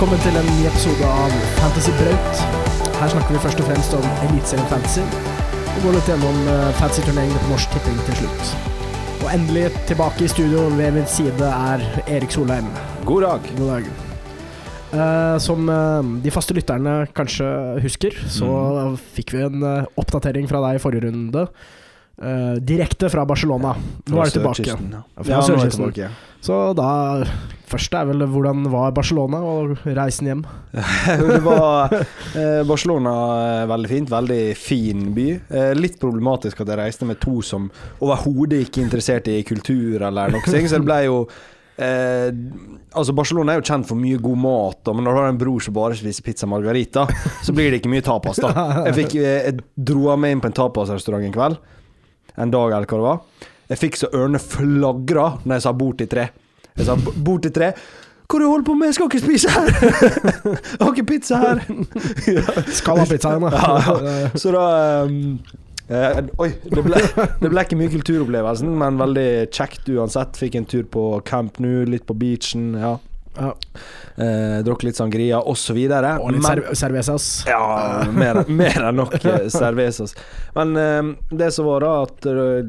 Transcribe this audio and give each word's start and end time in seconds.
Velkommen 0.00 0.22
til 0.24 0.36
en 0.40 0.46
ny 0.48 0.62
episode 0.64 1.08
av 1.12 1.32
Fantasy 1.58 1.92
Braut. 1.98 2.38
Her 2.96 3.10
snakker 3.12 3.34
vi 3.34 3.40
først 3.42 3.58
og 3.60 3.66
fremst 3.68 3.96
om 3.98 4.06
Eliteserien 4.24 4.68
Fantasy, 4.70 5.02
og 5.74 5.82
går 5.82 5.92
litt 5.98 6.06
gjennom 6.08 6.38
uh, 6.46 6.70
fantasy-turneringene 6.78 7.42
på 7.42 7.50
Norsk 7.50 7.74
Tipping 7.74 7.98
til 8.06 8.16
slutt. 8.22 8.54
Og 9.18 9.26
endelig 9.34 9.66
tilbake 9.90 10.24
i 10.24 10.30
studio 10.32 10.62
ved 10.78 10.96
min 10.96 11.04
side 11.04 11.50
er 11.50 11.84
Erik 12.06 12.32
Solheim. 12.32 12.70
God 13.04 13.26
dag. 13.26 13.50
God 13.58 13.68
dag. 13.74 13.90
Uh, 14.94 15.36
som 15.44 15.68
uh, 15.68 16.00
de 16.24 16.32
faste 16.32 16.56
lytterne 16.56 16.96
kanskje 17.12 17.50
husker, 17.84 18.16
så 18.24 18.48
fikk 19.18 19.36
vi 19.36 19.44
en 19.50 19.68
uh, 19.68 19.84
oppdatering 20.00 20.48
fra 20.48 20.64
deg 20.64 20.80
i 20.80 20.82
forrige 20.86 21.10
runde. 21.10 21.44
Eh, 22.22 22.58
direkte 22.62 23.10
fra 23.12 23.24
Barcelona. 23.28 23.74
Nå 24.10 24.20
er 24.20 24.30
du 24.30 24.36
tilbake. 24.38 24.64
Kysten, 24.64 24.92
Ja, 24.92 25.04
Ja, 25.20 25.40
ja, 25.40 25.40
nå 25.40 25.64
er 25.64 25.74
tilbake. 25.76 26.10
Så 26.40 26.60
da 26.78 26.90
Først 27.70 27.92
er 27.94 28.08
vel 28.08 28.24
hvordan 28.26 28.64
var 28.66 28.90
Barcelona 28.90 29.38
og 29.46 29.76
reisen 29.86 30.26
hjem? 30.26 30.40
det 31.20 31.36
var 31.44 31.92
eh, 31.94 32.64
Barcelona 32.66 33.12
eh, 33.60 33.68
veldig 33.70 33.90
fint. 33.92 34.10
Veldig 34.10 34.40
fin 34.58 35.04
by. 35.14 35.26
Eh, 35.46 35.70
litt 35.78 36.00
problematisk 36.02 36.64
at 36.64 36.72
jeg 36.72 36.80
reiste 36.80 37.06
med 37.06 37.20
to 37.22 37.36
som 37.46 37.68
overhodet 38.02 38.64
ikke 38.66 38.82
er 38.82 38.88
interessert 38.88 39.30
i 39.30 39.38
kultur 39.46 40.02
eller 40.02 40.34
noe 40.34 40.42
sånt, 40.42 40.66
så 40.66 40.80
det 40.82 40.88
ble 40.88 40.98
jo 41.06 41.20
eh, 41.78 42.34
Altså 42.90 43.14
Barcelona 43.14 43.54
er 43.54 43.60
jo 43.62 43.68
kjent 43.70 43.86
for 43.86 44.02
mye 44.02 44.18
god 44.18 44.42
mat, 44.42 44.90
men 44.90 45.06
når 45.06 45.14
du 45.14 45.20
har 45.22 45.30
en 45.30 45.38
bror 45.46 45.62
som 45.62 45.76
bare 45.76 45.94
spiser 45.94 46.26
pizza 46.26 46.50
margarita, 46.50 47.04
så 47.46 47.54
blir 47.54 47.70
det 47.70 47.84
ikke 47.84 47.92
mye 47.92 48.02
tapas. 48.02 48.42
da 48.42 48.50
Jeg, 48.88 48.96
fikk, 49.04 49.14
eh, 49.22 49.44
jeg 49.46 49.60
dro 49.92 50.08
ham 50.10 50.26
med 50.26 50.34
inn 50.34 50.42
på 50.42 50.50
en 50.50 50.58
tapasrestaurant 50.58 51.22
en 51.22 51.38
kveld. 51.38 51.60
En 52.40 52.52
dag, 52.52 52.72
eller 52.72 52.88
hva 52.88 53.00
det 53.00 53.06
var. 53.06 53.48
Jeg 53.70 53.78
fikk 53.84 53.98
så 54.00 54.10
ørene 54.16 54.40
flagra 54.42 55.26
når 55.44 55.58
jeg 55.58 55.62
sa 55.66 55.72
'bord 55.72 55.98
til 55.98 56.08
tre'. 56.10 56.30
Jeg 56.76 56.86
sa 56.86 56.96
'bort 56.96 57.42
til 57.42 57.52
tre'. 57.52 57.74
Hva 58.30 58.38
du 58.38 58.46
holder 58.46 58.64
på 58.64 58.74
med? 58.78 58.86
Jeg 58.86 58.94
skal 58.94 59.08
ikke 59.10 59.24
spise 59.24 59.50
her! 59.50 59.66
Jeg 60.78 60.80
har 60.80 60.92
ikke 60.94 61.04
pizza 61.04 61.38
her! 61.42 61.62
Skal 62.78 63.00
ha 63.00 63.06
pizza 63.10 63.32
igjen, 63.34 63.42
da. 63.42 63.50
Ja, 63.58 64.28
Så 64.38 64.52
da 64.54 64.66
um, 65.02 65.40
eh, 65.90 66.20
Oi, 66.38 66.50
det 66.70 66.84
ble, 66.86 67.00
det 67.42 67.50
ble 67.50 67.64
ikke 67.66 67.78
mye 67.80 67.90
kulturopplevelsen, 67.90 68.70
men 68.78 69.00
veldig 69.02 69.50
kjekt 69.50 69.90
uansett. 69.90 70.38
Fikk 70.38 70.60
en 70.60 70.68
tur 70.70 70.86
på 70.86 71.04
Camp 71.26 71.58
Nou, 71.58 71.82
litt 71.90 72.06
på 72.06 72.14
beachen. 72.14 72.70
Ja. 72.78 72.98
Ja. 73.38 73.52
Eh, 74.20 74.58
Drakk 74.66 74.82
litt 74.84 74.98
sangria, 74.98 75.38
osv. 75.46 75.78
Og 75.78 76.32
litt 76.34 76.44
serv 76.44 76.72
cervezas. 76.76 77.28
Ja, 77.48 77.60
mer, 78.12 78.42
mer 78.50 78.88
enn 78.90 78.98
nok 79.00 79.14
eh, 79.20 79.46
cervezas. 79.52 80.16
Men 80.56 80.74
eh, 80.76 81.12
det 81.30 81.52
som 81.54 81.68
var 81.70 81.86
da, 81.86 81.92
at 82.08 82.28
eh, 82.28 82.60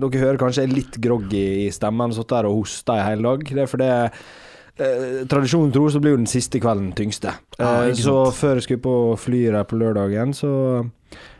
dere 0.00 0.22
hører 0.22 0.40
kanskje 0.40 0.64
er 0.66 0.74
litt 0.74 1.00
groggy 1.02 1.44
i 1.66 1.68
stemmen. 1.74 2.14
Satt 2.16 2.32
der 2.32 2.48
og 2.50 2.62
hosta 2.62 3.00
i 3.00 3.06
hele 3.08 3.26
dag. 3.26 3.46
Det 3.50 3.64
er 3.66 3.70
fordi 3.70 3.90
eh, 3.94 5.22
tradisjonen 5.30 5.74
tro 5.74 5.88
så 5.92 6.02
blir 6.02 6.16
jo 6.16 6.22
den 6.22 6.30
siste 6.30 6.62
kvelden 6.62 6.92
tyngste. 6.96 7.34
Eh, 7.58 7.64
ja, 7.90 7.96
så 7.98 8.20
før 8.34 8.60
jeg 8.60 8.68
skulle 8.68 8.86
på 8.86 8.98
flyet 9.26 9.70
på 9.70 9.80
lørdagen, 9.82 10.36
så 10.36 10.52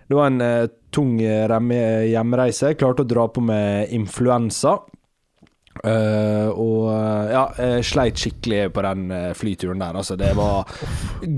det 0.05 0.19
var 0.19 0.29
en 0.29 0.43
eh, 0.45 0.67
tung 0.95 1.17
eh, 1.23 1.49
hjemreise. 2.11 2.75
Jeg 2.75 2.83
klarte 2.83 3.07
å 3.07 3.09
dra 3.09 3.29
på 3.33 3.43
med 3.45 3.95
influensa. 3.95 4.77
Eh, 5.83 6.49
og 6.55 6.87
eh, 6.93 7.33
ja, 7.35 7.43
jeg 7.59 7.87
sleit 7.89 8.21
skikkelig 8.21 8.61
på 8.75 8.85
den 8.87 9.09
eh, 9.13 9.31
flyturen 9.37 9.83
der. 9.83 9.99
Altså, 9.99 10.17
det 10.17 10.31
var 10.39 10.71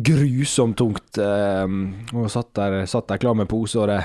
grusomt 0.06 0.76
tungt. 0.78 1.16
Uh, 1.16 1.64
og 2.14 2.28
satt 2.32 2.52
der, 2.58 2.82
satt 2.90 3.08
der 3.08 3.20
klar 3.22 3.36
med 3.38 3.48
pose 3.50 3.80
og 3.80 3.88
det, 3.90 4.02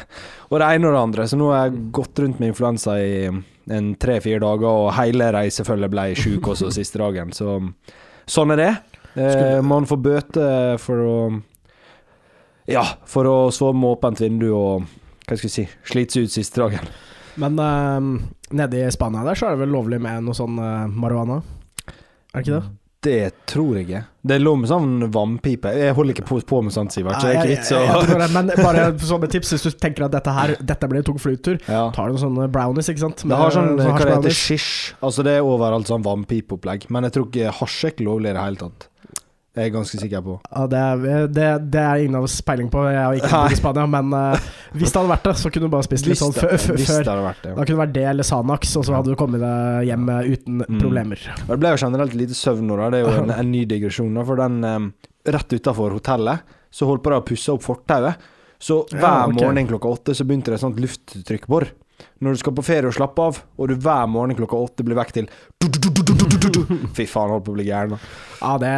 og 0.50 0.62
det 0.62 0.70
ene 0.70 0.88
og 0.88 0.96
det 0.96 1.02
andre. 1.02 1.28
Så 1.28 1.40
nå 1.40 1.52
har 1.52 1.68
jeg 1.68 1.84
gått 1.98 2.24
rundt 2.24 2.40
med 2.40 2.54
influensa 2.54 2.96
i 3.02 3.28
en 3.72 3.92
tre-fire 4.02 4.42
dager, 4.42 4.68
og 4.70 4.96
hele 4.98 5.30
reisefølget 5.36 5.92
ble 5.94 6.08
sjuk 6.18 6.52
også 6.54 6.72
siste 6.74 7.02
dagen. 7.02 7.36
Så 7.36 7.60
sånn 8.30 8.56
er 8.56 8.64
det. 8.64 8.72
Uh, 9.18 9.60
man 9.68 9.88
får 9.90 10.00
bøte 10.00 10.50
for 10.82 11.08
å 11.08 11.16
Ja, 12.72 12.86
for 13.10 13.28
å 13.28 13.38
sove 13.52 13.76
med 13.76 13.98
åpent 13.98 14.22
vindu 14.22 14.52
og 14.54 14.86
hva 15.28 15.36
skal 15.36 15.50
jeg 15.50 15.54
si 15.56 15.64
slite 15.92 16.16
seg 16.16 16.28
ut 16.28 16.34
siste 16.40 16.62
dagen. 16.62 16.92
Men 17.38 17.60
uh, 17.60 18.20
nede 18.52 18.86
i 18.88 18.92
Spania 18.92 19.24
der 19.24 19.36
så 19.40 19.48
er 19.48 19.56
det 19.56 19.66
vel 19.68 19.74
lovlig 19.78 20.02
med 20.04 20.24
noe 20.26 20.34
sånn 20.38 20.58
uh, 20.60 20.88
marihuana? 20.92 21.42
Er 22.34 22.42
det 22.42 22.46
ikke 22.48 22.60
det? 22.60 22.78
Det 23.02 23.32
tror 23.50 23.78
jeg 23.80 23.88
ikke. 23.88 24.00
Det 24.30 24.36
lå 24.44 24.52
med 24.62 24.70
sånn 24.70 24.92
vannpipe. 25.10 25.72
Jeg 25.74 25.96
holder 25.98 26.14
ikke 26.14 26.26
på, 26.30 26.36
på 26.46 26.60
med 26.62 26.74
sånt, 26.76 26.94
Sivert. 26.94 27.18
Så 27.24 27.32
er 27.32 27.40
jeg- 27.40 27.56
jeg- 27.58 27.88
jeg 27.88 28.20
det, 28.20 28.28
Men 28.36 28.52
bare 28.62 28.84
som 29.00 29.24
et 29.26 29.32
tips, 29.34 29.54
hvis 29.56 29.64
du 29.66 29.72
tenker 29.72 30.06
at 30.06 30.12
dette 30.14 30.30
her 30.36 30.54
Dette 30.62 30.88
blir 30.88 31.00
en 31.02 31.08
tung 31.08 31.18
flytur, 31.18 31.58
ja. 31.68 31.90
tar 31.96 32.12
du 32.12 32.14
noen 32.14 32.22
sånne 32.22 32.46
brownies, 32.54 32.90
ikke 32.94 33.00
sant? 33.02 33.24
Det 33.26 33.36
har 33.36 33.50
sånn, 33.50 33.76
Med- 33.76 33.88
hva 33.88 33.98
det 34.06 34.14
heter, 34.20 34.30
shish. 34.38 34.94
Altså 35.02 35.24
Det 35.26 35.34
er 35.40 35.42
overalt 35.42 35.88
sånn 35.90 36.04
vannpipeopplegg. 36.06 36.92
Men 36.92 37.04
jeg 37.10 37.14
tror 37.14 37.26
ikke 37.32 37.52
hasj 37.58 37.86
er 37.86 37.92
ikke 37.96 38.06
lovlig 38.06 38.30
i 38.30 38.34
det 38.38 38.44
hele 38.46 38.56
tatt. 38.62 38.88
Jeg 39.52 39.68
er 39.68 39.72
ganske 39.74 39.98
sikker 40.00 40.22
på. 40.24 40.34
Ja, 40.48 40.62
det, 40.72 40.80
er, 40.80 41.26
det, 41.28 41.48
det 41.74 41.80
er 41.84 42.04
ingen 42.06 42.16
av 42.22 42.24
oss 42.24 42.38
peiling 42.48 42.70
på. 42.72 42.86
Jeg 42.88 43.02
har 43.04 43.18
ikke 43.18 43.32
bodd 43.34 43.52
i 43.52 43.58
Spania, 43.60 43.84
men 43.92 44.14
uh, 44.16 44.46
hvis 44.72 44.94
det 44.94 45.02
hadde 45.02 45.12
vært 45.12 45.26
det, 45.28 45.34
så 45.42 45.52
kunne 45.52 45.68
du 45.68 45.74
bare 45.74 45.88
spist 45.90 46.08
litt 46.08 46.22
sånn 46.22 46.32
det, 46.38 46.40
før. 46.46 46.54
før- 46.62 46.78
det 46.80 47.12
hadde 47.12 47.26
vært 47.26 47.42
det. 47.44 47.52
Da 47.58 47.66
kunne 47.66 47.74
det 47.76 47.82
vært 47.82 47.96
det 47.98 48.06
eller 48.14 48.28
Sanax, 48.30 48.76
og 48.80 48.86
så 48.88 48.96
hadde 48.96 49.12
du 49.12 49.18
kommet 49.20 49.44
deg 49.44 49.90
hjem 49.92 50.08
eh, 50.16 50.30
uten 50.38 50.64
Mm. 50.70 50.80
problemer. 50.80 51.26
Det 51.50 51.58
ble 51.60 51.74
jo 51.76 51.82
generelt 51.84 52.16
lite 52.16 52.38
søvn 52.40 52.64
nå, 52.72 52.78
da. 52.80 52.88
Det 52.96 53.02
er 53.02 53.10
jo 53.10 53.16
en, 53.26 53.34
en 53.36 53.52
ny 53.52 53.66
digresjon. 53.68 54.14
da 54.16 54.24
For 54.32 54.40
den 54.40 54.62
um, 54.64 54.88
rett 55.36 55.58
utafor 55.60 55.98
hotellet 56.00 56.48
så 56.72 56.88
holdt 56.88 57.04
på 57.04 57.12
de 57.12 57.20
å 57.20 57.26
pusse 57.28 57.52
opp 57.52 57.66
fortauet. 57.68 58.24
Så 58.62 58.86
Ja, 58.94 59.02
hver 59.28 59.36
morgen 59.36 59.68
klokka 59.68 59.90
åtte 59.92 60.14
så 60.16 60.24
begynte 60.24 60.54
det 60.54 60.62
et 60.62 60.64
sånt 60.64 60.80
lufttrykkbor. 60.80 61.68
Når 62.22 62.36
du 62.36 62.42
skal 62.42 62.54
på 62.58 62.66
ferie 62.66 62.90
og 62.90 62.96
slappe 62.96 63.24
av, 63.32 63.40
og 63.58 63.72
du 63.72 63.76
hver 63.82 64.08
morgen 64.12 64.38
klokka 64.38 64.60
åtte 64.60 64.86
blir 64.86 64.98
vekk 65.00 65.14
til 65.16 65.30
Fy 66.98 67.06
faen, 67.08 67.32
holdt 67.32 67.46
på 67.46 67.54
å 67.54 67.56
bli 67.56 67.66
gæren. 67.68 67.94
Ja, 68.42 68.56
det, 68.62 68.72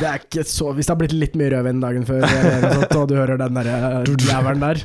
det 0.00 0.06
er 0.08 0.20
ikke 0.22 0.44
så 0.46 0.70
Hvis 0.76 0.86
det 0.88 0.94
har 0.94 1.00
blitt 1.00 1.14
litt 1.16 1.34
mye 1.38 1.50
rødvin 1.52 1.82
dagen 1.82 2.06
før, 2.08 2.24
eller 2.26 2.76
sånt, 2.78 2.94
og 3.00 3.08
du 3.10 3.16
hører 3.18 3.40
den 3.40 3.58
der 3.58 3.70
eh, 3.72 4.12
jævelen 4.28 4.62
der 4.62 4.82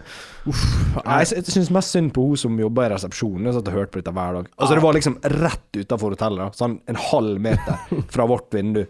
Uff. 0.48 0.64
Jeg, 0.96 1.28
jeg 1.36 1.52
syns 1.52 1.70
mest 1.76 1.92
synd 1.92 2.14
på 2.16 2.24
hun 2.30 2.40
som 2.40 2.56
jobba 2.62 2.86
i 2.86 2.92
resepsjonen. 2.94 3.50
Jeg 3.50 3.58
satt 3.58 3.68
og 3.68 3.76
hørte 3.82 3.92
på 3.92 4.00
dette 4.00 4.14
hver 4.16 4.38
dag. 4.38 4.50
Altså 4.56 4.78
Det 4.78 4.84
var 4.86 4.96
liksom 4.96 5.18
rett 5.34 5.80
utafor 5.82 6.16
hotellet. 6.16 6.56
Sånn 6.56 6.78
en 6.88 7.00
halv 7.10 7.42
meter 7.44 8.04
fra 8.16 8.28
vårt 8.32 8.48
vindu. 8.56 8.86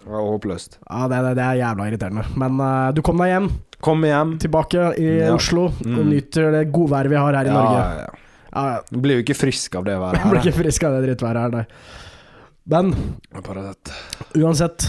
Det 0.00 0.08
var 0.10 0.24
håpløst. 0.30 0.78
Ja, 0.88 1.08
det, 1.12 1.18
det, 1.26 1.34
det 1.36 1.44
er 1.44 1.58
jævla 1.60 1.86
irriterende. 1.90 2.24
Men 2.40 2.60
uh, 2.60 2.90
du 2.96 3.02
kom 3.04 3.18
deg 3.20 3.34
hjem, 3.34 3.50
Kom 3.80 4.02
hjem. 4.04 4.34
tilbake 4.42 4.86
i 5.00 5.06
Ja. 5.20 5.34
Oslo, 5.34 5.66
og 5.70 5.86
Mm. 5.86 6.08
nyter 6.10 6.50
det 6.52 6.66
godværet 6.72 7.10
vi 7.10 7.16
har 7.16 7.32
her 7.36 7.48
i 7.48 7.52
Norge. 7.54 7.78
Ja, 7.78 7.92
ja, 7.92 8.00
ja. 8.00 8.26
Ja. 8.50 8.80
Du 8.90 8.98
blir 9.00 9.20
jo 9.20 9.22
ikke 9.24 9.36
frisk 9.38 9.76
av 9.76 9.84
det 9.84 9.94
været 10.00 10.16
her. 10.22 10.30
Blir 10.30 10.40
ikke 10.44 10.58
frisk 10.62 10.84
av 10.88 10.96
det 10.96 11.02
drittværet 11.08 11.40
her, 11.44 11.50
nei. 11.50 11.64
Men 12.70 12.94
uansett, 14.36 14.88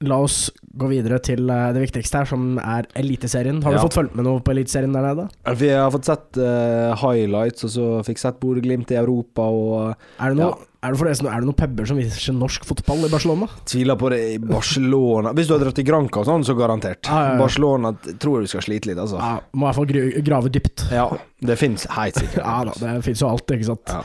la 0.00 0.16
oss 0.24 0.46
gå 0.80 0.88
videre 0.88 1.18
til 1.20 1.50
eh, 1.52 1.66
det 1.76 1.82
viktigste 1.82 2.22
her, 2.22 2.28
som 2.30 2.54
er 2.62 2.86
Eliteserien. 2.96 3.58
Har 3.62 3.74
du 3.74 3.76
Ja. 3.76 3.82
fått 3.84 3.98
fulgt 3.98 4.14
med 4.16 4.24
noe 4.24 4.40
på 4.40 4.52
Eliteserien 4.54 4.94
der 4.94 5.02
nede? 5.04 5.26
Vi 5.60 5.68
har 5.68 5.90
fått 5.92 6.08
sett 6.08 6.38
uh, 6.40 6.94
highlights, 7.02 7.64
og 7.68 7.70
så 7.74 7.86
fikk 8.06 8.18
sett 8.22 8.38
Bodø-Glimt 8.40 8.90
i 8.94 8.96
Europa, 8.96 9.42
og 9.44 9.90
Er 10.18 10.32
det, 10.32 10.38
noe, 10.38 10.56
er, 10.82 10.94
det 10.96 11.20
er 11.20 11.40
det 11.42 11.48
noen 11.50 11.58
puber 11.58 11.84
som 11.90 12.00
viser 12.00 12.32
norsk 12.32 12.64
fotball 12.64 13.04
i 13.04 13.10
Barcelona? 13.12 13.48
tviler 13.68 13.98
på 14.00 14.08
det 14.14 14.20
i 14.36 14.38
Barcelona. 14.38 15.34
Hvis 15.36 15.50
du 15.50 15.52
har 15.58 15.60
dratt 15.66 15.76
til 15.76 15.84
Granca 15.84 16.22
og 16.22 16.26
sånn, 16.30 16.46
så 16.48 16.56
garantert. 16.56 17.04
Ja, 17.04 17.20
ja, 17.20 17.34
ja. 17.34 17.38
Barcelona 17.42 17.92
tror 18.16 18.40
du 18.40 18.46
skal 18.48 18.64
slite 18.64 18.88
litt, 18.88 18.98
altså. 19.04 19.20
Ja, 19.20 19.36
må 19.52 19.66
i 19.68 19.68
hvert 19.68 19.80
fall 19.82 20.24
grave 20.30 20.48
dypt. 20.48 20.86
Ja, 20.94 21.10
det 21.44 21.58
fins 21.60 21.84
helt 21.92 22.16
sikkert. 22.16 22.40
Ja 22.48 22.64
da, 22.64 22.72
det 22.80 23.04
fins 23.04 23.20
jo 23.20 23.28
alt, 23.28 23.52
ikke 23.52 23.68
sant. 23.74 23.92
Ja. 23.92 24.00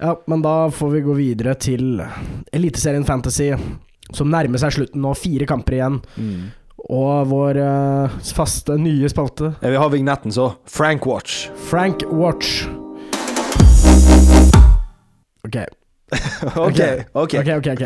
Ja, 0.00 0.16
men 0.32 0.40
da 0.40 0.70
får 0.72 0.94
vi 0.96 1.00
gå 1.04 1.12
videre 1.12 1.52
til 1.60 2.00
Eliteserien 2.56 3.04
Fantasy, 3.04 3.50
som 4.16 4.30
nærmer 4.32 4.58
seg 4.62 4.72
slutten 4.78 5.02
nå. 5.04 5.14
Fire 5.18 5.46
kamper 5.50 5.78
igjen. 5.78 6.00
Mm. 6.16 6.48
Og 6.90 7.26
vår 7.28 7.58
uh, 7.60 8.14
faste, 8.34 8.76
nye 8.80 9.08
spalte, 9.12 9.50
Ja, 9.60 9.68
vi 9.74 9.76
har 9.82 9.90
vignetten, 9.92 10.32
så. 10.32 10.54
Frank 10.66 11.04
Watch. 11.06 11.48
Frank 11.68 12.06
Watch. 12.10 12.64
Ok, 15.44 15.56
ok, 16.56 16.80
ok. 17.12 17.34
ok, 17.34 17.48
ok. 17.58 17.68
ok 17.74 17.84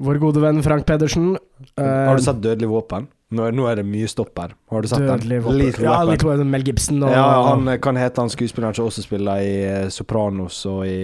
Vår 0.00 0.16
gode 0.22 0.40
venn 0.40 0.62
Frank 0.64 0.86
Pedersen. 0.88 1.34
Uh, 1.76 1.84
Har 2.08 2.16
du 2.16 2.22
sett 2.24 2.38
Dødelig 2.40 2.68
våpen? 2.70 3.08
Nå 3.36 3.44
er, 3.46 3.52
nå 3.54 3.66
er 3.68 3.78
det 3.80 3.84
mye 3.86 4.08
stopp 4.08 4.38
her. 4.40 4.54
Har 4.72 4.82
du 4.82 4.88
sett 4.88 5.02
Dødelig 5.04 5.36
den? 5.36 5.42
våpen? 5.44 5.58
Lethal 5.60 5.84
Ja, 5.84 5.90
Weapon. 5.98 6.10
litt 6.14 6.24
våpen. 6.24 6.50
Mel 6.54 6.64
Gibson 6.66 7.02
og 7.04 7.12
Ja, 7.12 7.24
han 7.50 7.68
eh, 7.68 7.76
kan 7.84 7.98
hete 8.00 8.22
han 8.24 8.32
skuespilleren 8.32 8.74
som 8.78 8.88
også 8.88 9.04
spiller 9.04 9.42
i 9.44 9.90
Sopranos 9.92 10.62
og 10.70 10.86
i 10.88 10.96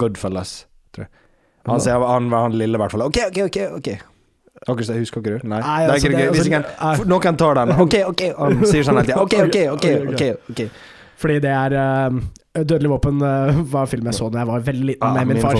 Goodfellas, 0.00 0.54
tror 0.92 1.06
jeg. 1.06 1.12
Han 1.68 1.82
sier 1.82 2.06
han 2.06 2.30
var 2.32 2.48
han 2.48 2.56
lille, 2.56 2.78
i 2.78 2.80
hvert 2.80 2.94
fall. 2.94 3.04
OK, 3.08 3.20
OK, 3.28 3.42
OK. 3.48 3.60
ok 3.76 3.90
Akkurat 4.66 4.86
så 4.86 4.96
Husker 4.98 5.22
ikke 5.22 5.38
du? 5.38 5.48
Nei. 5.48 5.60
Nei, 5.60 5.76
det 5.80 5.88
er 5.88 5.92
altså, 5.94 6.08
ikke 6.08 6.18
det-. 6.18 6.30
Hvis 6.34 6.48
altså, 6.52 7.02
ikke 7.02 7.08
noen 7.08 7.38
tar 7.40 7.60
den. 7.60 7.72
OK, 7.84 7.94
OK. 8.10 8.26
Han 8.36 8.66
sier 8.68 8.84
sånn 8.86 9.00
hele 9.00 9.08
tida. 9.08 9.22
OK, 9.22 9.36
OK, 9.46 9.58
OK. 9.72 9.86
ok, 10.12 10.52
ok 10.52 10.62
Fordi 11.20 11.38
det 11.44 11.54
er 11.54 11.76
uh, 11.80 12.18
Dødelig 12.60 12.90
våpen 12.90 13.22
uh, 13.24 13.62
var 13.72 13.88
film 13.88 14.08
jeg 14.10 14.18
så 14.18 14.28
da 14.32 14.42
jeg 14.42 14.50
var 14.50 14.62
veldig 14.66 14.86
liten 14.90 15.06
ah, 15.06 15.16
med 15.16 15.30
min 15.30 15.38
min 15.38 15.44
far. 15.44 15.56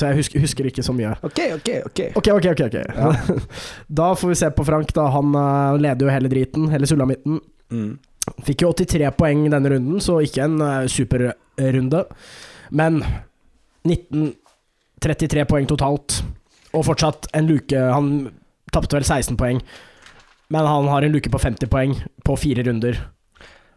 Så 0.00 0.08
jeg 0.08 0.18
husker, 0.18 0.42
husker 0.42 0.70
ikke 0.70 0.82
så 0.86 0.94
mye. 0.96 1.12
OK, 1.22 1.40
OK, 1.60 1.70
OK. 1.90 2.02
Ok, 2.16 2.30
ok, 2.38 2.50
ok. 2.66 2.78
ja. 2.80 3.10
Da 4.02 4.12
får 4.18 4.32
vi 4.32 4.38
se 4.42 4.50
på 4.56 4.66
Frank. 4.66 4.94
da 4.96 5.06
Han 5.14 5.34
uh, 5.36 5.78
leder 5.78 6.08
jo 6.08 6.14
hele 6.14 6.32
driten, 6.32 6.70
hele 6.74 6.90
sulamitten. 6.90 7.38
Mm. 7.70 7.98
Fikk 8.46 8.66
jo 8.66 8.74
83 8.74 9.12
poeng 9.18 9.46
denne 9.52 9.74
runden, 9.76 10.02
så 10.02 10.18
ikke 10.24 10.46
en 10.48 10.88
superrunde. 10.90 12.04
Men 12.70 13.02
19 13.86 14.32
33 15.02 15.46
poeng 15.48 15.68
totalt. 15.70 16.20
Og 16.76 16.84
fortsatt 16.86 17.26
en 17.34 17.48
luke 17.50 17.74
Han 17.74 18.12
Tapte 18.70 18.94
vel 18.94 19.02
16 19.02 19.34
poeng. 19.34 19.58
Men 20.50 20.66
han 20.66 20.88
har 20.90 21.02
en 21.02 21.14
luke 21.14 21.30
på 21.30 21.38
50 21.42 21.70
poeng 21.70 21.96
på 22.26 22.36
fire 22.38 22.62
runder. 22.66 22.98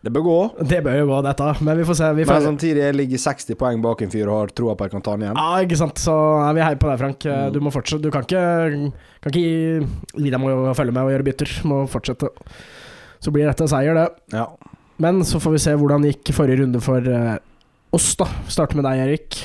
Det 0.04 0.12
bør 0.12 0.24
gå. 0.26 0.38
Det 0.68 0.82
bør 0.84 0.98
jo 1.00 1.06
gå, 1.08 1.20
dette. 1.24 1.48
Men 1.64 1.78
vi 1.80 1.86
får 1.88 1.98
se. 1.98 2.10
Vi 2.18 2.26
Men 2.28 2.42
samtidig 2.44 2.82
jeg 2.84 2.96
ligger 2.98 3.22
60 3.24 3.58
poeng 3.60 3.82
bak 3.82 4.02
en 4.04 4.12
fyr 4.12 4.28
og 4.28 4.40
har 4.42 4.52
troa 4.52 4.76
på 4.76 4.84
at 4.84 4.92
jeg 4.92 4.98
kan 4.98 5.06
ta 5.06 5.14
han 5.16 5.24
igjen. 5.24 5.40
Ja, 5.40 5.64
ikke 5.64 5.80
sant. 5.80 6.02
Så 6.02 6.16
vi 6.58 6.66
heier 6.66 6.82
på 6.82 6.90
deg, 6.90 7.00
Frank. 7.00 7.24
Mm. 7.24 7.54
Du 7.56 7.60
må 7.64 7.72
fortsette. 7.72 8.04
Du 8.04 8.12
kan 8.12 8.28
ikke, 8.28 8.92
kan 9.24 9.32
ikke 9.32 9.46
gi, 9.46 9.88
gi 10.26 10.34
deg 10.34 10.44
med 10.44 10.60
å 10.74 10.76
følge 10.76 10.94
med 10.94 11.08
og 11.08 11.16
gjøre 11.16 11.28
bytter. 11.30 11.56
Må 11.72 11.80
fortsette. 11.90 12.34
Så 13.24 13.32
blir 13.32 13.48
dette 13.48 13.70
seier, 13.72 13.96
det. 13.96 14.10
Ja. 14.36 14.50
Men 15.04 15.24
så 15.26 15.40
får 15.42 15.56
vi 15.56 15.64
se 15.64 15.78
hvordan 15.80 16.04
det 16.04 16.18
gikk 16.18 16.34
forrige 16.36 16.66
runde 16.66 16.84
for 16.84 17.08
eh, 17.08 17.38
oss, 17.96 18.12
da. 18.20 18.28
Starte 18.52 18.76
med 18.76 18.86
deg, 18.90 19.06
Erik. 19.08 19.40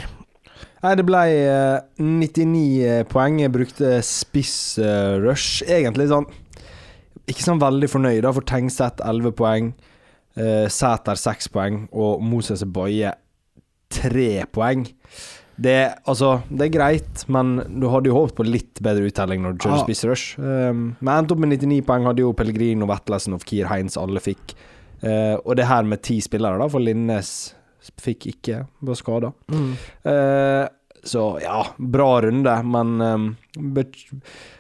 Nei, 0.85 0.95
det 0.99 1.05
ble 1.09 1.23
eh, 1.35 1.79
99 1.99 3.09
poeng. 3.11 3.41
Jeg 3.43 3.55
brukte 3.55 3.99
spiss-rush. 4.07 5.65
Egentlig 5.67 6.09
sånn 6.13 6.29
Ikke 7.29 7.45
sånn 7.45 7.63
veldig 7.63 7.91
fornøyd, 7.93 8.23
da, 8.25 8.33
for 8.37 8.47
Tengseth 8.47 9.05
11 9.05 9.35
poeng. 9.39 9.73
Sæter 10.39 11.19
6 11.19 11.51
poeng. 11.51 11.83
Og 11.91 12.23
Moses 12.23 12.63
Boje 12.63 13.11
3 13.93 14.47
poeng. 14.55 14.87
Det, 15.59 15.79
altså, 16.07 16.37
det 16.55 16.69
er 16.69 16.75
greit, 16.77 17.25
men 17.27 17.57
du 17.83 17.89
hadde 17.91 18.13
jo 18.13 18.15
håpet 18.15 18.37
på 18.39 18.47
litt 18.47 18.79
bedre 18.85 19.09
uttelling 19.11 19.43
når 19.43 19.57
du 19.57 19.65
kjører 19.65 19.81
ah. 19.81 19.85
spiss-rush. 19.89 20.39
Um, 20.39 20.85
men 21.01 21.11
jeg 21.11 21.25
endte 21.25 21.35
opp 21.35 21.43
med 21.43 21.55
99 21.57 21.81
poeng. 21.89 22.07
Hadde 22.07 22.23
jo 22.23 22.35
Pellegrino, 22.39 22.87
Vetlesen 22.91 23.35
og 23.35 23.43
Kier 23.49 23.67
Heinz 23.73 23.99
alle 23.99 24.23
fikk. 24.23 24.55
Eh, 25.03 25.35
og 25.39 25.55
det 25.59 25.69
her 25.69 25.87
med 25.87 26.03
ti 26.07 26.21
spillere, 26.23 26.59
da, 26.59 26.67
for 26.71 26.83
Linnes 26.83 27.33
fikk 28.03 28.27
ikke, 28.33 28.63
var 28.85 28.99
skada. 28.99 29.33
Eh, 30.05 30.67
så 31.09 31.23
ja, 31.41 31.61
bra 31.79 32.09
runde, 32.25 32.55
men 32.69 33.01
eh, 33.01 33.85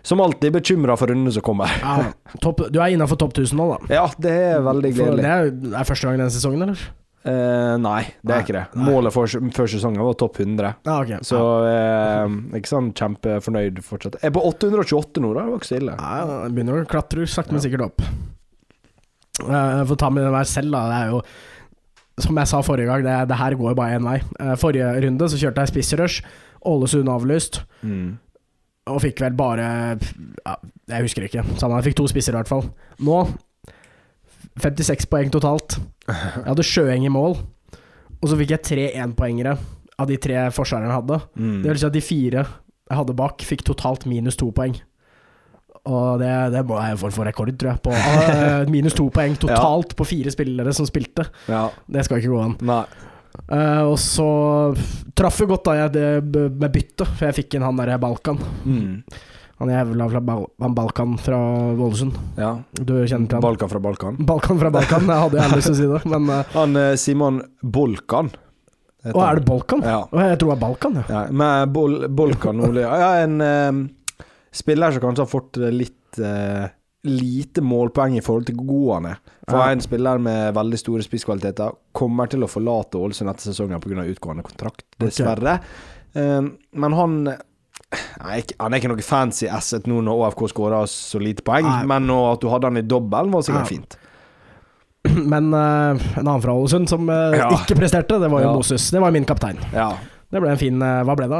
som 0.06 0.20
alltid 0.24 0.54
bekymra 0.54 0.96
for 0.96 1.10
runden 1.12 1.32
som 1.34 1.42
kommer. 1.44 1.72
Ja, 1.82 2.12
topp, 2.40 2.64
du 2.72 2.78
er 2.80 2.94
innafor 2.94 3.18
topp 3.20 3.34
1000 3.36 3.58
nå, 3.58 3.66
da. 3.74 3.92
Ja, 3.98 4.06
det 4.22 4.36
er 4.54 4.62
veldig 4.64 4.94
gledelig. 4.96 5.26
det 5.26 5.34
er, 5.34 5.52
er 5.82 5.88
første 5.90 6.08
gang 6.08 6.22
denne 6.22 6.32
sesongen, 6.34 6.64
eller? 6.68 6.86
Eh, 7.28 7.74
nei, 7.82 8.04
det 8.22 8.30
Nei, 8.30 8.36
er 8.38 8.44
ikke 8.46 8.54
det. 8.54 8.62
nei. 8.78 8.84
Målet 8.88 9.12
for, 9.12 9.26
før 9.58 9.66
sesongen 9.68 10.00
var 10.06 10.14
topp 10.22 10.38
100. 10.40 10.70
Ah, 10.86 11.00
okay. 11.02 11.18
Så 11.26 11.40
eh, 11.68 12.36
ikke 12.56 12.70
sånn 12.70 12.92
kjempefornøyd 12.96 13.82
fortsatt. 13.84 14.20
Jeg 14.22 14.30
er 14.30 14.36
på 14.38 14.44
828 14.48 15.20
nå, 15.26 15.34
da. 15.36 15.42
Det 15.44 15.52
var 15.52 15.60
ikke 15.60 15.68
så 15.72 15.80
ille. 15.82 15.96
Jeg 15.98 16.54
begynner 16.54 16.78
å 16.78 16.88
klatre 16.94 17.26
sakte, 17.28 17.52
men 17.58 17.64
sikkert 17.66 17.88
opp. 17.90 18.06
Uh, 19.42 19.52
Jeg 19.82 19.86
får 19.90 19.98
ta 20.00 20.08
med 20.14 20.24
den 20.26 20.34
der 20.38 20.48
selv, 20.50 20.72
da. 20.74 20.80
Det 20.90 20.98
er 21.02 21.12
jo 21.12 21.20
Som 22.18 22.38
jeg 22.40 22.50
sa 22.50 22.60
forrige 22.66 22.88
gang, 22.90 23.04
det, 23.06 23.16
det 23.30 23.38
her 23.38 23.54
går 23.58 23.76
bare 23.78 23.98
én 23.98 24.06
vei. 24.06 24.16
Eh, 24.42 24.54
Forrige 24.58 24.88
runde 25.04 25.28
så 25.30 25.38
kjørte 25.38 25.64
jeg 25.64 25.72
spissrush. 25.72 26.24
Ålesund 26.66 27.10
avlyst. 27.12 27.60
Mm. 27.86 28.16
Og 28.88 29.02
fikk 29.04 29.20
vel 29.20 29.34
bare 29.36 29.66
ja, 29.98 30.54
Jeg 30.88 31.04
husker 31.04 31.26
ikke. 31.28 31.44
Samme, 31.60 31.78
jeg 31.78 31.90
fikk 31.90 31.98
to 32.00 32.08
spisser 32.10 32.34
i 32.34 32.40
hvert 32.40 32.50
fall. 32.50 32.64
Nå 33.04 33.20
56 34.58 35.06
poeng 35.06 35.30
totalt. 35.30 35.76
Jeg 36.08 36.46
hadde 36.48 36.64
Sjøeng 36.66 37.04
i 37.06 37.12
mål. 37.12 37.36
Og 38.18 38.30
så 38.30 38.38
fikk 38.40 38.56
jeg 38.56 38.64
tre 38.66 38.86
énpoengere 38.98 39.54
av 39.98 40.08
de 40.10 40.16
tre 40.18 40.48
forsvarerne 40.54 40.90
jeg 40.90 40.98
hadde. 41.02 41.20
Mm. 41.38 41.58
Det 41.62 41.70
vil 41.70 41.80
si 41.82 41.86
at 41.88 41.94
de 41.94 42.02
fire 42.02 42.42
jeg 42.88 42.96
hadde 42.96 43.14
bak, 43.18 43.44
fikk 43.44 43.62
totalt 43.68 44.06
minus 44.08 44.38
to 44.40 44.48
poeng. 44.56 44.74
Og 45.88 46.18
det, 46.20 46.32
det 46.54 46.64
må 46.68 46.78
jeg 46.82 46.98
få 47.00 47.10
for 47.14 47.28
rekord, 47.28 47.52
tror 47.60 47.72
jeg. 47.74 47.82
På, 47.84 47.94
eh, 47.94 48.68
minus 48.74 48.96
to 48.98 49.08
poeng 49.14 49.36
totalt 49.40 49.94
på 49.98 50.06
fire 50.08 50.32
spillere 50.34 50.74
som 50.76 50.88
spilte. 50.88 51.28
Ja. 51.48 51.68
Det 51.86 52.04
skal 52.06 52.22
ikke 52.22 52.34
gå 52.34 52.42
an. 52.44 52.58
Nei. 52.68 52.82
Uh, 53.48 53.92
og 53.92 53.96
så 54.02 54.28
traff 55.16 55.38
jo 55.40 55.46
godt 55.52 55.68
da 55.68 55.74
jeg 55.76 55.92
det 55.94 56.06
med 56.58 56.72
bytte, 56.74 57.06
for 57.06 57.28
jeg 57.28 57.36
fikk 57.38 57.56
inn 57.56 57.64
han 57.64 57.78
derre 57.78 58.00
Balkan. 58.02 58.40
Mm. 58.66 59.04
Han 59.58 59.70
jævla 59.72 60.08
fra 60.10 60.20
Bal 60.22 60.44
Balkan 60.74 61.14
fra 61.22 61.38
Ålesund. 61.72 62.18
Ja. 62.38 62.56
Du 62.74 62.94
kjenner 63.06 63.26
til 63.30 63.38
han? 63.38 63.44
Balkan 63.44 63.70
fra 63.70 63.80
Balkan. 63.82 64.18
Balkan 64.26 64.60
fra 64.60 64.72
Balkan. 64.74 65.08
Jeg 65.08 65.24
hadde 65.24 65.40
gjerne 65.40 65.60
lyst 65.60 65.70
til 65.70 65.76
å 65.76 65.80
si 65.80 65.88
det, 65.94 66.02
men 66.12 66.28
uh, 66.30 66.42
Han 66.58 66.82
Simon 67.00 67.40
Bolkan. 67.62 68.30
Å, 69.06 69.20
er 69.22 69.38
det 69.38 69.46
Balkan? 69.46 69.82
Ja. 69.86 70.00
Jeg 70.10 70.40
tror 70.40 70.50
det 70.50 70.56
er 70.56 70.62
Balkan, 70.62 70.96
ja. 70.98 71.04
Ja, 71.08 71.20
med 71.30 71.70
Bol 71.74 72.00
Bolkan 72.10 72.60
Ole. 72.66 72.82
Ja, 72.82 73.10
en 73.22 73.38
eh, 73.44 73.78
spiller 74.58 74.92
som 74.94 75.04
kanskje 75.06 75.24
har 75.24 75.30
fått 75.30 75.58
litt 75.72 76.18
eh, 76.18 76.68
lite 77.08 77.62
målpoeng 77.62 78.16
i 78.18 78.22
forhold 78.24 78.48
til 78.48 78.56
er. 78.58 79.20
For 79.48 79.58
Ja. 79.62 79.70
en 79.72 79.80
spiller 79.84 80.18
med 80.20 80.54
veldig 80.56 80.78
store 80.80 81.04
spisskvaliteter 81.06 81.76
kommer 81.96 82.26
til 82.28 82.42
å 82.44 82.50
forlate 82.50 82.98
Ålesund 82.98 83.30
etter 83.30 83.52
sesongen 83.52 83.80
pga. 83.80 84.02
utgående 84.10 84.42
kontrakt, 84.44 84.82
dessverre. 84.98 85.60
Eh, 86.14 86.42
men 86.74 86.92
han 86.98 87.20
Nei, 88.20 88.42
han 88.58 88.74
er 88.74 88.80
ikke 88.82 88.88
noe 88.90 89.04
fancy 89.06 89.46
asset 89.48 89.86
nå 89.88 90.02
når 90.04 90.26
ÅFK 90.26 90.48
skåra 90.50 90.82
så 90.90 91.16
lite 91.22 91.40
poeng, 91.46 91.64
Nei. 91.64 91.86
men 91.88 92.10
at 92.34 92.40
du 92.42 92.48
hadde 92.52 92.68
han 92.68 92.76
i 92.76 92.82
dobbelen, 92.84 93.30
var 93.32 93.40
sikkert 93.46 93.64
nei. 93.70 93.78
fint. 93.78 93.96
Men 95.32 95.54
uh, 95.54 95.94
en 96.18 96.26
annen 96.26 96.42
fra 96.42 96.52
Ålesund 96.58 96.88
som 96.90 97.08
uh, 97.08 97.32
Ja. 97.38 97.48
ikke 97.54 97.78
presterte, 97.78 98.18
det 98.20 98.28
var 98.28 98.42
jo 98.42 98.48
Ja. 98.50 98.54
Moses. 98.58 98.90
Det 98.90 99.00
var 99.00 99.14
min 99.14 99.24
kaptein. 99.24 99.56
Ja. 99.72 99.92
Det 100.30 100.40
ble 100.44 100.50
en 100.52 100.58
fin 100.60 100.82
eh, 100.84 101.02
Hva 101.08 101.14
ble 101.16 101.28
det? 101.30 101.38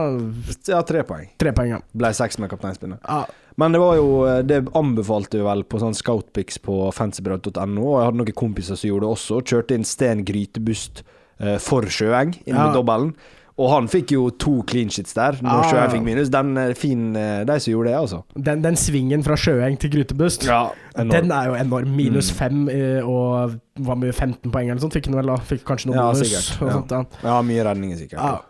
ja, 0.70 0.79
tre 0.88 1.02
poeng. 1.05 1.26
Tre 1.40 1.52
poeng, 1.52 1.75
ja. 1.76 1.81
Ble 1.93 2.12
seks 2.17 2.38
med 2.40 2.50
kapteinspinnet. 2.55 3.00
ja. 3.05 3.25
Men 3.58 3.73
det 3.75 3.81
var 3.82 3.96
jo 3.99 4.08
Det 4.46 4.61
anbefalte 4.79 5.40
jo 5.40 5.44
vel 5.49 5.64
på 5.67 5.81
sånn 5.82 5.96
scoutpics 5.99 6.61
på 6.62 6.76
fancybrød.no, 6.94 7.82
og 7.82 7.96
jeg 7.99 8.06
hadde 8.06 8.20
noen 8.20 8.37
kompiser 8.38 8.79
som 8.79 8.87
gjorde 8.93 9.08
det 9.08 9.14
også. 9.17 9.40
Kjørte 9.50 9.75
inn 9.75 9.85
Sten 9.85 10.23
Grytebust 10.25 11.02
eh, 11.40 11.56
for 11.58 11.82
Sjøeng 11.90 12.37
inn 12.46 12.55
Ja. 12.55 12.69
dobbelen. 12.73 13.12
Og 13.58 13.73
han 13.73 13.88
fikk 13.90 14.12
jo 14.14 14.29
to 14.38 14.61
clean 14.70 14.87
shits 14.94 15.17
der, 15.19 15.41
når 15.43 15.50
ah, 15.64 15.67
Sjøeng 15.67 15.91
fikk 15.91 16.05
minus. 16.06 16.29
Den 16.31 16.52
er 16.62 16.75
fin, 16.79 17.08
eh, 17.19 17.41
de 17.49 17.56
som 17.58 17.73
gjorde 17.73 17.91
det, 17.91 17.96
altså. 17.99 18.20
Den, 18.38 18.62
den 18.62 18.76
svingen 18.79 19.25
fra 19.26 19.34
Sjøeng 19.34 19.75
til 19.82 19.91
Grytebust, 19.96 20.46
Ja, 20.46 20.61
den 20.94 21.32
er 21.34 21.49
jo 21.50 21.56
enorm. 21.58 21.91
Minus 21.99 22.31
Mm. 22.31 22.37
fem 22.38 22.69
eh, 22.70 23.02
og 23.02 23.56
hva 23.82 23.96
med 23.99 24.14
15 24.14 24.52
poeng 24.55 24.70
eller 24.70 24.79
sånt, 24.87 24.94
fikk 24.94 25.11
han 25.11 25.19
vel 25.19 25.26
da. 25.34 25.37
Fikk 25.50 25.64
kanskje 25.67 25.91
noe 25.91 25.96
Ja, 25.99 26.06
bonus. 26.12 26.23
sikkert, 26.23 26.62
ja. 26.62 26.76
sånt, 26.79 26.94
ja. 26.94 27.02
ja, 27.26 27.43
mye 27.43 27.67
redninger, 27.67 27.99
sikkert. 28.05 28.46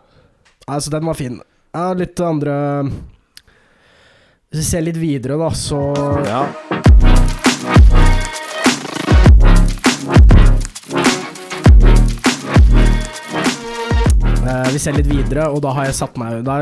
Altså, 0.69 0.91
den 0.93 1.05
var 1.05 1.17
fin. 1.17 1.41
Ja, 1.73 1.93
litt 1.93 2.19
andre 2.19 2.53
Hvis 4.49 4.61
vi 4.63 4.65
ser 4.65 4.81
litt 4.85 4.97
videre, 4.97 5.37
da, 5.37 5.49
så 5.53 5.81
Ja. 6.25 6.43
eh, 14.47 14.71
Vi 14.73 14.79
ser 14.79 14.97
litt 14.97 15.09
videre, 15.09 15.49
og 15.49 15.61
da 15.65 15.73
har 15.77 15.89
jeg 15.89 15.99
satt 15.99 16.17
meg 16.17 16.43
da, 16.47 16.61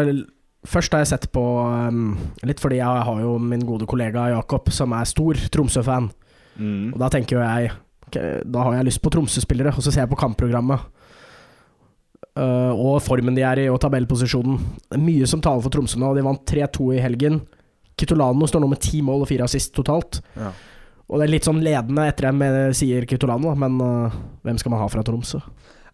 Først 0.68 0.92
har 0.92 1.04
jeg 1.04 1.12
sett 1.14 1.30
på 1.32 1.44
um, 1.64 2.18
Litt 2.44 2.60
fordi 2.60 2.82
jeg 2.82 3.06
har 3.08 3.22
jo 3.24 3.38
min 3.40 3.64
gode 3.66 3.88
kollega 3.88 4.30
Jakob, 4.34 4.68
som 4.74 4.92
er 4.98 5.08
stor 5.08 5.40
Tromsø-fan. 5.54 6.10
Mm. 6.58 6.92
Og 6.94 7.00
da 7.00 7.08
tenker 7.14 7.38
jo 7.38 7.44
jeg 7.46 7.72
okay, 8.10 8.42
Da 8.44 8.66
har 8.66 8.80
jeg 8.80 8.90
lyst 8.90 9.02
på 9.04 9.12
Tromsø-spillere, 9.14 9.72
og 9.76 9.86
så 9.86 9.94
ser 9.94 10.04
jeg 10.04 10.12
på 10.12 10.20
kampprogrammet. 10.20 10.84
Eh, 12.38 12.74
og 12.78 13.00
formen 13.02 13.38
de 13.38 13.44
er 13.46 13.64
i, 13.64 13.68
og 13.72 13.80
tabellposisjonen. 13.82 14.58
Mye 15.02 15.28
som 15.30 15.42
taler 15.44 15.64
for 15.66 15.74
Tromsø 15.74 16.00
nå. 16.02 16.14
De 16.18 16.26
vant 16.26 16.44
3-2 16.50 16.92
i 16.98 17.04
helgen. 17.04 17.42
Kitolano 17.98 18.48
står 18.50 18.62
nå 18.62 18.70
med 18.72 18.84
ti 18.84 19.02
mål 19.06 19.26
og 19.26 19.32
fire 19.32 19.48
assist 19.48 19.74
totalt. 19.78 20.22
Ja. 20.38 20.52
Og 21.08 21.20
det 21.20 21.28
er 21.28 21.34
litt 21.38 21.48
sånn 21.48 21.64
ledende 21.64 22.06
etter 22.10 22.30
dem, 22.30 22.44
eh, 22.46 22.76
sier 22.76 23.08
Kitolano, 23.08 23.56
men 23.56 23.80
uh, 23.80 24.16
hvem 24.44 24.58
skal 24.60 24.74
man 24.74 24.84
ha 24.84 24.90
fra 24.92 25.06
Tromsø? 25.08 25.40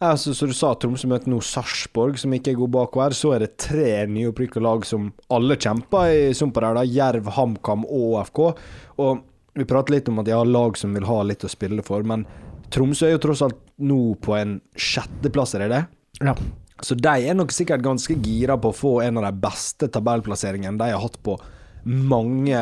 Ja, 0.01 0.15
så, 0.19 0.33
så 0.35 0.49
du 0.49 0.55
sa 0.57 0.73
Tromsø 0.75 1.07
møter 1.07 1.31
nå 1.31 1.37
Sarpsborg, 1.45 2.17
som 2.19 2.33
ikke 2.35 2.51
er 2.51 2.57
god 2.59 2.73
bakover. 2.73 3.15
Så 3.15 3.31
er 3.35 3.45
det 3.45 3.53
tre 3.61 4.01
nyopprykka 4.09 4.59
lag 4.63 4.83
som 4.89 5.11
alle 5.31 5.55
kjemper 5.55 6.09
i 6.11 6.33
sumpa 6.35 6.65
der. 6.65 6.81
da 6.81 6.83
Jerv, 6.83 7.29
HamKam 7.37 7.85
og 7.85 8.17
ÅFK. 8.17 8.41
Og 9.05 9.21
vi 9.55 9.69
prater 9.69 9.95
litt 9.95 10.09
om 10.09 10.19
at 10.19 10.27
de 10.27 10.35
har 10.35 10.49
lag 10.49 10.75
som 10.81 10.97
vil 10.97 11.07
ha 11.07 11.21
litt 11.29 11.45
å 11.45 11.51
spille 11.51 11.85
for, 11.85 12.03
men 12.03 12.25
Tromsø 12.73 13.05
er 13.05 13.15
jo 13.15 13.21
tross 13.27 13.45
alt 13.45 13.59
nå 13.85 14.15
på 14.17 14.33
en 14.35 14.57
sjetteplass, 14.73 15.53
er 15.55 15.67
det 15.67 15.75
det? 15.75 15.83
Ja. 16.21 16.35
Så 16.83 16.97
de 16.99 17.13
er 17.29 17.35
nok 17.37 17.53
sikkert 17.55 17.83
ganske 17.85 18.15
gira 18.25 18.57
på 18.59 18.71
å 18.73 18.75
få 18.75 18.93
en 19.05 19.19
av 19.21 19.27
de 19.29 19.33
beste 19.45 19.87
tabellplasseringene 19.93 20.77
de 20.81 20.89
har 20.91 21.03
hatt 21.03 21.19
på 21.23 21.37
mange 21.83 22.59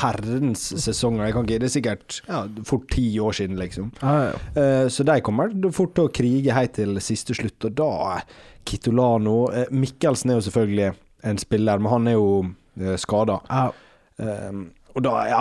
herrens 0.00 0.64
sesonger. 0.82 1.30
Ikke, 1.30 1.44
det 1.46 1.68
er 1.68 1.72
sikkert 1.72 2.20
ja, 2.26 2.42
fort 2.66 2.88
ti 2.90 3.06
år 3.22 3.36
siden, 3.38 3.58
liksom. 3.60 3.92
Ja, 4.02 4.14
ja. 4.30 4.38
Eh, 4.58 4.86
Så 4.90 5.06
de 5.06 5.20
kommer 5.22 5.52
fort 5.74 5.94
til 5.94 6.08
å 6.08 6.12
krige 6.14 6.54
helt 6.56 6.74
til 6.78 6.98
siste 7.02 7.36
slutt, 7.38 7.68
og 7.70 7.76
da 7.78 8.20
Kitolano 8.66 9.36
eh, 9.54 9.70
Mikkelsen 9.70 10.32
er 10.32 10.40
jo 10.40 10.46
selvfølgelig 10.48 10.90
en 11.28 11.38
spiller, 11.38 11.78
men 11.82 11.92
han 11.92 12.10
er 12.10 12.18
jo 12.18 12.28
uh, 12.46 12.94
skada. 12.98 13.40
ja. 13.50 13.70
og 14.94 15.02
da, 15.02 15.14
ja, 15.26 15.40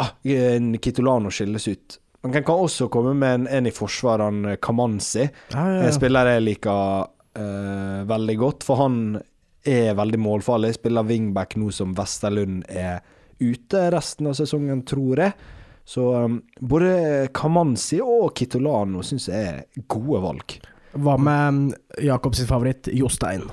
Kitolano 0.82 1.30
skilles 1.34 1.68
ut. 1.70 2.00
Man 2.26 2.34
kan, 2.34 2.44
også 2.50 2.90
komme 2.90 3.14
med 3.18 3.34
en, 3.34 3.48
en 3.48 3.70
i 3.70 3.74
forsvareren, 3.74 4.46
eh, 4.54 4.58
Kamanzi. 4.62 5.26
ja, 5.26 5.30
ja, 5.54 5.78
En 5.82 5.86
ja. 5.86 5.94
spiller 5.96 6.34
jeg 6.34 6.44
liker 6.44 7.08
eh, 7.38 8.02
veldig 8.10 8.38
godt, 8.42 8.66
for 8.68 8.82
han 8.82 8.98
er 9.68 9.94
veldig 9.98 10.20
målfarlig. 10.22 10.74
Spiller 10.78 11.06
wingback 11.08 11.58
nå 11.60 11.70
som 11.76 11.94
Vesterlund 11.98 12.66
er 12.70 13.00
ute 13.40 13.88
resten 13.94 14.30
av 14.32 14.38
sesongen, 14.40 14.84
tror 14.88 15.24
jeg. 15.26 15.54
Så 15.88 16.04
um, 16.26 16.42
både 16.60 17.30
Kamanzi 17.36 18.02
og 18.04 18.34
Kitolano 18.36 19.04
syns 19.08 19.30
jeg 19.32 19.52
er 19.54 19.88
gode 19.88 20.20
valg. 20.24 20.58
Hva 20.98 21.16
med 21.22 21.60
mm, 21.60 21.68
Jakobs 22.04 22.42
favoritt, 22.50 22.90
Jostein? 22.92 23.46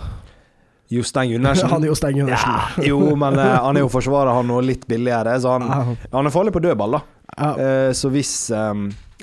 Jostein 0.91 1.31
Gundersen. 1.35 1.71
Han 1.71 1.85
er 1.85 1.93
Jostein 1.93 2.19
Gundersen. 2.19 2.57
Ja, 2.83 2.89
jo, 2.91 3.13
men 3.21 3.39
uh, 3.39 3.53
han 3.69 3.79
er 3.79 3.85
jo 3.85 3.93
forsvarer, 3.93 4.33
han, 4.35 4.51
og 4.51 4.65
litt 4.67 4.89
billigere, 4.91 5.37
så 5.43 5.59
han, 5.59 5.95
han 6.11 6.27
er 6.27 6.35
farlig 6.35 6.55
på 6.57 6.65
dødball, 6.65 6.99
da. 6.99 7.05
Eh, 7.35 7.93
så 7.93 8.11
hvis, 8.15 8.51
eh, 8.51 8.75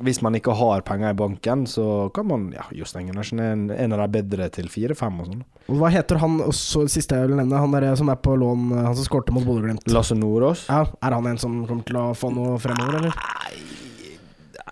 hvis 0.06 0.22
man 0.26 0.36
ikke 0.38 0.54
har 0.58 0.82
penger 0.88 1.14
i 1.14 1.18
banken, 1.18 1.66
så 1.70 2.10
kan 2.16 2.28
man 2.28 2.50
Ja, 2.56 2.66
Jostein 2.76 3.08
Gundersen 3.10 3.40
er 3.40 3.52
en, 3.56 3.66
en 3.72 3.94
av 3.96 4.04
de 4.04 4.22
bedre 4.22 4.50
til 4.54 4.70
fire-fem 4.72 5.20
og 5.22 5.30
sånn. 5.32 5.44
Hva 5.72 5.92
heter 5.94 6.20
han 6.22 6.40
også, 6.44 6.88
siste 6.92 7.16
jeg 7.20 7.30
vil 7.32 7.38
nevne, 7.40 7.60
han 7.62 7.72
der 7.76 7.96
som 8.00 8.10
er 8.12 8.20
på 8.20 8.34
lån, 8.40 8.72
han 8.76 8.96
som 8.98 9.08
skårte 9.08 9.34
mot 9.36 9.46
Bodø-Glimt? 9.48 9.86
Lasse 9.94 10.18
Nordås. 10.18 10.66
Ja, 10.70 10.84
er 11.02 11.16
han 11.18 11.30
en 11.32 11.40
som 11.42 11.62
kommer 11.70 11.88
til 11.88 12.02
å 12.02 12.08
få 12.18 12.32
noe 12.36 12.58
fremover, 12.62 13.00
eller? 13.02 13.16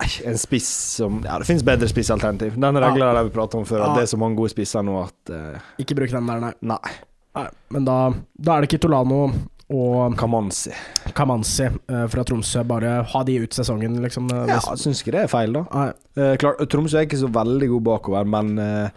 Nei, 0.00 0.08
en 0.30 0.38
spiss 0.40 0.68
som 0.96 1.20
Ja, 1.26 1.38
det 1.40 1.48
finnes 1.48 1.64
bedre 1.66 1.88
spissalternativ. 1.90 2.54
Den 2.60 2.78
regla 2.80 3.12
har 3.12 3.24
vi 3.26 3.32
pratet 3.34 3.58
om 3.60 3.66
før, 3.68 3.82
Ja. 3.82 3.90
at 3.90 3.98
det 4.00 4.02
er 4.06 4.12
så 4.14 4.20
mange 4.20 4.38
gode 4.38 4.52
spisser 4.52 4.84
nå 4.86 4.96
at 5.02 5.32
uh, 5.34 5.58
Ikke 5.82 5.96
bruk 5.98 6.10
den 6.14 6.26
der, 6.30 6.40
nei. 6.40 6.52
Nei. 6.62 6.94
nei. 7.36 7.46
Men 7.74 7.84
da, 7.88 7.96
da 8.38 8.56
er 8.56 8.64
det 8.64 8.70
Kitolano 8.72 9.26
og 9.70 10.16
Kamanzi. 10.18 10.72
Kamanzi 11.14 11.68
uh, 11.70 12.06
fra 12.10 12.24
Tromsø. 12.26 12.64
Bare 12.66 12.96
ha 13.06 13.22
de 13.26 13.36
ut 13.44 13.54
sesongen, 13.54 14.00
liksom. 14.02 14.26
eh, 14.34 14.48
Ja, 14.50 14.58
jeg 14.72 14.82
syns 14.82 15.02
ikke 15.04 15.14
det 15.14 15.22
er 15.24 15.30
feil, 15.30 15.54
da. 15.54 15.62
Uh, 15.70 15.92
Eh, 16.20 16.34
klart, 16.42 16.58
Tromsø 16.72 16.98
er 16.98 17.06
ikke 17.06 17.20
så 17.20 17.28
veldig 17.30 17.68
god 17.70 17.84
bakover, 17.86 18.26
men 18.26 18.58
uh, 18.58 18.88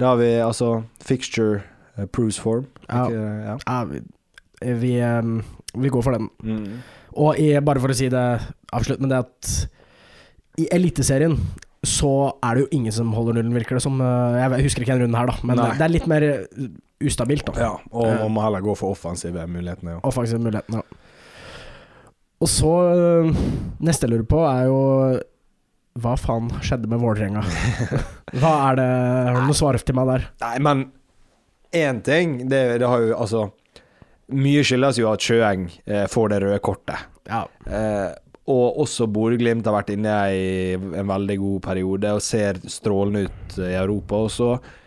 da 0.00 0.12
har 0.12 0.20
vi 0.22 0.28
altså 0.40 0.68
fixture 1.02 1.62
uh, 1.98 2.06
proves 2.06 2.38
form. 2.40 2.66
Ja. 2.88 3.04
Ikke, 3.08 3.24
ja. 3.48 3.56
ja, 3.66 3.80
vi, 3.90 4.00
vi, 4.84 4.92
eh, 5.02 5.32
vi 5.82 5.90
går 5.92 6.02
for 6.06 6.16
den. 6.16 6.30
Mm. 6.46 6.78
Og 7.18 7.38
i, 7.42 7.50
bare 7.60 7.82
for 7.82 7.90
å 7.92 7.98
si 7.98 8.08
det 8.10 8.24
avslutt 8.74 9.02
med 9.02 9.10
det 9.12 9.18
at 9.26 9.52
i 10.62 10.68
Eliteserien 10.74 11.34
så 11.84 12.08
er 12.42 12.54
det 12.56 12.62
jo 12.64 12.68
ingen 12.78 12.94
som 12.94 13.10
holder 13.12 13.36
nullen, 13.36 13.52
virker 13.58 13.76
det 13.76 13.82
som. 13.84 13.98
Eh, 14.00 14.38
Jeg 14.40 14.64
husker 14.70 14.86
ikke 14.86 14.94
den 14.94 15.02
runden 15.04 15.18
her, 15.20 15.26
da, 15.28 15.34
men 15.44 15.58
Nei. 15.60 15.68
det 15.76 15.84
er 15.84 15.92
litt 15.92 16.06
mer 16.10 16.24
eh, 16.30 16.68
ustabilt, 17.06 17.44
da. 17.50 17.54
ja, 17.60 17.72
og 17.92 18.06
Eh. 18.08 18.18
man 18.22 18.32
må 18.36 18.42
heller 18.44 18.60
gå 18.64 18.74
for 18.76 18.94
offensive 18.96 19.46
mulighetene. 19.46 19.96
Ja. 19.96 20.00
Offensive 20.08 20.40
mulighetene. 20.42 20.82
ja. 20.82 21.00
Og 22.42 22.48
så 22.50 22.70
eh, 22.90 23.36
Neste 23.86 24.04
jeg 24.08 24.10
lurer 24.16 24.26
på, 24.28 24.40
er 24.44 24.64
jo 24.66 24.80
Hva 26.02 26.16
faen 26.18 26.48
skjedde 26.66 26.88
med 26.90 26.98
Vålerenga? 27.00 27.44
Hva 28.40 28.50
er 28.72 28.80
det 28.80 28.88
Har 29.30 29.38
du 29.38 29.46
noe 29.48 29.54
svar 29.56 29.78
til 29.78 29.94
meg 29.96 30.10
der? 30.10 30.26
Nei, 30.42 30.56
men 30.66 30.82
én 31.74 32.02
ting 32.06 32.36
det, 32.50 32.78
det 32.82 32.88
har 32.90 33.00
jo 33.06 33.14
altså 33.18 33.44
Mye 34.34 34.62
skyldes 34.66 34.98
jo 34.98 35.08
at 35.12 35.20
Sjøeng 35.22 35.66
eh, 35.86 36.06
får 36.08 36.30
det 36.32 36.38
røde 36.42 36.58
kortet. 36.64 36.96
Ja. 37.28 37.42
Eh, 37.68 38.12
og 38.48 38.78
også 38.82 39.04
Bodø-Glimt 39.12 39.66
har 39.68 39.74
vært 39.76 39.90
inne 39.92 40.14
i 40.32 40.46
en 40.76 41.06
veldig 41.10 41.36
god 41.42 41.58
periode 41.66 42.12
og 42.16 42.22
ser 42.24 42.56
strålende 42.72 43.26
ut 43.28 43.58
i 43.60 43.74
Europa 43.76 44.22
også. 44.26 44.48
Eh, 44.56 44.80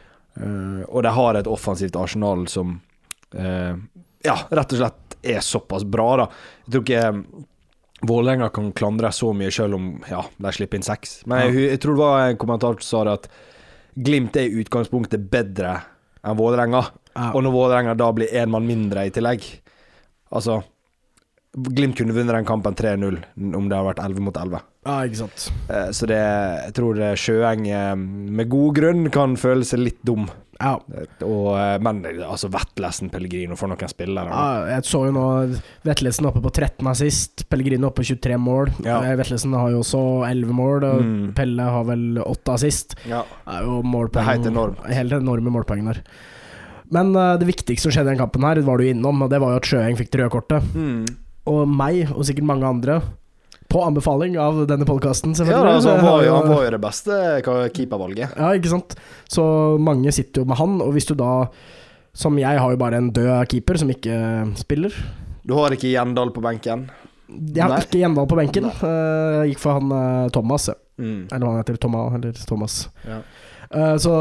og 0.88 1.04
de 1.04 1.14
har 1.18 1.40
et 1.40 1.50
offensivt 1.50 1.96
arsenal 1.98 2.48
som 2.52 2.80
eh, 3.34 3.76
ja, 4.26 4.38
rett 4.50 4.74
og 4.76 4.82
slett 4.82 5.18
er 5.28 5.44
såpass 5.44 5.86
bra, 5.88 6.08
da. 6.22 6.28
Jeg 6.66 6.74
tror 6.74 6.86
ikke 6.86 7.06
eh, 7.10 7.22
Vålerenga 8.08 8.52
kan 8.54 8.70
klandre 8.78 9.10
så 9.16 9.32
mye, 9.34 9.50
selv 9.50 9.80
om 9.80 9.86
ja, 10.06 10.22
de 10.38 10.54
slipper 10.54 10.78
inn 10.78 10.86
seks. 10.86 11.24
Men 11.26 11.48
jeg, 11.48 11.64
jeg 11.72 11.80
tror 11.82 11.96
det 11.96 12.04
var 12.04 12.26
en 12.28 12.42
kommentar 12.44 12.78
som 12.78 12.86
sa 12.86 13.06
det 13.08 13.16
at 13.18 13.30
Glimt 13.98 14.36
er 14.38 14.46
i 14.46 14.60
utgangspunktet 14.62 15.24
bedre 15.32 15.72
enn 16.22 16.38
Vålerenga. 16.38 16.84
Og 17.32 17.40
når 17.42 17.56
Vålerenga 17.56 17.96
da 17.98 18.12
blir 18.14 18.30
én 18.30 18.52
mann 18.54 18.68
mindre 18.70 19.08
i 19.08 19.14
tillegg 19.14 19.48
Altså 20.38 20.60
Glimt 21.58 21.96
kunne 21.98 22.14
vunnet 22.14 22.36
den 22.36 22.46
kampen 22.46 22.76
3-0 22.78 23.16
om 23.58 23.66
det 23.70 23.78
hadde 23.78 23.88
vært 23.90 24.02
11 24.06 24.22
mot 24.28 24.36
11. 24.38 24.60
ja, 24.86 24.98
ikke 25.08 25.18
sant. 25.24 25.48
Eh, 25.70 25.88
Så 25.92 26.06
det, 26.08 26.18
jeg 26.22 26.74
tror 26.78 26.94
det 27.00 27.16
Sjøeng 27.18 27.64
eh, 27.68 27.96
med 27.98 28.50
god 28.52 28.76
grunn 28.78 29.08
kan 29.10 29.34
føle 29.36 29.66
seg 29.66 29.80
litt 29.82 30.04
dum. 30.06 30.28
Ja. 30.62 30.76
Eh, 30.94 31.26
Og, 31.26 31.58
men 31.82 32.04
altså 32.26 32.50
Vetlesen 32.54 33.10
Pellegrino 33.14 33.58
for 33.58 33.68
noen 33.74 33.90
spillere. 33.90 34.30
ja. 34.30 34.70
Jeg 34.76 34.86
så 34.86 35.02
jo 35.08 35.12
nå 35.18 35.26
Vetlesen 35.86 36.26
oppe 36.30 36.42
på 36.46 36.54
13 36.54 36.88
assist, 36.94 37.48
Pellegrino 37.50 37.90
oppe 37.90 38.04
på 38.04 38.10
23 38.14 38.38
mål. 38.38 38.72
Ja. 38.86 39.02
Vetlesen 39.18 39.54
har 39.58 39.70
jo 39.74 39.82
også 39.82 40.04
11 40.30 40.54
mål, 40.54 40.84
og 40.84 41.02
Mm. 41.08 41.34
Pelle 41.36 41.62
har 41.74 41.84
vel 41.90 42.18
8 42.22 42.54
assist. 42.54 42.96
Ja. 43.10 43.24
Det 43.46 43.58
er 43.60 43.64
jo 43.66 43.82
målpoeng. 43.82 44.26
Helt 44.30 44.46
enormt. 44.54 44.86
Helt 44.94 45.12
enorme 45.14 45.50
målpoeng 45.58 45.86
der. 45.90 46.04
Men 46.92 47.16
uh, 47.18 47.36
det 47.38 47.48
viktigste 47.50 47.90
som 47.90 47.92
skjedde 47.92 48.14
i 48.14 48.16
den 48.16 48.22
kampen, 48.22 48.46
her 48.48 48.62
var 48.64 48.78
du 48.78 48.86
innom, 48.88 49.22
og 49.26 49.30
det 49.30 49.42
var 49.42 49.52
jo 49.58 49.58
at 49.58 49.66
Sjøeng 49.68 49.98
fikk 50.00 50.12
det 50.14 50.22
røde 50.22 50.32
kortet. 50.38 50.64
Mm. 50.76 51.06
Og 51.48 51.64
meg, 51.70 52.10
og 52.12 52.26
sikkert 52.28 52.48
mange 52.50 52.68
andre, 52.68 53.00
på 53.68 53.82
anbefaling 53.84 54.38
av 54.40 54.62
denne 54.70 54.86
podkasten, 54.88 55.34
Ja, 55.36 55.42
selvfølgelig. 55.42 55.74
altså, 55.78 55.96
han, 55.98 56.06
var 56.08 56.22
jo, 56.24 56.36
han 56.38 56.52
var 56.54 56.62
jo 56.66 56.72
det 56.72 56.80
beste 56.84 57.18
keepervalget. 57.76 58.36
Ja, 58.40 58.52
ikke 58.56 58.72
sant. 58.72 58.96
Så 59.32 59.44
mange 59.84 60.12
sitter 60.16 60.44
jo 60.44 60.48
med 60.48 60.60
han, 60.60 60.78
og 60.84 60.94
hvis 60.96 61.08
du 61.10 61.16
da 61.20 61.48
Som 62.18 62.38
jeg 62.40 62.58
har 62.58 62.72
jo 62.74 62.78
bare 62.82 62.98
en 62.98 63.12
død 63.14 63.46
keeper 63.52 63.78
som 63.78 63.90
ikke 63.94 64.16
spiller. 64.58 64.90
Du 65.46 65.54
har 65.54 65.70
ikke 65.76 65.92
Gjendal 65.92 66.32
på 66.34 66.42
benken. 66.42 66.88
Jeg 67.30 67.62
har 67.62 67.70
Nei. 67.76 67.82
ikke 67.84 68.00
Gjendal 68.02 68.26
på 68.32 68.38
benken. 68.40 68.64
Nei. 68.72 68.90
Jeg 69.44 69.52
gikk 69.52 69.60
for 69.62 69.78
han 69.78 69.92
eh, 69.94 70.30
Thomas, 70.34 70.66
ja. 70.72 70.74
Mm. 70.98 71.28
eller 71.30 71.44
hva 71.46 71.52
han 71.54 71.60
heter. 71.62 71.78
Thomas, 71.78 72.16
eller 72.18 72.40
Thomas. 72.50 72.78
Ja. 73.06 73.20
Eh, 73.70 73.98
så 74.02 74.16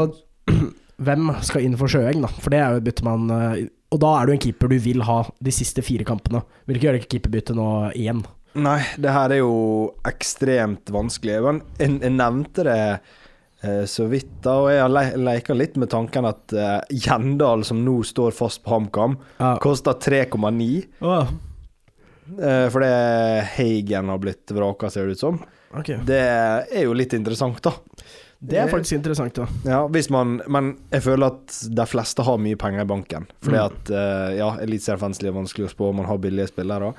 hvem 1.07 1.31
skal 1.41 1.65
inn 1.65 1.77
for 1.79 1.89
Sjøeng, 1.89 2.21
da? 2.21 2.29
For 2.37 2.53
det 2.53 2.59
er 2.61 2.75
jo 2.75 2.83
et 2.83 2.85
bytte 2.91 3.07
man 3.07 3.25
eh, 3.33 3.65
Og 3.93 4.01
da 4.03 4.09
er 4.19 4.27
du 4.27 4.33
en 4.35 4.41
keeper 4.43 4.67
du 4.71 4.77
vil 4.83 5.03
ha 5.07 5.21
de 5.39 5.51
siste 5.55 5.83
fire 5.85 6.03
kampene. 6.07 6.41
Vil 6.67 6.75
ikke 6.79 6.89
gjøre 6.89 7.05
keeperbytte 7.07 7.55
nå 7.55 7.67
igjen. 7.95 8.19
Nei, 8.57 8.81
det 8.99 9.13
her 9.13 9.31
er 9.35 9.39
jo 9.43 9.53
ekstremt 10.09 10.89
vanskelig. 10.91 11.37
Jeg, 11.37 11.61
jeg 12.01 12.11
nevnte 12.15 12.65
det 12.67 12.77
eh, 13.63 13.83
så 13.87 14.07
vidt, 14.11 14.31
da, 14.43 14.55
og 14.63 14.71
jeg 14.73 14.81
har 14.81 14.91
le 14.91 15.03
leka 15.29 15.55
litt 15.55 15.77
med 15.79 15.91
tanken 15.93 16.25
at 16.27 16.55
eh, 16.57 16.79
Gjendal, 17.05 17.63
som 17.67 17.83
nå 17.85 17.99
står 18.07 18.33
fast 18.35 18.63
på 18.65 18.73
HamKam, 18.75 19.15
Ja. 19.39 19.53
koster 19.63 19.93
3,9. 20.03 20.67
Eh, 22.41 22.69
fordi 22.73 22.91
Hagen 23.55 24.09
har 24.11 24.17
blitt 24.19 24.51
vraka, 24.57 24.89
ser 24.91 25.05
det 25.07 25.15
ut 25.19 25.19
som. 25.27 25.39
Okay. 25.77 25.99
Det 26.07 26.19
er 26.19 26.83
jo 26.87 26.95
litt 26.97 27.13
interessant, 27.15 27.61
da. 27.63 27.71
Det 28.39 28.59
er 28.61 28.67
faktisk 28.69 28.93
interessant, 28.99 29.33
da. 29.33 29.47
Ja, 29.65 29.79
hvis 29.89 30.09
man 30.13 30.41
Men 30.47 30.77
jeg 30.93 31.01
føler 31.07 31.31
at 31.31 31.55
de 31.73 31.85
fleste 31.89 32.21
har 32.23 32.37
mye 32.37 32.55
penger 32.55 32.81
i 32.81 32.85
banken. 32.85 33.25
Fordi 33.41 33.57
Mm. 33.57 33.65
at 33.65 33.89
eh, 33.89 34.37
Ja, 34.37 34.51
eliteseriefenslig 34.61 35.27
er 35.31 35.33
vanskelig 35.39 35.65
å 35.65 35.73
spå, 35.73 35.93
man 35.95 36.05
har 36.05 36.17
billige 36.17 36.47
spillere. 36.51 36.93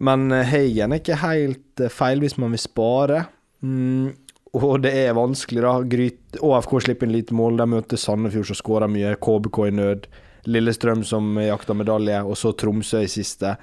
Men 0.00 0.30
Heigen 0.30 0.92
er 0.92 0.98
ikke 1.02 1.18
helt 1.20 1.80
eh, 1.80 1.88
feil 1.92 2.20
hvis 2.20 2.38
man 2.38 2.50
vil 2.50 2.58
spare. 2.62 3.26
Mm, 3.62 4.14
og 4.54 4.80
det 4.82 4.94
er 4.94 5.12
vanskelig, 5.14 5.60
da. 5.62 5.74
Gryt, 5.82 6.40
ÅFK 6.40 6.80
slipper 6.82 7.06
inn 7.06 7.12
lite 7.12 7.34
mål. 7.36 7.56
De 7.60 7.66
møter 7.66 7.96
Sandefjord, 8.00 8.46
som 8.46 8.56
skårer 8.56 8.88
mye. 8.90 9.12
KBK 9.20 9.58
i 9.68 9.70
nød. 9.76 10.06
Lillestrøm 10.48 11.04
som 11.04 11.36
jakter 11.36 11.74
medalje, 11.76 12.24
og 12.24 12.34
så 12.40 12.54
Tromsø 12.56 13.02
i 13.04 13.06
siste. 13.12 13.56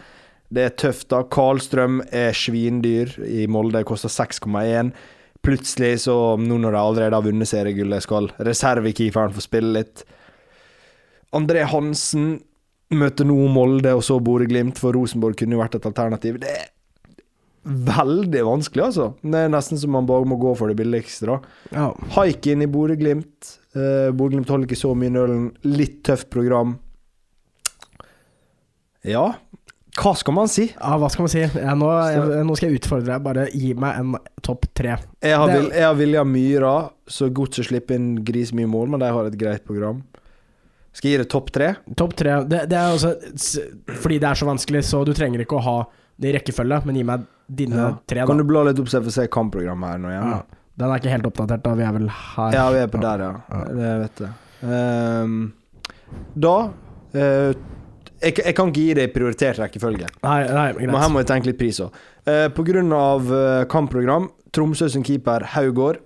Det 0.54 0.64
er 0.64 0.70
tøft, 0.78 1.10
da. 1.10 1.24
Karlstrøm 1.24 2.04
er 2.14 2.32
svindyr 2.32 3.18
i 3.26 3.48
Molde, 3.48 3.82
koster 3.84 4.08
6,1. 4.14 4.94
Plutselig, 5.46 6.04
så 6.04 6.16
nå 6.42 6.58
når 6.60 6.74
de 6.74 6.80
allerede 6.82 7.18
har 7.18 7.26
vunnet 7.26 7.50
seriegullet, 7.50 8.04
skal 8.04 8.32
reservekeeperen 8.44 9.36
få 9.36 9.44
spille 9.44 9.74
litt. 9.80 10.04
André 11.36 11.66
Hansen 11.68 12.38
møter 12.96 13.28
nå 13.28 13.36
Molde 13.52 13.94
og 13.98 14.04
så 14.06 14.18
Bodø-Glimt, 14.24 14.80
for 14.80 14.96
Rosenborg 14.96 15.38
kunne 15.40 15.58
jo 15.58 15.62
vært 15.62 15.78
et 15.80 15.88
alternativ. 15.90 16.40
Det 16.42 16.52
er 16.54 16.68
veldig 17.68 18.44
vanskelig, 18.48 18.86
altså. 18.90 19.10
Det 19.22 19.44
er 19.44 19.52
nesten 19.52 19.80
som 19.80 19.92
man 19.96 20.08
bare 20.08 20.28
må 20.28 20.40
gå 20.40 20.54
for 20.58 20.72
det 20.72 20.78
billigste, 20.80 21.28
da. 21.28 21.38
Ja. 21.76 21.88
Haikin 22.16 22.64
i 22.64 22.70
Bodø-Glimt. 22.72 23.54
Uh, 23.76 24.10
Bodø-Glimt 24.16 24.52
holder 24.52 24.70
ikke 24.70 24.80
så 24.80 24.94
mye 24.98 25.14
nølen. 25.14 25.50
Litt 25.68 26.00
tøft 26.08 26.32
program. 26.34 26.78
Ja, 29.08 29.30
hva 29.98 30.14
skal 30.18 30.36
man 30.38 30.50
si? 30.52 30.68
ja, 30.74 30.98
hva 31.02 31.10
skal 31.10 31.26
man 31.26 31.32
si? 31.34 31.42
Ja, 31.42 31.74
nå, 31.78 31.88
jeg, 32.12 32.44
nå 32.46 32.56
skal 32.58 32.70
jeg 32.70 32.82
utfordre 32.82 33.10
deg. 33.10 33.24
Bare 33.26 33.48
gi 33.54 33.74
meg 33.78 33.98
en 34.02 34.16
topp 34.46 34.68
tre. 34.78 34.98
Jeg 35.26 35.40
har, 35.42 35.52
vil, 35.52 35.72
jeg 35.74 35.86
har 35.88 35.98
Vilja 35.98 36.24
Myra, 36.28 36.74
så 37.10 37.30
Godset 37.34 37.70
slipper 37.70 37.98
inn 37.98 38.12
grisemye 38.28 38.70
mål, 38.70 38.92
men 38.94 39.02
de 39.04 39.10
har 39.16 39.30
et 39.30 39.38
greit 39.40 39.66
program. 39.68 40.04
Skal 40.98 41.10
jeg 41.12 41.18
gi 41.18 41.22
det 41.24 41.30
topp 41.32 41.50
tre? 41.54 41.72
Topp 41.98 42.16
tre 42.18 42.40
det, 42.50 42.64
det 42.72 42.78
er 42.80 42.96
også 42.96 43.12
Fordi 44.02 44.16
det 44.24 44.30
er 44.32 44.40
så 44.40 44.48
vanskelig, 44.48 44.80
så 44.88 45.04
du 45.06 45.12
trenger 45.18 45.44
ikke 45.44 45.60
å 45.60 45.66
ha 45.66 45.76
det 46.18 46.32
i 46.32 46.36
rekkefølge, 46.40 46.80
men 46.90 46.98
gi 46.98 47.04
meg 47.06 47.26
dine 47.48 47.78
Ja. 47.78 47.90
tre, 48.10 48.24
da. 48.24 48.26
Kan 48.32 48.42
du 48.42 48.46
bla 48.50 48.64
litt 48.66 48.80
opp 48.82 48.90
så 48.90 48.98
jeg 48.98 49.06
får 49.10 49.16
se 49.20 49.28
kampprogrammet 49.34 49.94
her 49.94 50.02
nå 50.02 50.10
igjen? 50.14 50.32
Ja. 50.34 50.64
Den 50.78 50.92
er 50.94 51.02
ikke 51.02 51.14
helt 51.14 51.28
oppdatert, 51.30 51.64
da. 51.66 51.74
Vi 51.78 51.86
er 51.86 51.94
vel 51.96 52.10
her. 52.10 52.54
Ja, 52.58 52.66
vi 52.74 52.82
er 52.82 52.90
på 52.94 53.02
der, 53.02 53.24
ja. 53.26 53.62
Det 53.78 53.94
vet 54.02 54.24
jeg. 54.26 54.34
Um, 54.66 55.38
da 56.34 56.56
eh, 57.14 57.54
jeg, 58.22 58.38
jeg 58.44 58.56
kan 58.58 58.72
ikke 58.72 58.84
gi 58.86 58.94
det 58.98 59.06
i 59.10 59.14
prioritert 59.14 59.60
rekkefølge. 59.62 60.08
Nei, 60.24 60.40
nei, 60.50 60.68
Men 60.80 60.96
her 60.98 61.10
må 61.14 61.22
jeg 61.24 61.30
tenke 61.34 61.52
litt 61.52 61.60
pris 61.60 61.80
òg. 61.84 61.96
Uh, 62.28 62.48
på 62.56 62.66
grunn 62.68 62.92
av 62.96 63.30
eh, 63.34 63.64
kampprogram, 63.72 64.30
Tromsø 64.56 64.88
sin 64.90 65.04
keeper 65.06 65.44
Haugård 65.54 66.00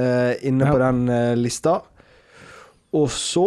eh, 0.00 0.34
inne 0.48 0.66
Ja. 0.66 0.72
på 0.74 0.80
den 0.82 1.08
eh, 1.12 1.34
lista. 1.38 1.78
Og 2.96 3.10
så 3.12 3.46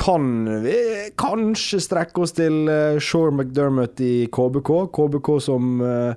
kan 0.00 0.44
vi 0.62 0.74
kanskje 1.18 1.80
strekke 1.82 2.22
oss 2.22 2.32
til 2.36 2.68
uh, 2.70 2.98
Shore 3.02 3.32
McDermott 3.34 4.00
i 4.00 4.26
KBK. 4.32 4.70
KBK 4.94 5.30
som 5.42 5.80
eh, 5.84 6.14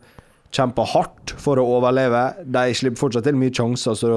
kjemper 0.53 0.85
hardt 0.93 1.33
for 1.41 1.59
å 1.59 1.65
overleve. 1.79 2.21
De 2.45 2.67
slipper 2.77 3.01
fortsatt 3.01 3.25
til 3.27 3.35
mye 3.39 3.51
sjanser, 3.51 3.97
så 3.97 4.11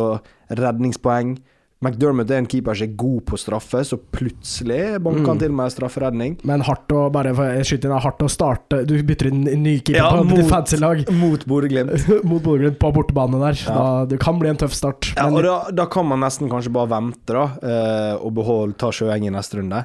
redningspoeng. 0.60 1.36
McDermott 1.84 2.30
er 2.32 2.38
en 2.40 2.46
keeper 2.48 2.72
som 2.74 2.86
er 2.88 2.94
god 2.96 3.18
på 3.28 3.36
straffe, 3.36 3.82
så 3.84 3.98
plutselig 4.00 4.96
banker 5.04 5.26
han 5.26 5.36
Mm. 5.36 5.40
til 5.42 5.52
med 5.52 5.72
strafferedning. 5.74 6.36
Men 6.48 6.62
hardt 6.64 6.88
å 6.88 7.10
bare 7.12 7.34
skyte 7.68 7.84
inn, 7.84 7.92
er 7.92 8.00
hardt 8.00 8.18
å 8.24 8.30
starte 8.32 8.86
Du 8.86 8.94
bytter 9.02 9.26
inn 9.28 9.46
en 9.46 9.62
ny 9.62 9.74
keeper 9.80 10.00
Ja, 10.00 10.10
på 10.16 10.24
mot- 10.24 10.36
ditt 10.40 10.48
fancy 10.48 10.76
lag 10.80 11.04
Mot 11.12 11.44
Bodø-Glimt. 11.44 12.08
mot 12.24 12.42
Bodø-Glimt 12.42 12.78
på 12.80 12.92
bortebane 12.96 13.38
der. 13.38 13.60
Ja. 13.68 13.74
Da, 13.76 14.04
det 14.06 14.18
kan 14.24 14.38
bli 14.40 14.48
en 14.48 14.56
tøff 14.56 14.72
start. 14.72 15.12
Ja, 15.16 15.28
Men 15.28 15.36
og 15.36 15.42
da, 15.44 15.70
da 15.82 15.86
kan 15.86 16.06
man 16.08 16.20
nesten 16.20 16.48
kanskje 16.48 16.72
bare 16.72 16.88
vente, 16.88 17.26
da, 17.36 17.44
eh, 17.62 18.14
og 18.24 18.32
beholde, 18.34 18.76
ta 18.78 18.88
Sjøeng 18.90 19.26
i 19.28 19.30
neste 19.30 19.60
runde. 19.60 19.84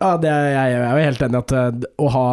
ja, 0.00 0.16
det 0.16 0.30
jeg, 0.30 0.54
jeg 0.54 0.78
er 0.78 0.96
jo 0.96 1.04
helt 1.10 1.18
enig 1.26 1.34
i 1.34 1.42
at 1.42 1.52
eh, 1.52 1.86
å 1.98 2.10
ha 2.14 2.26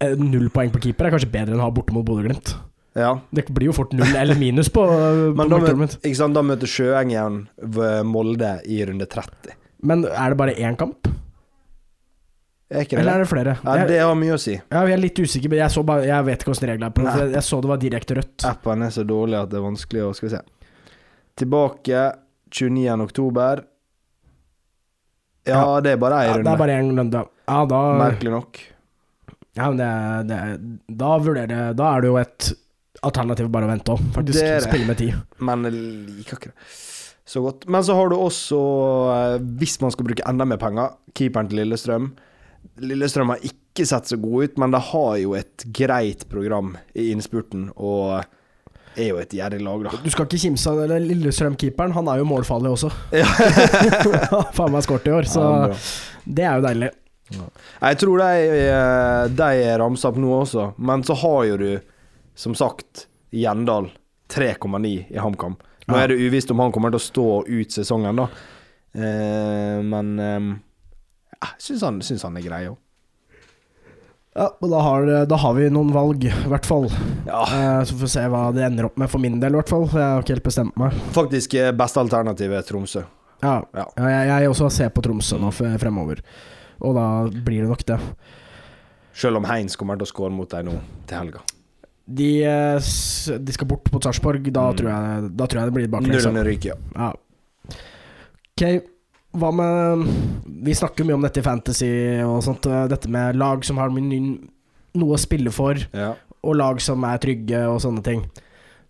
eh, 0.00 0.14
null 0.16 0.48
poeng 0.50 0.70
på 0.74 0.80
keeper 0.82 1.06
er 1.06 1.10
kanskje 1.14 1.30
bedre 1.30 1.54
enn 1.54 1.60
å 1.62 1.68
ha 1.68 1.70
borte 1.70 1.92
mot 1.94 2.04
Bodø-Glimt. 2.04 2.56
Ja. 2.98 3.12
Det 3.30 3.44
blir 3.54 3.68
jo 3.70 3.72
fort 3.76 3.92
null 3.94 4.16
eller 4.18 4.34
minus 4.38 4.68
på, 4.74 4.82
på 5.38 5.44
da, 5.48 5.58
møter, 5.78 6.32
da 6.34 6.42
møter 6.42 6.66
Sjøeng 6.70 7.12
igjen 7.12 7.36
Molde 8.10 8.56
i 8.66 8.80
runde 8.88 9.06
30. 9.06 9.52
Men 9.86 10.02
er 10.10 10.32
det 10.34 10.38
bare 10.40 10.54
én 10.58 10.74
kamp? 10.76 11.06
Er 12.70 12.84
det 12.86 12.98
Eller 13.00 13.16
er 13.18 13.24
det? 13.24 13.28
flere? 13.30 13.54
Ja, 13.66 13.86
det 13.86 13.98
har 13.98 14.14
mye 14.18 14.34
å 14.36 14.38
si. 14.38 14.52
ja, 14.54 14.82
jeg 14.86 14.94
er 14.94 15.00
litt 15.02 15.18
usikker, 15.18 15.50
men 15.50 15.58
jeg, 15.58 15.72
så 15.74 15.82
bare, 15.86 16.04
jeg 16.06 16.26
vet 16.28 16.42
ikke 16.42 16.52
hvordan 16.52 16.68
reglene 16.70 16.86
er 16.90 16.94
på 16.94 17.02
det. 17.06 17.14
Jeg, 17.34 17.42
så 17.42 17.58
det 17.64 17.70
var 17.72 17.80
direkte 17.82 18.14
rødt. 18.18 18.44
Appen 18.46 18.82
er 18.86 18.92
så 18.94 19.02
dårlig 19.06 19.38
at 19.40 19.50
det 19.50 19.58
er 19.58 19.64
vanskelig 19.64 20.04
å 20.06 20.10
Skal 20.14 20.28
vi 20.28 20.34
se. 20.36 20.42
Tilbake 21.40 22.02
29. 22.50 23.00
oktober. 23.06 23.64
Ja, 25.48 25.56
Ja. 25.56 25.80
det 25.80 25.92
er 25.96 25.96
bare 26.02 26.20
ei 26.20 26.26
Ja, 26.28 26.32
det 26.32 26.38
runde. 26.44 26.52
er 26.52 26.58
bare 26.62 26.76
én 26.78 26.90
runde. 26.98 27.24
Ja, 27.48 27.64
da 27.66 27.80
Merkelig 27.98 28.30
nok. 28.36 28.60
Ja, 29.56 29.70
men 29.70 29.78
det, 29.80 29.90
det, 30.30 30.96
da 30.96 31.18
vurderer 31.18 31.74
Da 31.74 31.88
er 31.96 32.00
det 32.04 32.08
jo 32.12 32.18
et 32.20 32.52
alternativ 33.06 33.50
bare 33.52 33.68
å 33.68 33.72
vente 33.72 33.94
òg, 33.94 34.06
faktisk. 34.14 34.38
Det 34.40 34.54
det. 34.58 34.64
Spille 34.68 34.88
med 34.88 34.98
tid. 35.00 35.18
Men 35.40 35.68
jeg 35.68 35.76
liker 35.76 36.40
ikke 36.40 36.52
det 36.52 36.70
så 37.30 37.40
godt. 37.44 37.66
Men 37.70 37.84
så 37.84 37.94
har 37.94 38.10
du 38.10 38.16
også, 38.16 38.58
eh, 39.14 39.38
hvis 39.60 39.78
man 39.80 39.92
skal 39.94 40.08
bruke 40.08 40.26
enda 40.26 40.44
mer 40.44 40.58
penger, 40.58 40.96
keeperen 41.14 41.50
til 41.50 41.62
Lillestrøm. 41.62 42.10
Lillestrøm 42.82 43.30
har 43.30 43.44
ikke 43.46 43.86
sett 43.86 44.10
så 44.10 44.18
god 44.20 44.44
ut, 44.48 44.58
men 44.58 44.74
de 44.74 44.80
har 44.88 45.16
jo 45.20 45.36
et 45.38 45.64
greit 45.76 46.26
program 46.28 46.74
i 46.94 47.10
innspurten, 47.14 47.68
og 47.76 48.24
er 48.98 49.12
jo 49.12 49.20
et 49.22 49.30
gjerrig 49.36 49.60
lag, 49.62 49.84
da. 49.86 50.00
Du 50.02 50.10
skal 50.10 50.26
ikke 50.26 50.42
kimse 50.42 50.72
av 50.72 50.82
det. 50.90 50.98
Lillestrøm-keeperen, 51.06 51.94
han 51.94 52.10
er 52.10 52.18
jo 52.18 52.26
målfarlig 52.32 52.74
også. 52.74 52.90
Ja. 53.14 53.28
Faen 54.56 54.74
meg 54.74 54.82
skåret 54.88 55.06
i 55.06 55.14
år, 55.14 55.30
så 55.30 55.46
Ja, 55.46 55.78
det 56.26 56.48
er 56.48 56.58
jo 56.58 56.66
deilig. 56.66 56.90
Jeg 57.30 57.98
tror 58.02 58.18
de, 58.18 58.60
eh, 58.66 59.24
de 59.38 59.78
ramsa 59.78 60.10
opp 60.10 60.18
nå 60.18 60.34
også, 60.40 60.72
men 60.82 61.06
så 61.06 61.14
har 61.22 61.44
jo 61.52 61.60
du, 61.62 61.70
som 62.40 62.54
sagt, 62.56 63.06
Gjendal 63.36 63.90
3,9 64.32 64.94
i 65.12 65.18
HamKam. 65.20 65.58
Nå 65.90 65.96
er 65.98 66.12
det 66.12 66.20
uvisst 66.22 66.50
om 66.54 66.60
han 66.62 66.72
kommer 66.72 66.92
til 66.94 67.00
å 67.00 67.04
stå 67.04 67.26
ut 67.50 67.74
sesongen, 67.74 68.16
da. 68.22 68.28
Eh, 68.94 69.80
men 69.86 70.12
eh, 70.22 70.46
jeg 71.40 71.66
syns 71.66 71.84
han, 71.86 71.98
syns 72.06 72.24
han 72.26 72.38
er 72.40 72.46
grei 72.46 72.62
òg. 72.70 72.78
Ja, 74.38 74.46
og 74.62 74.68
da 74.70 74.78
har, 74.86 75.08
da 75.26 75.36
har 75.42 75.54
vi 75.56 75.64
noen 75.74 75.90
valg, 75.92 76.22
i 76.24 76.30
hvert 76.48 76.66
fall. 76.68 76.86
Ja. 77.26 77.40
Eh, 77.42 77.80
så 77.84 77.96
får 77.96 78.04
vi 78.06 78.10
se 78.12 78.26
hva 78.30 78.42
det 78.54 78.62
ender 78.68 78.86
opp 78.86 79.00
med 79.02 79.10
for 79.10 79.22
min 79.22 79.40
del, 79.42 79.56
i 79.56 79.58
hvert 79.58 79.72
fall. 79.72 79.88
Jeg 79.90 80.04
har 80.06 80.22
ikke 80.22 80.36
helt 80.36 80.46
bestemt 80.46 80.76
meg. 80.80 80.94
Faktisk 81.16 81.56
eh, 81.58 81.72
beste 81.76 82.00
alternativet 82.04 82.60
er 82.62 82.68
Tromsø. 82.68 83.02
Ja, 83.42 83.56
Ja. 83.74 83.86
jeg, 83.98 84.28
jeg 84.30 84.50
også 84.52 84.68
ser 84.70 84.92
på 84.94 85.02
Tromsø 85.04 85.38
nå 85.42 85.50
fremover. 85.52 86.22
Og 86.80 86.94
da 86.96 87.06
blir 87.32 87.64
det 87.66 87.70
nok 87.72 87.82
det. 87.90 87.98
Selv 89.20 89.40
om 89.40 89.48
Heins 89.50 89.74
kommer 89.76 89.98
til 89.98 90.06
å 90.06 90.12
skåre 90.12 90.32
mot 90.32 90.48
deg 90.54 90.68
nå 90.68 90.76
til 91.10 91.18
helga. 91.18 91.42
De, 92.10 92.28
eh, 92.44 92.88
de 93.38 93.52
skal 93.54 93.68
bort 93.70 93.90
mot 93.92 94.02
Sarpsborg. 94.02 94.42
Da, 94.52 94.64
Mm. 94.70 94.76
tror 94.80 94.88
jeg, 94.90 95.30
da 95.36 95.46
tror 95.46 95.60
jeg 95.60 95.70
det 95.70 95.74
blir 95.76 95.90
baklengs. 95.92 96.24
Nullene 96.24 96.44
ryker, 96.48 96.72
ja. 96.74 96.76
Ja. 96.96 97.12
Ok, 98.50 98.82
hva 99.40 99.50
med 99.54 100.08
Vi 100.64 100.74
snakker 100.76 101.06
mye 101.06 101.14
om 101.16 101.22
dette 101.24 101.40
i 101.40 101.44
Fantasy 101.46 101.90
og 102.26 102.42
sånt. 102.44 102.66
eh, 102.66 102.86
Dette 102.90 103.08
med 103.08 103.36
lag 103.36 103.64
som 103.64 103.78
har 103.78 103.88
noe 103.90 105.14
å 105.14 105.18
spille 105.18 105.50
for, 105.54 105.74
ja. 105.94 106.14
og 106.42 106.56
lag 106.56 106.80
som 106.80 107.02
er 107.04 107.18
trygge 107.18 107.60
og 107.70 107.80
sånne 107.80 108.02
ting. 108.04 108.24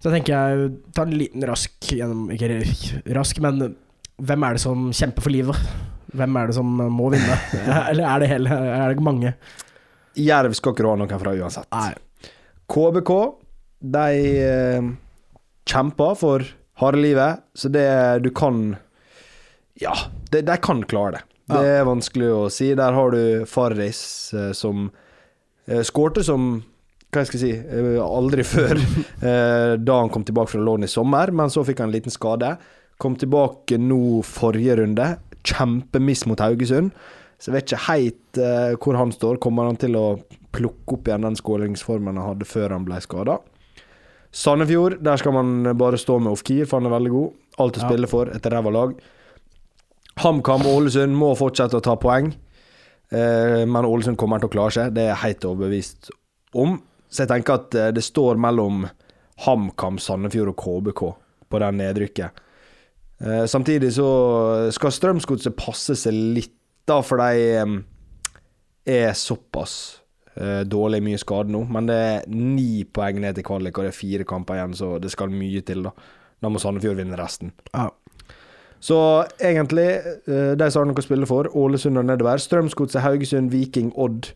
Så 0.01 0.09
jeg 0.11 0.23
tenker 0.25 0.33
jeg 0.33 0.71
tar 0.97 1.07
en 1.07 1.19
liten 1.19 1.43
rask 1.47 1.71
gjennom 1.93 2.31
Ikke 2.33 3.13
rask, 3.15 3.39
men 3.41 3.77
hvem 4.21 4.45
er 4.49 4.53
det 4.57 4.61
som 4.63 4.91
kjemper 4.91 5.21
for 5.23 5.31
livet? 5.31 5.57
Hvem 6.17 6.37
er 6.41 6.47
det 6.47 6.55
som 6.57 6.67
må 6.91 7.11
vinne? 7.13 7.37
Eller 7.91 8.05
er 8.09 8.19
det, 8.21 8.29
hele, 8.33 8.49
er 8.51 8.95
det 8.95 9.05
mange? 9.05 9.35
Jerv 10.17 10.55
skal 10.57 10.73
ikke 10.73 10.89
ha 10.89 10.97
noen 10.97 11.21
fra 11.21 11.35
uansett. 11.37 11.69
Nei. 11.71 11.93
KBK, 12.71 13.13
de 13.81 14.21
eh, 14.47 14.89
kjemper 15.71 16.17
for 16.19 16.45
harde 16.81 17.01
livet, 17.03 17.43
så 17.55 17.71
det 17.73 17.89
du 18.25 18.31
kan 18.35 18.77
Ja, 19.81 19.95
de, 20.31 20.43
de 20.47 20.57
kan 20.63 20.83
klare 20.89 21.19
det. 21.19 21.23
Det 21.51 21.71
er 21.81 21.87
vanskelig 21.89 22.29
å 22.31 22.43
si. 22.53 22.69
Der 22.79 22.95
har 22.95 23.11
du 23.11 23.47
Farris 23.51 24.03
eh, 24.37 24.53
som 24.55 24.91
eh, 25.67 25.83
skårte 25.87 26.23
som 26.27 26.61
hva 27.11 27.25
jeg 27.25 27.31
skal 27.33 27.43
si, 27.43 27.53
eh, 27.59 27.97
aldri 28.05 28.45
før 28.55 28.79
eh, 28.79 29.73
da 29.83 29.97
han 29.99 30.13
kom 30.15 30.23
tilbake 30.27 30.53
fra 30.53 30.63
lån 30.63 30.87
i 30.87 30.91
sommer, 30.91 31.33
men 31.35 31.51
så 31.51 31.65
fikk 31.67 31.83
han 31.83 31.91
en 31.91 31.97
liten 31.97 32.15
skade. 32.15 32.53
Kom 33.03 33.17
tilbake 33.19 33.81
nå 33.81 34.21
forrige 34.27 34.77
runde. 34.79 35.09
Kjempemiss 35.43 36.27
mot 36.31 36.43
Haugesund. 36.45 36.93
Så 37.41 37.49
jeg 37.51 37.57
vet 37.57 37.71
ikke 37.71 37.85
helt 37.89 38.41
eh, 38.45 38.75
hvor 38.79 38.99
han 39.01 39.11
står. 39.17 39.41
Kommer 39.43 39.71
han 39.71 39.81
til 39.81 39.97
å 39.99 40.05
plukke 40.53 40.97
opp 40.97 41.09
igjen 41.09 41.23
den 41.27 41.37
skåringsformen 41.39 42.17
han 42.19 42.33
hadde 42.33 42.47
før 42.49 42.75
han 42.75 42.85
ble 42.89 43.01
skada? 43.05 43.39
Sandefjord, 44.33 45.01
der 45.03 45.19
skal 45.19 45.35
man 45.35 45.77
bare 45.79 45.99
stå 45.99 46.21
med 46.23 46.33
Ofkir, 46.33 46.67
for 46.71 46.79
han 46.79 46.87
er 46.87 46.95
veldig 46.95 47.11
god. 47.11 47.33
Alt 47.59 47.79
å 47.79 47.83
Ja. 47.83 47.89
spille 47.89 48.07
for, 48.09 48.29
et 48.31 48.43
ræva 48.43 48.71
lag. 48.73 48.95
HamKam 50.21 50.67
og 50.67 50.77
Ålesund 50.83 51.15
må 51.17 51.33
fortsette 51.39 51.75
å 51.79 51.83
ta 51.83 51.97
poeng, 51.97 52.33
eh, 53.13 53.65
men 53.67 53.85
Ålesund 53.85 54.17
kommer 54.17 54.39
til 54.41 54.49
å 54.49 54.53
klare 54.53 54.71
seg. 54.73 54.95
Det 54.95 55.03
er 55.03 55.15
jeg 55.15 55.23
helt 55.25 55.41
overbevist 55.41 56.11
om. 56.55 56.81
Så 57.11 57.25
jeg 57.27 57.29
tenker 57.29 57.55
at 57.55 57.75
eh, 57.75 57.91
det 57.91 58.03
står 58.05 58.37
mellom 58.39 58.89
HamKam, 59.47 59.99
Sandefjord 59.99 60.49
og 60.49 60.57
KBK 60.57 61.03
på 61.51 61.59
den 61.59 61.79
nedrykket. 61.79 62.31
Eh, 63.21 63.45
samtidig 63.47 63.93
så 63.93 64.71
skal 64.73 64.91
Strømsgodset 64.91 65.57
passe 65.57 65.97
seg 65.97 66.13
litt, 66.15 66.55
da, 66.87 67.01
for 67.03 67.17
de 67.19 67.57
eh, 67.57 67.83
er 68.87 69.13
såpass 69.13 70.00
dårlig 70.71 71.01
mye 71.05 71.19
skade 71.21 71.51
nå. 71.53 71.65
Men 71.75 71.89
det 71.91 71.97
er 71.97 72.29
ni 72.31 72.85
poeng 72.87 73.19
ned 73.21 73.35
til 73.37 73.45
kvalik, 73.45 73.77
og 73.77 73.87
det 73.87 73.91
er 73.91 73.97
fire 73.99 74.27
kamper 74.29 74.61
igjen, 74.61 74.77
så 74.79 74.93
det 75.03 75.11
skal 75.13 75.33
mye 75.35 75.63
til, 75.67 75.83
da. 75.89 75.93
Da 76.41 76.49
må 76.49 76.61
Sandefjord 76.63 77.01
vinne 77.01 77.19
resten. 77.19 77.51
Ja. 77.75 77.89
Så 78.81 78.97
egentlig, 79.37 79.89
eh, 80.27 80.55
de 80.57 80.71
som 80.71 80.81
har 80.81 80.89
noe 80.89 81.03
å 81.03 81.05
spille 81.05 81.29
for, 81.29 81.51
Ålesund 81.53 82.01
og 82.01 82.07
nedover. 82.09 82.41
Strømsgodset, 82.41 83.03
Haugesund, 83.05 83.53
Viking, 83.53 83.93
Odd, 83.95 84.33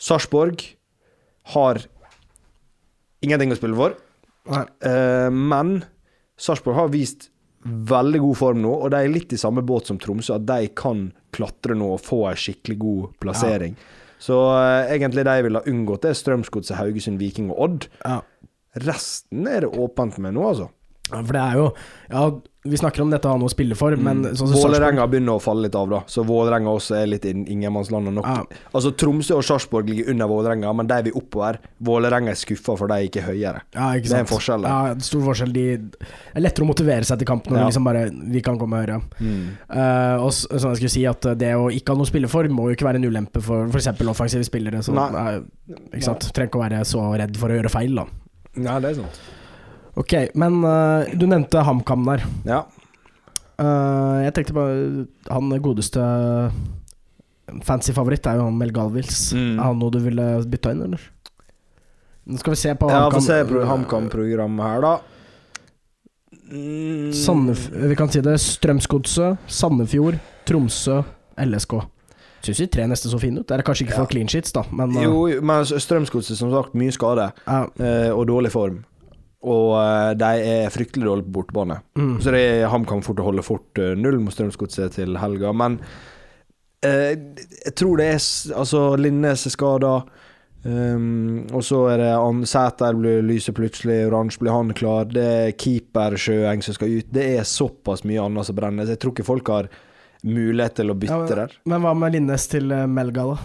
Sarpsborg 0.00 0.64
har 1.52 1.82
ingenting 3.22 3.52
å 3.52 3.58
spille 3.60 3.76
for. 3.76 3.98
Eh, 4.48 5.28
men 5.30 5.84
Sarpsborg 6.40 6.78
har 6.78 6.88
vist 6.94 7.28
veldig 7.62 8.22
god 8.24 8.36
form 8.40 8.62
nå, 8.64 8.72
og 8.72 8.90
de 8.90 9.02
er 9.04 9.12
litt 9.12 9.32
i 9.36 9.38
samme 9.38 9.62
båt 9.62 9.86
som 9.86 10.00
Tromsø, 10.00 10.34
at 10.40 10.46
de 10.48 10.72
kan 10.74 11.10
klatre 11.32 11.76
nå 11.78 11.92
og 11.94 12.02
få 12.02 12.24
en 12.30 12.40
skikkelig 12.40 12.78
god 12.80 13.12
plassering. 13.22 13.76
Så 14.22 14.36
eh, 14.54 14.92
egentlig 14.94 15.24
de 15.26 15.34
ville 15.46 15.62
ha 15.62 15.70
unngått, 15.72 16.04
det 16.04 16.12
er 16.12 16.20
Strømsgodset, 16.20 16.76
Haugesund, 16.78 17.18
Viking 17.22 17.50
og 17.50 17.64
Odd. 17.66 17.88
Ja. 18.04 18.20
Resten 18.86 19.48
er 19.50 19.66
det 19.66 19.72
åpent 19.74 20.20
med 20.22 20.36
nå, 20.36 20.46
altså. 20.48 20.70
Ja, 21.10 21.18
For 21.18 21.34
det 21.34 21.42
er 21.42 21.58
jo 21.58 21.64
Ja, 22.12 22.22
vi 22.64 22.76
snakker 22.78 23.02
om 23.02 23.10
dette 23.10 23.26
å 23.26 23.32
ha 23.34 23.38
noe 23.40 23.48
å 23.50 23.52
spille 23.52 23.74
for, 23.74 23.96
men 23.98 24.22
sånn 24.38 24.46
som 24.46 24.52
Vålerenga 24.54 25.02
begynner 25.10 25.34
å 25.34 25.40
falle 25.42 25.64
litt 25.66 25.74
av, 25.74 25.88
da. 25.90 25.98
Så 26.06 26.22
Vålerenga 26.22 26.70
også 26.70 26.94
er 27.00 27.08
litt 27.10 27.24
in 27.26 27.40
ingenmannslandet 27.50 28.12
og 28.12 28.18
nok. 28.20 28.28
Ja. 28.28 28.60
Altså 28.72 28.92
Tromsø 28.94 29.34
og 29.40 29.42
Sarpsborg 29.48 29.88
ligger 29.90 30.12
under 30.14 30.30
Vålerenga, 30.30 30.70
men 30.78 30.86
de 30.86 30.98
vil 31.08 31.16
oppover. 31.18 31.58
Vålerenga 31.82 32.30
er 32.30 32.38
skuffa 32.38 32.76
for 32.78 32.86
de 32.92 33.00
er 33.10 33.26
høyere. 33.26 33.64
Ja, 33.74 33.88
ikke 33.98 34.08
Det 34.12 34.14
er 34.20 34.22
en 34.26 34.30
forskjell. 34.30 34.62
Ja, 34.70 34.94
stor 35.02 35.24
forskjell. 35.26 35.52
De, 35.56 35.64
det 35.82 36.06
er 36.38 36.44
lettere 36.46 36.62
å 36.62 36.70
motivere 36.70 37.04
seg 37.10 37.18
til 37.18 37.26
kamp 37.32 37.50
når 37.50 37.58
Ja. 37.58 37.64
de 37.64 37.72
liksom 37.72 37.84
bare 37.90 38.04
Vi 38.32 38.40
kan 38.46 38.58
komme 38.62 38.78
høyere. 38.84 39.00
Eh, 39.18 40.16
og 40.22 40.30
s- 40.30 40.46
sånn 40.46 40.70
jeg 40.70 40.82
skulle 40.82 40.94
si 40.94 41.04
at 41.06 41.20
det 41.38 41.52
å 41.58 41.66
ikke 41.72 41.88
ha 41.92 41.98
noe 41.98 42.06
å 42.06 42.12
spille 42.14 42.28
for, 42.30 42.44
må 42.48 42.70
jo 42.70 42.76
ikke 42.76 42.86
være 42.86 43.02
en 43.02 43.10
ulempe 43.10 43.42
for 43.42 43.66
f.eks. 43.68 43.90
offensive 44.06 44.44
spillere. 44.46 44.82
Så, 44.86 44.94
Nei. 44.94 45.10
Uh, 45.10 45.42
ikke 45.96 46.04
sant? 46.04 46.30
Trenger 46.32 46.50
ikke 46.50 46.60
å 46.62 46.66
være 46.70 46.84
så 46.86 47.04
redd 47.18 47.36
for 47.36 47.48
å 47.50 47.58
gjøre 47.58 47.70
feil, 47.74 47.94
da. 47.96 48.06
Nei, 48.54 48.80
det 48.80 48.90
er 48.90 48.94
sant. 49.02 49.20
Ok, 50.00 50.12
men 50.40 50.60
uh, 50.64 51.04
du 51.12 51.26
nevnte 51.28 51.60
HamKam 51.66 52.06
der. 52.08 52.22
Ja. 52.48 52.62
Uh, 53.60 54.22
jeg 54.24 54.32
tenkte 54.34 54.54
bare 54.56 55.04
Han 55.28 55.52
godeste 55.62 56.00
fancy 57.66 57.92
favoritt 57.92 58.24
er 58.26 58.38
jo 58.38 58.46
han 58.46 58.56
Mel 58.58 58.72
Galvils. 58.72 59.32
Mm. 59.36 59.58
Er 59.58 59.66
han 59.66 59.80
noe 59.80 59.92
du 59.92 59.98
ville 60.02 60.28
bytta 60.48 60.72
inn, 60.72 60.84
eller? 60.86 61.02
Nå 62.24 62.38
skal 62.40 62.54
vi 62.54 62.60
se 62.60 62.74
på 62.78 62.88
Ja, 62.88 63.02
HamKam. 63.04 63.18
få 63.18 63.26
se 63.26 63.38
pro- 63.48 63.64
HamKam-programmet 63.68 64.68
her, 64.70 64.84
da. 64.86 64.92
Mm. 66.52 67.10
Sandef 67.16 67.66
vi 67.72 67.96
kan 67.98 68.08
si 68.12 68.20
det. 68.24 68.38
Strømsgodset, 68.40 69.38
Sandefjord, 69.48 70.20
Tromsø, 70.48 71.02
LSK. 71.40 71.80
Syns 72.42 72.58
de 72.58 72.66
tre 72.66 72.86
neste 72.90 73.10
så 73.10 73.20
fine 73.22 73.40
ut. 73.40 73.46
Det 73.46 73.54
er 73.58 73.62
kanskje 73.62 73.86
ikke 73.86 73.94
for 74.00 74.08
Ja. 74.08 74.12
clean 74.14 74.28
sheets, 74.28 74.52
da, 74.52 74.64
men 74.72 74.96
uh, 74.96 75.02
Jo, 75.02 75.40
men 75.42 75.64
Strømsgodset, 75.64 76.36
som 76.38 76.50
sagt, 76.50 76.74
mye 76.74 76.90
skade 76.94 77.28
ja, 77.46 77.60
uh, 77.66 78.10
og 78.16 78.26
dårlig 78.26 78.50
form. 78.54 78.84
Og 79.42 79.72
eh, 79.74 80.12
de 80.20 80.32
er 80.46 80.70
fryktelig 80.70 81.06
dårlige 81.08 81.26
på 81.28 81.36
bortebane. 81.40 81.80
Mm. 81.98 82.16
Så 82.22 82.30
det, 82.34 82.42
HamKam 82.70 83.02
fort 83.02 83.18
å 83.22 83.26
holde 83.26 83.42
fort 83.46 83.78
eh, 83.82 83.94
null 83.98 84.20
mot 84.22 84.34
Strømsgodset 84.34 84.94
til 85.00 85.16
helga. 85.18 85.50
Men 85.56 85.80
eh, 86.86 87.16
jeg 87.64 87.74
tror 87.78 87.98
det 87.98 88.10
er 88.14 88.20
Altså, 88.62 88.84
Linnes 89.00 89.46
er 89.48 89.56
skada. 89.56 89.96
Um, 90.62 91.40
og 91.50 91.64
så 91.66 91.80
er 91.90 91.98
det 91.98 92.46
Sæter 92.46 92.94
blir 92.94 93.24
lyset 93.26 93.56
plutselig, 93.56 94.04
oransje 94.06 94.38
blir 94.44 94.54
han 94.54 94.70
klar. 94.78 95.08
Det 95.10 95.24
er 95.26 95.56
keeper 95.58 96.14
Sjøeng 96.14 96.62
som 96.62 96.76
skal 96.76 97.00
ut. 97.00 97.08
Det 97.10 97.24
er 97.40 97.48
såpass 97.48 98.04
mye 98.06 98.22
annet 98.22 98.46
som 98.46 98.54
brenner. 98.58 98.86
Så 98.86 98.94
jeg 98.94 99.02
tror 99.02 99.16
ikke 99.16 99.26
folk 99.26 99.50
har 99.50 99.70
mulighet 100.22 100.76
til 100.78 100.92
å 100.92 100.94
bytte 100.94 101.16
Ja, 101.18 101.18
men- 101.26 101.40
der. 101.42 101.56
Men 101.66 101.82
hva 101.82 101.94
med 101.98 102.14
Linnes 102.14 102.46
til 102.46 102.70
eh, 102.70 102.86
Melga, 102.86 103.24
da? 103.34 103.36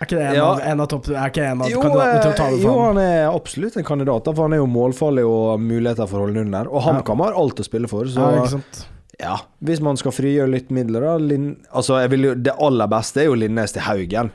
Er 0.00 0.08
ikke 0.08 0.16
det 0.18 0.24
en, 0.26 0.34
Ja. 0.34 0.46
av, 0.50 0.60
en 0.60 0.80
av 0.82 0.88
topp... 0.90 1.08
Er 1.12 1.30
ikke 1.30 1.44
en 1.46 1.60
av 1.62 1.70
Jo, 1.70 1.80
kandidatene 1.80 2.22
til 2.24 2.32
å 2.32 2.36
ta 2.36 2.48
det 2.50 2.56
over 2.58 2.64
jo, 2.66 2.72
han 2.82 2.98
er 2.98 3.28
absolutt 3.30 3.76
en 3.78 3.86
kandidat, 3.86 4.30
for 4.34 4.42
han 4.48 4.56
er 4.56 4.60
jo 4.60 4.66
målfarlig 4.70 5.24
og 5.28 5.62
muligheter 5.62 6.08
for 6.10 6.18
å 6.20 6.26
holde 6.26 6.42
under. 6.44 6.68
Og 6.72 6.82
HamKam 6.88 7.22
har 7.24 7.38
alt 7.38 7.62
å 7.62 7.66
spille 7.66 7.90
for, 7.90 8.10
så 8.10 8.26
Ja, 8.26 8.42
ikke 8.42 8.56
sant? 8.56 8.82
Ja, 9.20 9.36
hvis 9.62 9.80
man 9.80 9.96
skal 9.96 10.10
frigjøre 10.12 10.50
litt 10.50 10.72
midler, 10.74 11.04
da 11.06 11.12
Lin 11.22 11.44
Altså, 11.70 12.00
jo 12.02 12.32
Det 12.34 12.56
aller 12.58 12.90
beste 12.90 13.22
er 13.22 13.28
jo 13.28 13.36
Linnes 13.38 13.70
til 13.76 13.84
Haugen. 13.86 14.32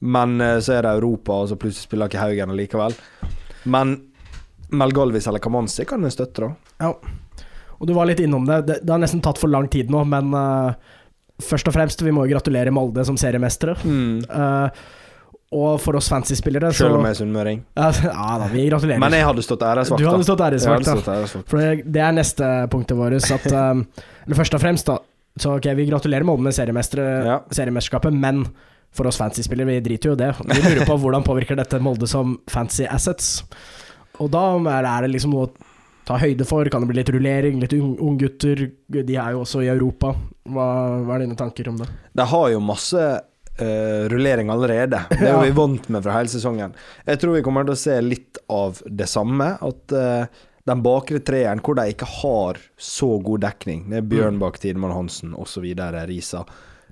Men 0.00 0.40
eh, 0.40 0.58
så 0.64 0.74
er 0.78 0.82
det 0.88 0.96
Europa, 0.98 1.32
og 1.44 1.50
så 1.52 1.58
plutselig 1.60 1.86
spiller 1.86 2.10
ikke 2.10 2.22
Haugen 2.24 2.50
allikevel. 2.50 2.96
Men 3.70 3.94
Melgalvis 4.70 5.26
eller 5.30 5.42
Kamanzi 5.42 5.84
kan 5.86 6.02
jeg 6.06 6.14
støtte, 6.16 6.48
da. 6.48 6.50
Ja. 6.80 7.44
Og 7.80 7.86
du 7.88 7.94
var 7.96 8.08
litt 8.10 8.20
innom 8.20 8.44
det. 8.48 8.60
Det, 8.66 8.80
det 8.82 8.92
har 8.92 9.00
nesten 9.02 9.22
tatt 9.24 9.38
for 9.40 9.48
lang 9.52 9.68
tid 9.72 9.90
nå, 9.92 10.02
men 10.08 10.34
eh, 10.34 10.74
først 11.44 11.68
og 11.70 11.74
fremst, 11.76 12.02
vi 12.04 12.12
må 12.14 12.24
jo 12.26 12.34
gratulere 12.36 12.72
Molde 12.74 13.04
som 13.08 13.18
seriemestere. 13.20 13.76
Eh, 13.84 14.82
og 15.50 15.80
for 15.82 15.98
oss 15.98 16.06
fancy-spillere, 16.12 16.70
så 16.70 16.84
Selv 16.86 17.00
om 17.00 17.06
jeg 17.08 17.16
er 17.16 17.18
sunnmøring. 17.18 17.62
ja, 17.76 17.90
da, 18.38 18.46
vi 18.52 18.68
gratulerer. 18.68 19.00
Men 19.02 19.16
jeg 19.18 19.26
hadde 19.26 19.42
stått 19.42 19.64
æresvakt, 19.66 19.98
du 19.98 20.06
hadde 20.06 20.22
da. 20.22 20.28
stått 20.28 20.42
æresvakt, 20.46 21.06
da. 21.08 21.44
For 21.50 21.80
det, 21.82 22.02
er 22.06 22.14
neste 22.14 22.50
punktet 22.70 22.98
vårt. 23.00 23.16
At, 23.34 23.46
um, 23.50 23.82
eller 24.26 24.38
først 24.38 24.54
og 24.54 24.62
fremst, 24.62 24.86
da. 24.92 25.00
Så 25.40 25.56
ok, 25.58 25.66
vi 25.78 25.88
gratulerer 25.90 26.26
Molde 26.26 26.46
med 26.46 26.54
seriemestere, 26.54 27.08
Ja. 27.26 27.40
seriemesterskapet, 27.54 28.14
men 28.14 28.44
for 28.94 29.06
oss 29.10 29.18
fancy-spillere, 29.18 29.66
vi 29.66 29.80
driter 29.88 30.12
jo 30.12 30.14
i 30.18 30.20
det. 30.22 30.30
Vi 30.38 30.62
lurer 30.62 30.86
på 30.86 30.98
hvordan 31.02 31.26
påvirker 31.26 31.58
dette 31.58 31.82
Molde 31.82 32.06
som 32.10 32.36
fancy 32.50 32.86
assets. 32.86 33.40
Og 34.22 34.30
da 34.30 34.44
er 34.70 34.86
det- 35.06 35.12
liksom 35.16 35.34
noe 35.34 35.50
ta 36.08 36.18
høyde 36.20 36.46
for. 36.48 36.68
Kan 36.72 36.84
det 36.84 36.90
bli 36.90 37.00
litt 37.00 37.12
rullering, 37.14 37.60
litt 37.62 37.74
ung- 37.78 37.98
unggutter? 37.98 38.66
De 38.90 39.16
er 39.16 39.34
jo 39.36 39.42
også 39.44 39.64
i 39.64 39.70
Europa. 39.72 40.14
Hva, 40.50 40.68
hva 41.06 41.16
er 41.16 41.26
dine 41.26 41.38
tanker 41.38 41.70
om 41.72 41.80
det? 41.82 41.88
De 42.16 42.26
har 42.32 42.46
jo 42.54 42.60
masse 42.64 43.00
uh, 43.00 44.04
rullering 44.12 44.52
allerede. 44.52 45.02
Det 45.10 45.26
er 45.26 45.34
jo 45.36 45.44
vi 45.46 45.56
vant 45.58 45.90
med 45.92 46.04
fra 46.06 46.18
hele 46.18 46.32
sesongen. 46.32 46.76
Jeg 47.06 47.22
tror 47.22 47.36
vi 47.38 47.44
kommer 47.46 47.68
til 47.68 47.76
å 47.76 47.82
se 47.84 47.98
litt 48.04 48.40
av 48.50 48.80
det 48.86 49.08
samme. 49.10 49.52
At 49.60 49.94
uh, 49.96 50.40
den 50.68 50.82
bakre 50.84 51.20
treeren, 51.24 51.62
hvor 51.64 51.78
de 51.78 51.88
ikke 51.92 52.08
har 52.20 52.58
så 52.78 53.14
god 53.24 53.42
dekning, 53.46 53.86
det 53.90 54.02
er 54.02 54.10
Bjørnbakk, 54.10 54.58
Tidemann 54.62 54.92
Hansen 54.94 55.32
osv., 55.38 55.64
Risa. 56.06 56.44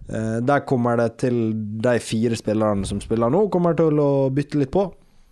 Eh, 0.08 0.38
der 0.40 0.64
kommer 0.64 0.96
det 0.96 1.18
til 1.20 1.52
de 1.84 1.98
fire 2.00 2.36
spillerne 2.38 2.86
som 2.88 3.00
spiller 3.04 3.30
nå, 3.32 3.44
kommer 3.52 3.76
til 3.76 4.00
å 4.00 4.28
bytte 4.34 4.60
litt 4.62 4.72
på. 4.72 4.86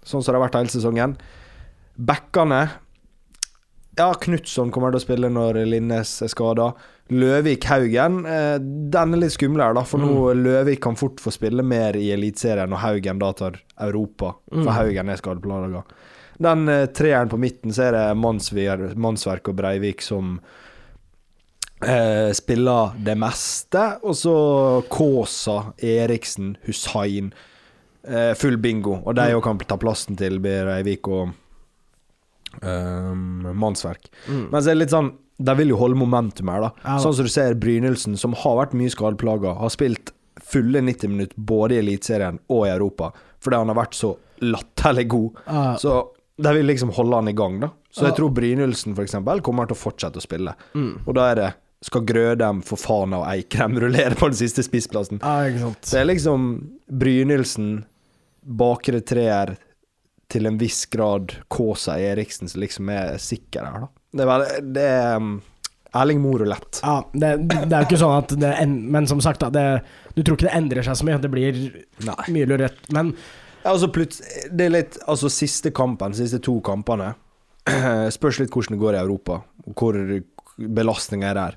Sånn 0.07 0.23
som 0.23 0.35
det 0.35 0.39
har 0.39 0.45
vært 0.45 0.59
hele 0.61 0.73
sesongen. 0.75 1.17
Backene 1.97 2.61
Ja, 3.97 4.11
Knutson 4.21 4.71
kommer 4.71 4.93
til 4.93 5.01
å 5.01 5.05
spille 5.07 5.29
når 5.33 5.63
Linnes 5.71 6.11
er 6.23 6.29
skada. 6.29 6.75
Løvik 7.09 7.65
Haugen, 7.71 8.27
eh, 8.27 8.59
den 8.59 9.15
er 9.15 9.23
litt 9.23 9.33
skumlere, 9.33 9.73
da. 9.79 9.85
For 9.89 10.03
nå 10.03 10.35
Løvik 10.37 10.83
kan 10.85 10.99
fort 11.01 11.23
få 11.23 11.33
spille 11.33 11.65
mer 11.65 11.97
i 11.97 12.11
Eliteserien 12.13 12.73
og 12.75 12.83
Haugen 12.83 13.23
da 13.23 13.33
tar 13.33 13.61
Europa. 13.81 14.35
For 14.51 14.67
Mm. 14.69 14.75
Haugen 14.77 15.09
er 15.09 15.17
skadeplaga. 15.17 15.85
Den 16.39 16.69
eh, 16.69 16.87
treeren 16.93 17.31
på 17.31 17.39
midten, 17.41 17.73
så 17.73 17.89
er 17.89 17.93
det 17.93 18.17
Mannsver, 18.21 18.95
Mannsverk 18.97 19.49
og 19.49 19.57
Breivik 19.57 20.03
som 20.03 20.41
eh, 21.81 22.33
spiller 22.37 22.93
det 23.01 23.17
meste. 23.17 23.87
Og 24.03 24.15
så 24.15 24.37
Kaasa, 24.93 25.73
Eriksen, 25.79 26.57
Hussein. 26.67 27.33
Eh, 28.07 28.35
full 28.35 28.59
bingo. 28.59 29.01
Og 29.07 29.15
de 29.17 29.31
òg 29.33 29.43
kan 29.43 29.59
ta 29.59 29.79
plassen 29.81 30.17
til 30.17 30.39
Breivik 30.39 31.09
og 31.09 31.33
um, 32.63 33.47
Mannsverk. 33.59 34.11
Mm. 34.29 34.49
Men 34.53 34.61
så 34.61 34.71
er 34.71 34.77
det 34.77 34.83
litt 34.85 34.95
sånn 34.95 35.13
De 35.37 35.55
vil 35.59 35.75
jo 35.75 35.79
holde 35.81 35.99
momentum 36.01 36.49
her, 36.49 36.65
da. 36.65 36.71
Ja. 36.85 36.99
Sånn 37.03 37.17
som 37.19 37.27
du 37.29 37.33
ser 37.33 37.57
Brynildsen, 37.61 38.17
som 38.17 38.37
har 38.41 38.61
vært 38.63 38.77
mye 38.79 38.93
skadeplaga, 38.93 39.53
har 39.61 39.73
spilt 39.75 40.15
fulle 40.47 40.81
90 40.81 41.13
minutter 41.13 41.47
både 41.49 41.77
i 41.77 41.81
Eliteserien 41.83 42.39
og 42.53 42.67
i 42.67 42.71
Europa, 42.71 43.11
fordi 43.45 43.61
han 43.61 43.73
har 43.73 43.79
vært 43.79 43.99
så 43.99 44.15
latterlig 44.45 45.07
god. 45.13 45.43
Ja. 45.47 45.67
Så 45.81 45.99
de 46.37 46.55
vil 46.57 46.69
liksom 46.69 46.93
holde 46.97 47.21
han 47.21 47.29
i 47.29 47.37
gang, 47.37 47.61
da. 47.61 47.71
Så 47.93 48.05
jeg 48.05 48.17
tror 48.19 48.33
Brynildsen 48.37 48.93
f.eks. 48.93 49.17
kommer 49.45 49.69
til 49.69 49.77
å 49.77 49.81
fortsette 49.81 50.21
å 50.21 50.25
spille. 50.25 50.53
Mm. 50.77 51.07
Og 51.07 51.15
da 51.17 51.31
er 51.31 51.41
det 51.41 51.53
skal 51.85 52.05
Grødem, 52.09 52.63
for 52.67 52.81
faen 52.81 53.15
av 53.17 53.27
Eikrem 53.31 53.77
rullere 53.83 54.17
på 54.19 54.31
den 54.31 54.39
siste 54.39 54.65
spissplassen. 54.67 55.21
Det 55.21 56.01
er 56.01 56.09
liksom 56.09 56.49
Brynildsen, 56.89 57.85
bakre 58.47 59.01
treer, 59.05 59.57
til 60.33 60.47
en 60.49 60.57
viss 60.59 60.85
grad 60.91 61.37
Kaasa 61.53 61.99
Eriksen 62.03 62.49
som 62.51 62.61
liksom 62.61 62.89
er 62.91 63.17
sikker 63.23 63.65
her, 63.69 63.85
da. 63.87 63.89
Det 64.17 64.25
er, 64.25 64.31
vel- 64.31 64.73
det 64.75 64.83
er 64.91 65.17
um, 65.21 65.35
Erling 65.97 66.21
Moe-rulett. 66.21 66.81
Ja, 66.83 66.97
det, 67.13 67.31
det 67.49 67.67
er 67.71 67.85
jo 67.85 67.87
ikke 67.89 67.99
sånn 68.01 68.17
at 68.19 68.33
det 68.41 68.51
en, 68.61 68.73
Men 68.93 69.07
som 69.09 69.21
sagt, 69.25 69.41
da, 69.45 69.51
det, 69.55 69.65
du 70.17 70.23
tror 70.23 70.37
ikke 70.37 70.49
det 70.49 70.57
endrer 70.59 70.83
seg 70.87 70.97
så 70.99 71.07
mye. 71.09 71.19
Det 71.23 71.31
blir 71.33 71.61
Nei. 72.05 72.17
mye 72.35 72.49
lurett. 72.51 72.81
Men 72.97 73.13
Ja, 73.65 73.73
altså 73.75 73.89
det 73.91 74.67
er 74.67 74.71
litt 74.75 74.99
Altså, 75.09 75.31
siste 75.33 75.71
kampen, 75.75 76.15
siste 76.15 76.39
to 76.45 76.59
kampene 76.65 77.13
Spørs 78.17 78.39
litt 78.43 78.51
hvordan 78.55 78.77
det 78.77 78.83
går 78.83 78.95
i 78.99 79.01
Europa, 79.03 79.41
og 79.67 79.73
hvor 79.81 79.97
belastninga 80.57 81.31
er 81.33 81.35
der. 81.41 81.57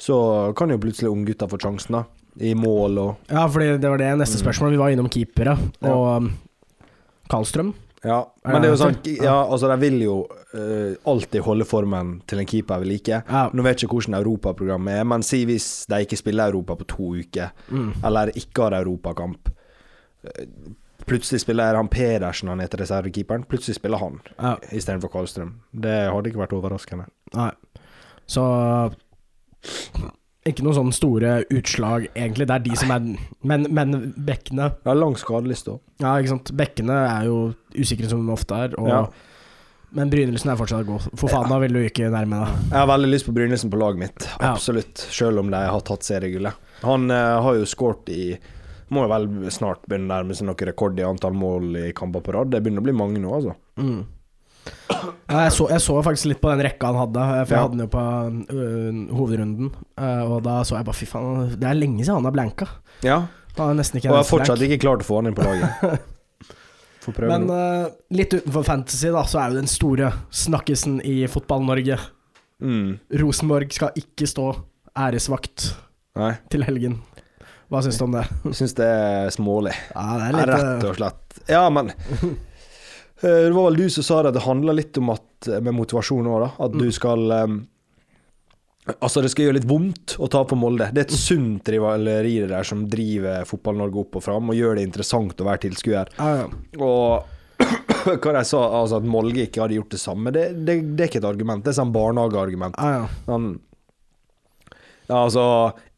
Så 0.00 0.16
kan 0.58 0.70
jo 0.72 0.78
plutselig 0.82 1.10
unggutta 1.12 1.48
få 1.50 1.58
sjansen, 1.62 1.98
da. 1.98 2.04
I 2.42 2.52
mål 2.58 2.98
og 2.98 3.30
Ja, 3.30 3.44
for 3.48 3.62
det 3.62 3.82
var 3.86 3.98
det 4.02 4.12
neste 4.18 4.38
Mm. 4.40 4.44
spørsmål. 4.44 4.70
Vi 4.74 4.78
var 4.82 4.90
innom 4.94 5.08
keepere, 5.12 5.56
og 5.86 6.06
ja. 6.26 6.88
Karlstrøm. 7.30 7.72
Ja, 8.04 8.18
men 8.44 8.60
det 8.62 8.68
er 8.68 8.74
jo 8.74 8.80
sånn? 8.82 8.96
Ja, 9.16 9.34
altså, 9.48 9.68
de 9.72 9.76
vil 9.80 9.98
jo 10.04 10.16
uh, 10.28 10.94
alltid 11.08 11.40
holde 11.46 11.64
formen 11.64 12.14
til 12.28 12.38
en 12.42 12.46
keeper 12.50 12.82
vi 12.82 12.90
liker. 12.92 13.22
Ja. 13.28 13.46
Nå 13.52 13.64
vet 13.64 13.80
jeg 13.80 13.88
ikke 13.88 13.96
hvordan 14.02 14.18
europaprogrammet 14.20 14.98
er, 15.00 15.04
men 15.08 15.22
si 15.24 15.44
hvis 15.48 15.68
de 15.88 16.02
ikke 16.04 16.18
spiller 16.20 16.52
Europa 16.52 16.76
på 16.76 16.86
to 16.92 17.10
uker, 17.22 17.50
Mm. 17.70 17.92
eller 18.04 18.32
ikke 18.36 18.62
har 18.68 18.76
europakamp 18.82 19.48
eh, 20.24 20.46
Plutselig 21.04 21.40
spiller 21.42 21.74
han 21.76 21.88
Pedersen, 21.92 22.48
han 22.48 22.60
heter 22.60 22.78
reservekeeperen. 22.80 23.42
Plutselig 23.44 23.74
spiller 23.76 23.98
han 24.00 24.20
Ja. 24.40 24.54
istedenfor 24.72 25.10
Karlstrøm. 25.12 25.50
Det 25.72 25.96
hadde 26.12 26.30
ikke 26.30 26.40
vært 26.40 26.54
overraskende. 26.56 27.04
Nei. 27.34 27.50
Så 28.26 28.40
ikke 30.44 30.64
noen 30.64 30.76
sånne 30.76 30.94
store 30.96 31.34
utslag, 31.56 32.08
egentlig. 32.12 32.46
Det 32.50 32.56
er 32.56 32.64
de 32.64 32.76
som 32.76 32.90
er 32.92 33.04
Men, 33.44 33.66
men 33.72 33.94
bekkene 34.26 34.70
Det 34.82 34.90
er 34.92 34.98
lang 34.98 35.14
skadeliste 35.20 35.76
òg. 35.76 35.80
Ja, 36.02 36.16
ikke 36.20 36.34
sant. 36.34 36.52
Bekkene 36.56 36.98
er 37.08 37.30
jo 37.30 37.38
usikre 37.76 38.10
som 38.10 38.24
de 38.26 38.34
ofte 38.34 38.58
er. 38.66 38.76
Og, 38.80 38.88
Ja. 38.90 39.06
Men 39.94 40.10
Brynildsen 40.10 40.50
er 40.50 40.56
fortsatt 40.58 40.88
god. 40.88 41.04
For 41.14 41.30
faen, 41.30 41.46
da 41.46 41.56
vil 41.62 41.76
du 41.76 41.78
ikke 41.78 42.08
nærme 42.10 42.40
deg. 42.40 42.54
Jeg 42.72 42.78
har 42.80 42.88
veldig 42.90 43.10
lyst 43.12 43.28
på 43.28 43.34
Brynildsen 43.36 43.70
på 43.70 43.78
laget 43.78 44.00
mitt. 44.00 44.24
Ja. 44.40 44.50
Absolutt. 44.50 44.98
Selv 45.14 45.38
om 45.38 45.52
de 45.52 45.60
har 45.70 45.84
tatt 45.86 46.02
seriegullet. 46.02 46.58
Han 46.82 47.06
eh, 47.14 47.36
har 47.46 47.60
jo 47.60 47.68
skåret 47.68 48.10
i 48.10 48.24
Må 48.90 49.04
jo 49.06 49.12
vel 49.12 49.28
snart 49.54 49.86
begynne 49.88 50.10
å 50.10 50.16
nærme 50.16 50.34
seg 50.36 50.48
noe 50.48 50.66
rekord 50.68 50.98
i 50.98 51.06
antall 51.06 51.32
mål 51.38 51.78
i 51.78 51.92
kamper 51.96 52.20
på 52.26 52.34
rad. 52.34 52.50
Det 52.52 52.60
begynner 52.64 52.82
å 52.82 52.88
bli 52.88 52.96
mange 52.96 53.22
nå, 53.22 53.30
altså. 53.38 53.54
Mm. 53.80 54.02
Jeg, 54.64 55.52
så, 55.52 55.66
jeg 55.72 55.82
så 55.82 55.96
faktisk 56.04 56.30
litt 56.30 56.40
på 56.40 56.50
den 56.52 56.62
rekka 56.64 56.90
han 56.90 57.00
hadde, 57.02 57.24
for 57.44 57.54
jeg 57.54 57.64
hadde 57.64 57.76
den 57.76 57.84
jo 57.84 57.90
på 57.92 58.04
uh, 58.54 59.16
hovedrunden. 59.18 59.70
Uh, 60.00 60.22
og 60.28 60.42
da 60.46 60.58
så 60.64 60.78
jeg 60.78 60.88
bare 60.88 60.98
fy 60.98 61.08
faen, 61.10 61.54
det 61.60 61.68
er 61.68 61.78
lenge 61.78 62.02
siden 62.02 62.20
han 62.20 62.28
har 62.28 62.36
blanka. 62.36 62.68
Ja. 63.04 63.20
Han 63.58 63.70
har 63.70 63.78
nesten 63.78 64.00
ikke 64.00 64.10
Og 64.10 64.18
jeg 64.18 64.22
har 64.22 64.30
fortsatt 64.30 64.58
blank. 64.58 64.74
ikke 64.74 64.84
klart 64.86 65.04
å 65.04 65.08
få 65.08 65.20
han 65.20 65.30
inn 65.30 65.38
på 65.38 65.46
laget. 65.46 66.10
Men 67.28 67.50
øh, 67.52 67.88
litt 68.16 68.32
utenfor 68.32 68.64
fantasy, 68.64 69.10
da, 69.12 69.24
så 69.28 69.42
er 69.42 69.52
jo 69.52 69.60
den 69.60 69.68
store 69.68 70.10
snakkisen 70.32 71.02
i 71.04 71.24
Fotball-Norge. 71.28 71.98
Mm. 72.64 72.94
Rosenborg 73.20 73.74
skal 73.76 73.92
ikke 74.00 74.28
stå 74.30 74.46
æresvakt 74.96 75.74
Nei, 76.16 76.32
til 76.52 76.64
helgen. 76.64 77.02
Hva 77.72 77.82
syns 77.84 77.98
du 77.98 78.06
om 78.06 78.14
det? 78.14 78.24
jeg 78.46 78.58
syns 78.60 78.76
det 78.78 78.88
er 78.88 79.30
smålig. 79.34 79.74
Ja, 79.92 80.06
det 80.16 80.26
er 80.26 80.36
litt 80.38 80.50
Rett 80.52 80.88
og 80.88 80.98
slett. 81.00 81.38
Ja, 81.50 81.62
men 81.74 81.92
eh, 81.92 82.24
Det 83.24 83.52
var 83.56 83.70
vel 83.70 83.78
du 83.80 83.86
som 83.90 84.04
sa 84.04 84.18
det, 84.22 84.34
at 84.34 84.36
det 84.36 84.44
handler 84.44 84.76
litt 84.76 84.98
om 85.00 85.08
at 85.14 85.48
med 85.64 85.72
motivasjon 85.78 86.26
òg. 86.28 86.42
At 86.60 86.72
du 86.76 86.84
Mm. 86.88 86.92
skal 86.92 87.30
eh, 87.32 87.54
Altså, 89.00 89.22
det 89.24 89.30
skal 89.32 89.46
gjøre 89.46 89.56
litt 89.56 89.64
vondt 89.70 90.18
å 90.20 90.26
ta 90.28 90.42
på 90.44 90.58
Molde. 90.60 90.90
Det 90.92 91.00
er 91.00 91.06
et 91.06 91.14
sunt 91.16 91.64
rivaleri 91.72 92.34
der 92.50 92.66
som 92.68 92.82
driver 92.92 93.46
Fotball-Norge 93.48 93.96
opp 94.02 94.18
og 94.20 94.22
fram, 94.26 94.50
og 94.52 94.58
gjør 94.58 94.76
det 94.76 94.82
interessant 94.84 95.40
å 95.40 95.46
være 95.48 95.62
tilskuer. 95.62 96.10
ja, 96.18 96.34
ja. 96.42 96.48
Og 96.84 97.24
hva 98.20 98.32
de 98.36 98.42
sa, 98.44 98.60
altså 98.82 98.98
at 99.00 99.06
Molde 99.08 99.40
ikke 99.46 99.62
hadde 99.62 99.78
gjort 99.78 99.94
det 99.96 100.00
samme, 100.02 100.32
det, 100.36 100.42
det, 100.66 100.74
det 100.98 101.06
er 101.06 101.08
ikke 101.08 101.22
et 101.22 101.30
argument. 101.30 101.64
Det 101.64 101.72
er 101.72 101.78
sånn 101.80 101.94
barnehageargument. 101.96 102.76
Ja, 102.76 103.06
ja. 103.06 103.08
Sånn 103.24 103.48
altså 105.14 105.46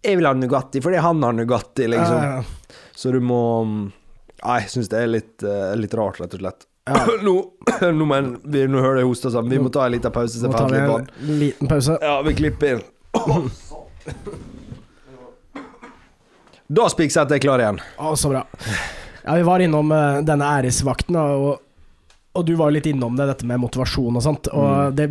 Jeg 0.04 0.18
vil 0.18 0.26
ha 0.26 0.32
Nugatti 0.38 0.80
fordi 0.82 1.02
han 1.02 1.22
har 1.26 1.34
Nugatti, 1.34 1.86
liksom. 1.90 2.22
Ja, 2.22 2.38
ja. 2.38 2.80
Så 2.96 3.10
du 3.14 3.18
må 3.24 3.40
Nei, 3.66 4.60
jeg 4.62 4.70
syns 4.76 4.90
det 4.92 4.98
er 5.00 5.08
litt, 5.10 5.42
eh, 5.42 5.72
litt 5.80 5.94
rart, 5.96 6.20
rett 6.20 6.34
og 6.36 6.42
slett. 6.42 6.66
nå, 7.26 7.34
nå, 7.98 8.04
men, 8.06 8.36
vi, 8.44 8.66
nå 8.70 8.82
hører 8.82 9.02
jeg 9.02 9.08
hoste 9.10 9.30
sammen. 9.34 9.50
Vi 9.50 9.58
må 9.62 9.70
ta 9.74 9.86
en 9.88 9.94
liten 9.96 10.12
pause. 10.14 10.42
Må 10.46 10.54
vann. 10.54 11.08
en 11.08 11.38
liten 11.40 11.70
pause. 11.70 11.96
Ja, 12.02 12.20
vi 12.26 12.34
klipper 12.38 12.76
inn. 12.76 12.84
Da 16.66 16.88
spikksetter 16.90 17.36
jeg 17.38 17.44
klar 17.44 17.62
igjen. 17.62 17.76
Å, 18.02 18.14
så 18.18 18.30
bra. 18.32 18.40
Ja, 19.22 19.36
vi 19.38 19.44
var 19.46 19.62
innom 19.62 19.92
uh, 19.94 20.18
denne 20.26 20.48
æresvakten, 20.58 21.14
og, 21.18 21.60
og 22.34 22.46
du 22.48 22.56
var 22.58 22.72
litt 22.74 22.88
innom 22.90 23.14
det, 23.18 23.28
dette 23.30 23.46
med 23.46 23.60
motivasjon 23.62 24.18
og 24.18 24.24
sånt. 24.24 24.50
Og 24.50 24.66
Mm. 24.66 24.96
det, 24.98 25.06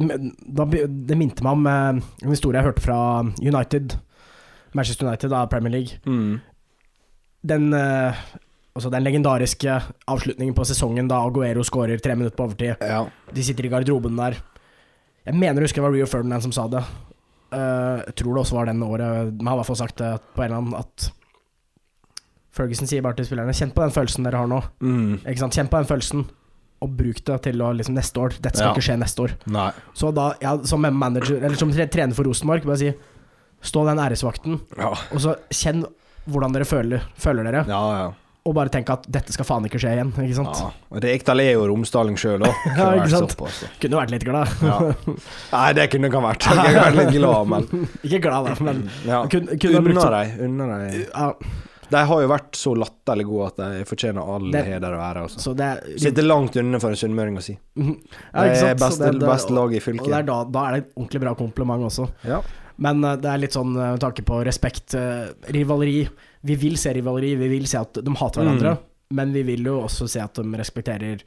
da, 0.60 0.66
det 1.12 1.18
minte 1.20 1.46
meg 1.48 1.56
om 1.56 1.64
uh, 1.70 2.02
en 2.26 2.34
historie 2.34 2.60
jeg 2.60 2.68
hørte 2.70 2.84
fra 2.84 2.98
United, 3.40 3.96
Manchester 4.76 5.08
United 5.08 5.32
da, 5.32 5.46
Premier 5.52 5.78
League. 5.78 6.02
Mm. 6.04 6.42
Den, 7.46 7.70
eh, 7.78 8.24
altså 8.76 8.92
den 8.92 9.06
legendariske 9.06 9.78
avslutningen 10.12 10.56
på 10.58 10.66
sesongen 10.68 11.08
da 11.08 11.22
Aguero 11.24 11.64
skårer 11.64 12.02
tre 12.04 12.16
minutter 12.18 12.36
på 12.36 12.48
overtid. 12.50 12.76
Ja. 12.84 13.06
De 13.34 13.44
sitter 13.44 13.66
i 13.68 13.72
garderoben 13.72 14.18
der. 14.20 14.36
Jeg 15.26 15.34
mener 15.36 15.62
jeg 15.62 15.70
husker 15.70 15.82
det 15.82 15.88
var 15.88 15.96
Rio 15.96 16.06
Ferdinand 16.10 16.44
som 16.46 16.52
sa 16.56 16.68
det. 16.70 16.84
Uh, 17.56 18.02
jeg 18.04 18.16
tror 18.20 18.36
det 18.36 18.42
også 18.42 18.56
var 18.58 18.66
den 18.68 18.82
året 18.84 19.30
Man 19.38 19.48
har 19.48 19.54
i 19.56 19.60
hvert 19.60 19.68
fall 19.70 19.78
sagt 19.78 20.00
det 20.02 20.08
på 20.34 20.42
en 20.42 20.48
eller 20.50 20.58
annen 20.58 20.74
at 20.80 21.06
Ferguson 22.56 22.90
sier 22.90 23.04
bare 23.06 23.16
til 23.20 23.28
spillerne 23.30 23.54
Kjenn 23.56 23.72
på 23.76 23.84
den 23.84 23.94
følelsen 23.96 24.26
dere 24.26 24.42
har 24.42 24.50
nå. 24.50 24.60
Mm. 24.82 25.20
Ikke 25.22 25.42
sant? 25.44 25.56
Kjenn 25.56 25.70
på 25.72 25.80
den 25.82 25.90
følelsen, 25.90 26.26
og 26.84 26.94
bruk 27.00 27.20
det 27.28 27.38
til 27.48 27.62
å 27.64 27.70
liksom 27.76 27.96
neste 27.98 28.22
år. 28.22 28.36
Dette 28.40 28.58
skal 28.58 28.70
Ja. 28.72 28.74
ikke 28.76 28.86
skje 28.88 28.98
neste 29.00 29.24
år. 29.26 29.34
Nei. 29.52 29.70
Så 29.94 30.12
da, 30.16 30.30
ja, 30.42 30.54
som 30.64 30.82
manager, 30.82 31.38
eller 31.44 31.56
som 31.60 31.72
trener 31.72 32.16
for 32.16 32.28
Rosenborg, 32.28 32.66
bare 32.66 32.78
si 32.82 32.94
Stå 33.66 33.82
den 33.88 33.98
æresvakten, 33.98 34.60
Ja. 34.78 34.92
og 34.94 35.20
så 35.24 35.36
kjenn 35.50 35.86
hvordan 36.30 36.54
dere 36.54 36.66
føler, 36.70 37.02
føler 37.18 37.44
dere, 37.48 37.66
Ja, 37.68 37.82
ja. 37.98 38.12
Og 38.46 38.54
bare 38.54 38.70
tenke 38.70 38.94
at 38.94 39.08
dette 39.10 39.34
skal 39.34 39.46
faen 39.48 39.66
ikke 39.66 39.80
skje 39.82 39.96
igjen. 39.96 40.12
Ikke 40.22 40.36
sant? 40.38 40.60
ja. 40.62 41.00
Rekdal 41.02 41.42
er 41.42 41.52
jo 41.56 41.66
romsdaling 41.72 42.16
sjøl 42.22 42.44
òg. 42.46 42.66
Ja, 42.78 42.92
ikke 43.00 43.10
sant? 43.10 43.36
Kunne 43.82 43.98
vært 44.04 44.12
litt 44.14 44.26
glad. 44.28 44.48
Ja. 44.62 44.80
Nei, 45.52 45.68
det 45.74 45.88
kunne 45.92 46.12
han 46.14 46.28
vært. 46.28 46.46
Jeg 46.50 46.58
kunne 46.62 46.82
vært 46.86 47.00
litt 47.00 47.14
glad, 47.18 47.48
men 47.56 47.70
ikke 48.06 48.20
glad, 48.28 48.50
da, 48.52 48.58
men 48.68 48.84
ja. 49.12 49.22
kunne, 49.32 49.58
kunne 49.58 49.82
Unna 49.82 50.10
deg. 50.20 50.36
Unna 50.46 50.68
deg. 50.76 51.00
ja, 51.10 51.32
De 51.96 52.04
har 52.12 52.22
jo 52.22 52.30
vært 52.30 52.58
så 52.58 52.76
latterlig 52.78 53.26
gode 53.30 53.48
at 53.52 53.58
de 53.64 53.88
fortjener 53.90 54.30
all 54.36 54.46
Det- 54.54 54.64
heder 54.70 54.94
og 54.98 55.02
ære. 55.08 55.24
Altså. 55.26 55.42
Så 55.44 55.56
det 55.58 55.72
Sitter 56.06 56.26
langt 56.30 56.56
unna 56.62 56.80
for 56.82 56.94
en 56.94 57.02
sunnmøring 57.02 57.38
å 57.42 57.44
si. 57.46 57.58
Mhm. 57.82 57.96
Ja, 58.34 58.44
Det 58.46 58.54
ikke 58.60 58.70
er 58.70 58.80
beste, 58.86 59.10
det- 59.10 59.20
det- 59.26 59.30
beste 59.34 59.54
laget 59.58 59.74
i 59.74 59.82
Og 59.82 59.82
det 59.82 59.82
er 59.82 59.90
fylket. 59.90 60.26
da, 60.30 60.38
da 60.44 60.68
er 60.70 60.72
det 60.78 60.84
et 60.86 60.94
ordentlig 60.98 61.22
bra 61.26 61.34
kompliment 61.42 61.90
også. 61.90 62.08
Ja. 62.30 62.42
Men 62.78 63.04
eh, 63.08 63.16
det 63.16 63.30
er 63.32 63.38
litt 63.40 63.54
sånn 63.56 63.74
eh, 63.78 63.92
med 63.96 64.02
tanke 64.04 64.22
på 64.28 64.42
respekt, 64.46 64.94
eh, 65.00 65.30
rivaleri. 65.54 66.08
Vi 66.46 66.56
vil 66.62 66.78
se 66.78 66.94
rivaleri, 66.94 67.34
vi 67.40 67.48
vil 67.50 67.66
se 67.68 67.80
at 67.82 67.98
de 68.06 68.16
hater 68.20 68.44
hverandre, 68.44 68.76
Mm. 68.76 69.16
men 69.18 69.34
vi 69.34 69.42
vil 69.44 69.66
jo 69.66 69.80
også 69.86 70.08
se 70.08 70.22
at 70.22 70.36
de 70.36 70.58
respekterer 70.58 71.24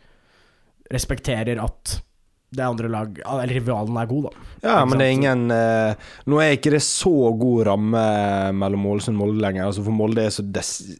Respekterer 0.92 1.58
at 1.62 1.98
det 2.50 2.64
andre 2.64 2.88
lag 2.88 3.18
Eller 3.28 3.50
rivalen 3.58 3.96
er 4.00 4.06
god, 4.08 4.22
da. 4.30 4.46
Ja, 4.62 4.76
Ikke 4.78 4.88
men 4.88 4.98
det 4.98 5.06
er 5.06 5.12
ingen 5.14 5.42
eh, 5.52 6.06
Nå 6.32 6.38
er 6.40 6.54
ikke 6.56 6.70
det 6.72 6.80
så 6.82 7.12
god 7.36 7.66
ramme 7.68 8.04
mellom 8.56 8.86
Ålesund 8.88 9.18
og 9.18 9.20
Molde 9.26 9.42
lenger. 9.44 9.66
Altså 9.68 9.84
For 9.84 9.92
Molde 9.94 10.24
er 10.24 10.32
så 10.32 10.42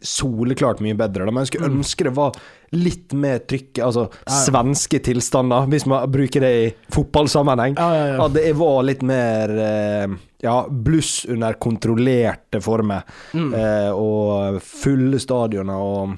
soleklart 0.05 0.83
mye 0.85 0.95
bedre. 0.99 1.25
Da. 1.25 1.33
Men 1.33 1.45
jeg 1.47 1.53
skulle 1.55 1.71
Mm. 1.71 1.79
ønske 1.81 2.05
det 2.05 2.15
var 2.17 2.37
litt 2.77 3.13
mer 3.17 3.39
trykk 3.49 3.81
Altså 3.81 4.05
Ja, 4.13 4.39
svenske 4.45 5.01
tilstander, 5.03 5.67
hvis 5.73 5.87
man 5.89 6.05
bruker 6.13 6.41
det 6.45 6.53
i 6.67 6.75
fotballsammenheng. 6.93 7.77
Ja, 7.81 7.89
ja, 7.97 8.07
ja. 8.13 8.25
At 8.27 8.35
det 8.37 8.53
var 8.61 8.83
litt 8.85 9.03
mer 9.03 9.49
eh, 9.51 10.07
ja, 10.45 10.67
bluss 10.69 11.25
under 11.29 11.55
kontrollerte 11.55 12.61
former. 12.63 13.03
Mm. 13.33 13.55
Eh, 13.55 13.91
og 13.97 14.61
fulle 14.63 15.19
stadioner 15.19 15.81
og 15.81 16.17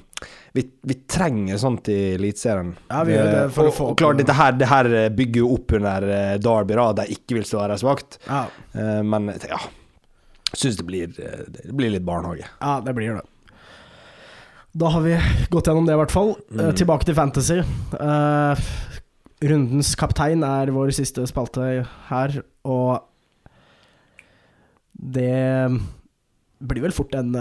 vi, 0.53 0.63
vi 0.83 0.95
trenger 1.07 1.57
sånt 1.61 1.87
i 1.93 1.97
Eliteserien. 2.17 2.73
Ja, 2.91 3.03
vi 3.07 3.13
gjør 3.15 3.29
det 3.31 3.41
Eh, 3.45 3.51
for 3.55 3.69
å 3.69 3.71
få 3.75 3.85
og 3.85 3.91
opp- 3.93 3.99
klart, 4.01 4.17
dette 4.19 4.35
her, 4.35 4.51
det 4.59 4.67
her 4.67 4.89
bygger 5.15 5.43
jo 5.45 5.53
opp 5.55 5.71
under 5.77 6.07
eh, 6.11 6.37
Derby, 6.43 6.75
da, 6.75 6.87
de 7.01 7.05
ikke 7.15 7.37
vil 7.39 7.45
stå 7.47 7.61
æresvakt. 7.67 8.17
ja. 8.27 8.41
Eh, 8.75 9.01
men 9.07 9.31
ja, 9.47 9.59
syns 10.51 10.75
det 10.81 10.85
blir, 10.89 11.07
det 11.15 11.71
blir 11.71 11.93
litt 11.93 12.03
barnehage. 12.07 12.43
ja, 12.59 12.79
det 12.83 12.93
blir 12.97 13.15
det. 13.15 13.23
Da 14.73 14.87
har 14.93 15.01
vi 15.03 15.15
gått 15.51 15.67
gjennom 15.67 15.85
det, 15.87 15.95
i 15.95 15.99
hvert 15.99 16.11
fall. 16.15 16.35
Mm. 16.51 16.75
tilbake 16.79 17.03
til 17.07 17.15
fantasy. 17.15 17.57
Rundens 19.41 19.95
kaptein 19.99 20.43
er 20.47 20.69
vår 20.71 20.91
siste 20.95 21.23
spalte 21.27 21.85
her, 22.11 22.35
og 22.63 23.01
det 24.93 25.31
blir 26.61 26.83
vel 26.85 26.93
fort 26.93 27.15
en 27.17 27.33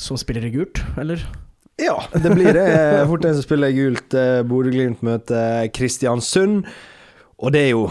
som 0.00 0.16
spiller 0.18 0.46
i 0.48 0.52
gult, 0.54 0.80
eller? 0.98 1.20
Ja, 1.82 1.96
det 2.14 2.30
blir 2.34 2.52
det. 2.54 2.64
Eh, 2.70 3.02
Fort 3.10 3.24
en 3.26 3.34
som 3.36 3.44
spiller 3.44 3.72
gult. 3.74 4.14
eh, 4.14 4.40
Bodø-Glimt 4.46 5.02
møter 5.06 5.68
Kristiansund. 5.74 6.64
Og 7.42 7.52
det 7.54 7.66
er 7.66 7.70
jo 7.72 7.86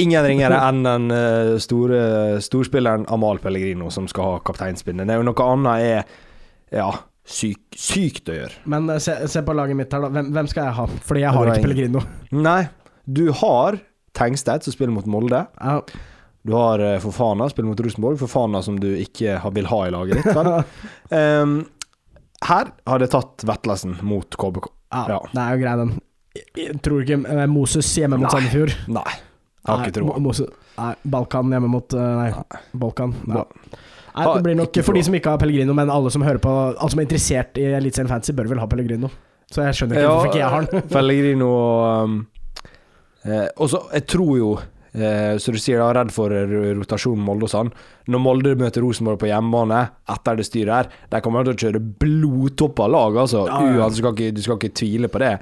ingen 0.00 0.24
ringere 0.24 0.56
enn 0.70 0.82
den 0.86 1.10
eh, 1.12 1.52
store 1.60 2.00
storspilleren 2.40 3.04
Amal 3.12 3.40
Pellegrino 3.42 3.90
som 3.92 4.08
skal 4.08 4.34
ha 4.34 4.42
kapteinspinnet. 4.46 5.06
Det 5.08 5.16
er 5.16 5.20
jo 5.20 5.28
noe 5.28 5.46
annet 5.52 5.84
er 5.84 6.80
ja, 6.80 6.88
syk, 7.28 7.60
sykt 7.76 8.30
å 8.32 8.38
gjøre. 8.38 8.62
Men 8.72 8.88
eh, 8.94 9.00
se, 9.02 9.18
se 9.28 9.42
på 9.44 9.56
laget 9.56 9.76
mitt 9.78 9.92
her, 9.92 10.06
da. 10.06 10.12
Hvem, 10.16 10.30
hvem 10.36 10.48
skal 10.50 10.70
jeg 10.70 10.78
ha? 10.78 10.86
Fordi 11.10 11.24
jeg 11.26 11.36
har 11.36 11.52
ikke. 11.52 11.66
Pellegrino. 11.66 12.04
Nei, 12.36 12.62
du 13.04 13.26
har 13.42 13.80
Tengstedt 14.16 14.64
som 14.66 14.74
spiller 14.74 14.90
mot 14.94 15.06
Molde. 15.06 15.44
Ja. 15.60 15.76
Du 16.42 16.54
har 16.56 16.80
eh, 16.82 16.96
Fofana 17.02 17.46
spiller 17.52 17.68
mot 17.70 17.80
Rosenborg. 17.84 18.18
Fofana 18.22 18.62
som 18.64 18.80
du 18.80 18.88
ikke 18.96 19.36
vil 19.54 19.68
ha 19.70 19.82
i 19.86 19.92
laget 19.94 20.22
ditt. 20.22 20.32
Vel? 20.40 20.50
Her 22.48 22.70
har 22.88 23.02
det 23.02 23.10
tatt 23.12 23.44
Vetlesen 23.46 23.98
mot 24.06 24.36
KBK. 24.40 24.70
ja, 24.92 25.04
Ja. 25.08 25.18
det 25.32 25.42
er 25.42 25.56
jo 25.56 25.62
grei, 25.64 25.74
den. 25.82 25.90
Jeg, 26.34 26.46
jeg 26.56 26.80
tror 26.84 27.02
ikke 27.04 27.18
eh, 27.34 27.46
Moses 27.50 27.90
hjemme 27.98 28.18
mot 28.22 28.30
Sandefjord. 28.32 28.72
Nei, 28.88 29.10
jeg 29.66 29.68
har 29.70 29.86
ikke 29.90 30.02
Nei, 30.06 30.20
Moses, 30.24 30.48
nei, 30.78 30.92
Balkan 31.04 31.50
hjemme 31.52 31.68
mot 31.68 31.92
eh, 31.92 32.10
Nei, 32.20 32.60
Balkan. 32.80 33.14
Nei. 33.28 33.42
Nei, 34.10 34.24
det 34.34 34.42
blir 34.42 34.56
nok 34.58 34.78
for 34.82 34.96
de 34.96 35.02
som 35.06 35.14
ikke 35.14 35.30
har 35.34 35.38
Pellegrino, 35.38 35.74
men 35.76 35.90
alle 35.92 36.10
som 36.10 36.22
hører 36.26 36.40
på 36.42 36.50
Alle 36.72 36.90
som 36.90 36.98
er 36.98 37.06
interessert 37.06 37.58
i 37.62 37.66
Eliteserien 37.78 38.08
Fantasy, 38.10 38.32
bør 38.34 38.48
vel 38.50 38.58
ha 38.62 38.66
Pellegrino. 38.66 39.10
Så 39.50 39.62
jeg 39.66 39.76
skjønner 39.78 39.98
ikke 39.98 40.02
Ja, 40.06 40.10
hvorfor 40.14 40.30
ikke 40.32 40.40
jeg 40.40 40.50
har 40.54 40.66
den. 40.70 40.82
Pellegrino 40.94 41.46
og 41.50 42.04
um, 42.08 42.16
eh, 43.26 43.46
Og 43.56 43.70
så, 43.70 43.84
jeg 43.94 44.06
tror 44.10 44.32
jo 44.38 44.50
eh, 44.94 45.36
Så 45.38 45.52
du 45.52 45.58
sier 45.58 45.78
da, 45.78 45.92
redd 46.00 46.10
for 46.12 46.30
ro- 46.30 46.74
rotasjon 46.80 47.18
Molde 47.18 47.44
og 47.48 47.50
sånn. 47.52 47.72
Når 48.10 48.22
Molde 48.24 48.54
møter 48.58 48.82
Rosenborg 48.82 49.18
på 49.22 49.28
hjemmebane 49.30 49.82
etter 50.10 50.36
det 50.40 50.46
styret 50.48 50.74
her, 50.74 50.88
der 51.10 51.20
kommer 51.24 51.44
de 51.44 51.54
til 51.54 51.58
å 51.58 51.70
kjøre 51.70 51.82
blodtoppa 52.02 52.88
lag, 52.90 53.16
altså. 53.24 53.46
Ja, 53.48 53.60
ja. 53.66 53.84
Uansett, 53.86 54.16
du 54.16 54.30
du 54.40 54.42
skal 54.42 54.56
ikke 54.58 54.74
tvile 54.74 55.08
på 55.12 55.18
det. 55.22 55.34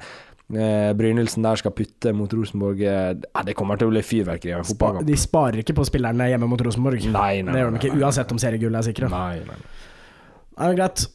Eh, 0.49 0.93
Brynildsen 0.97 1.43
der 1.45 1.59
skal 1.61 1.71
putte 1.77 2.09
mot 2.17 2.31
Rosenborg 2.33 2.79
eh, 2.81 3.11
ja, 3.21 3.41
Det 3.45 3.53
kommer 3.53 3.77
til 3.77 3.85
å 3.85 3.91
bli 3.91 4.01
fyrverkeri 4.01 4.63
Spa, 4.65 4.95
de 5.05 5.13
sparer 5.21 5.59
ikke 5.61 5.75
på 5.77 5.83
spillerne 5.85 6.25
hjemme 6.31 6.47
mot 6.49 6.61
Rosenborg. 6.65 7.03
Nei, 7.13 7.43
nei, 7.45 7.53
det 7.53 7.59
gjør 7.61 7.69
de 7.69 7.75
nei, 7.75 7.81
ikke, 7.83 7.91
nei. 7.93 8.01
uansett 8.01 8.31
om 8.33 8.39
seriegullet 8.41 8.79
er 8.81 8.87
sikre. 8.89 9.09
Nei, 9.13 9.43
nei. 9.45 9.59
Nei, 10.57 10.71
greit. 10.79 11.05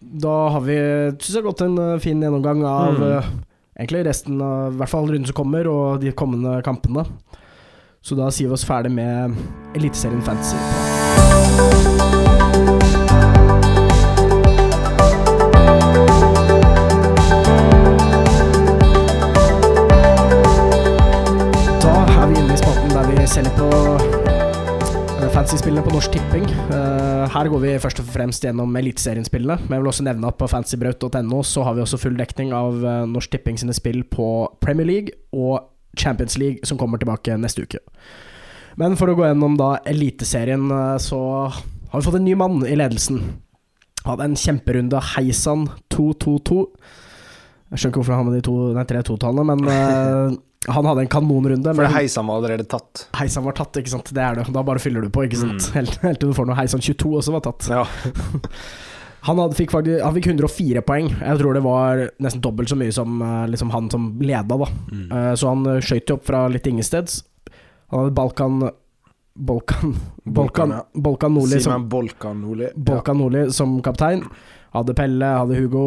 Da 0.00 0.32
har 0.54 0.64
vi 0.64 0.78
syns 1.18 1.34
jeg 1.36 1.44
gått 1.44 1.60
en 1.66 1.76
eh, 1.84 1.98
fin 2.00 2.20
gjennomgang 2.24 2.64
av 2.64 2.96
Mm. 2.96 3.04
eh, 3.18 3.28
egentlig 3.84 4.06
resten 4.08 4.40
av 4.42 4.72
I 4.72 4.78
hvert 4.80 4.90
fall 4.94 5.06
runden 5.12 5.26
som 5.28 5.36
kommer, 5.36 5.68
og 5.68 6.00
de 6.00 6.10
kommende 6.16 6.56
kampene. 6.66 7.04
Så 8.08 8.16
da 8.16 8.30
sier 8.32 8.48
vi 8.48 8.54
oss 8.56 8.62
ferdig 8.64 8.88
med 8.88 9.34
Eliteserien 9.76 10.22
Fantasy. 10.24 10.56
Da 21.84 21.92
er 22.14 22.24
vi 22.30 22.40
inne 22.40 22.56
i 22.56 22.56
spalten 22.56 22.96
der 22.96 23.12
vi 23.12 23.28
selger 23.28 23.52
på 23.60 23.68
eh, 23.68 25.28
fantasy-spillene 25.28 25.84
på 25.84 25.92
Norsk 25.92 26.16
Tipping. 26.16 26.48
Eh, 26.48 27.28
her 27.36 27.52
går 27.52 27.66
vi 27.66 27.78
først 27.84 28.00
og 28.00 28.08
fremst 28.16 28.48
gjennom 28.48 28.72
Eliteserien-spillene, 28.86 29.60
men 29.66 29.76
jeg 29.76 29.84
vil 29.84 29.92
også 29.92 30.08
nevne 30.08 30.32
at 30.32 30.40
på 30.40 30.48
fantasybraut.no 30.48 31.44
så 31.44 31.68
har 31.68 31.76
vi 31.76 31.84
også 31.84 32.00
full 32.00 32.16
dekning 32.16 32.56
av 32.56 32.80
eh, 32.80 33.02
Norsk 33.18 33.36
Tipping 33.36 33.60
sine 33.60 33.76
spill 33.76 34.06
på 34.08 34.30
Premier 34.64 34.96
League 34.96 35.20
og 35.36 35.74
Champions 35.98 36.38
League, 36.40 36.64
som 36.68 36.78
kommer 36.80 37.00
tilbake 37.00 37.36
neste 37.40 37.66
uke. 37.66 37.82
Men 38.78 38.94
for 38.98 39.10
å 39.10 39.16
gå 39.18 39.26
gjennom 39.26 39.56
da 39.58 39.74
Eliteserien, 39.90 40.70
eh, 40.70 40.96
så 41.02 41.20
har 41.50 42.00
vi 42.00 42.06
fått 42.06 42.20
en 42.20 42.26
ny 42.28 42.36
mann 42.38 42.62
i 42.66 42.76
ledelsen. 42.78 43.22
Hadde 44.06 44.28
en 44.28 44.36
kjemperunde. 44.38 45.00
Heisan 45.16 45.66
222. 45.94 46.60
Jeg 47.68 47.80
skjønner 47.80 47.92
ikke 47.92 48.00
hvorfor 48.00 48.14
han 48.14 48.22
har 48.22 48.30
med 48.30 48.44
de 48.46 48.84
tre 48.88 49.00
totallene, 49.04 49.44
men 49.50 49.66
uh, 49.68 50.36
han 50.72 50.86
hadde 50.88 51.04
en 51.04 51.10
kanonrunde. 51.12 51.74
For 51.76 51.92
Heisan 51.92 52.28
var 52.30 52.40
allerede 52.40 52.64
tatt. 52.70 53.04
Heisan 53.18 53.44
var 53.44 53.56
tatt, 53.58 53.76
ikke 53.80 53.92
sant. 53.92 54.12
Det 54.14 54.22
er 54.24 54.38
det. 54.38 54.46
Da 54.54 54.62
bare 54.64 54.80
fyller 54.80 55.04
du 55.04 55.10
på, 55.12 55.26
ikke 55.28 55.40
sant. 55.42 55.68
Mm. 55.68 55.74
Helt, 55.76 55.98
helt 56.06 56.22
til 56.22 56.32
du 56.32 56.36
får 56.38 56.48
noe 56.48 56.56
Heisan 56.58 56.84
22 56.84 57.12
også 57.20 57.34
var 57.36 57.44
tatt. 57.50 57.68
Ja. 57.72 57.84
Han 59.26 59.38
hadde, 59.40 59.56
fikk 59.58 59.72
faktisk 59.74 60.04
Han 60.04 60.14
fikk 60.14 60.28
104 60.30 60.82
poeng. 60.86 61.08
Jeg 61.10 61.40
tror 61.40 61.56
det 61.56 61.62
var 61.64 62.04
nesten 62.22 62.42
dobbelt 62.44 62.70
så 62.70 62.76
mye 62.78 62.94
som 62.94 63.22
eh, 63.22 63.46
liksom 63.52 63.72
han 63.74 63.90
som 63.90 64.10
leda, 64.22 64.58
da. 64.60 64.68
Mm. 64.92 65.06
Uh, 65.12 65.32
Så 65.38 65.48
han 65.50 65.66
eh, 65.66 65.80
skøyt 65.84 66.10
jo 66.10 66.18
opp 66.18 66.28
fra 66.28 66.44
litt 66.52 66.66
ingesteds. 66.70 67.22
Han 67.90 68.04
hadde 68.04 68.14
Balkan 68.18 68.60
Balkan 69.38 69.94
Balkan, 70.24 70.74
ja. 70.74 70.82
Balkan 70.98 71.34
Nordli 71.34 71.60
som, 71.62 71.88
Bolkan 71.88 72.40
Nordli. 72.42 72.72
Balkan 72.74 73.20
Nordli 73.22 73.44
som 73.54 73.78
kaptein. 73.82 74.24
Hadde 74.74 74.94
Pelle, 74.98 75.28
hadde 75.40 75.56
Hugo, 75.56 75.84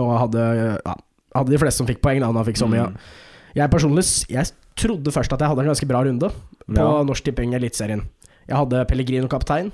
og 0.00 0.12
hadde 0.18 0.46
ja, 0.80 0.94
hadde 1.36 1.52
de 1.52 1.60
fleste 1.60 1.82
som 1.82 1.88
fikk 1.88 2.00
poeng, 2.02 2.22
da, 2.22 2.30
han 2.32 2.48
fikk 2.48 2.58
så 2.58 2.68
mye. 2.70 2.88
Mm. 2.90 2.96
Jeg 3.60 3.72
personlig 3.72 4.04
jeg 4.30 4.50
trodde 4.78 5.12
først 5.14 5.32
at 5.34 5.42
jeg 5.42 5.52
hadde 5.52 5.64
en 5.66 5.70
ganske 5.70 5.88
bra 5.90 6.02
runde 6.06 6.30
på 6.30 6.80
Ja. 6.80 7.02
Norsk 7.06 7.24
Tipping 7.28 7.54
Eliteserien. 7.58 8.02
Jeg 8.48 8.56
hadde 8.56 8.84
Pellegrino 8.88 9.28
kaptein, 9.30 9.70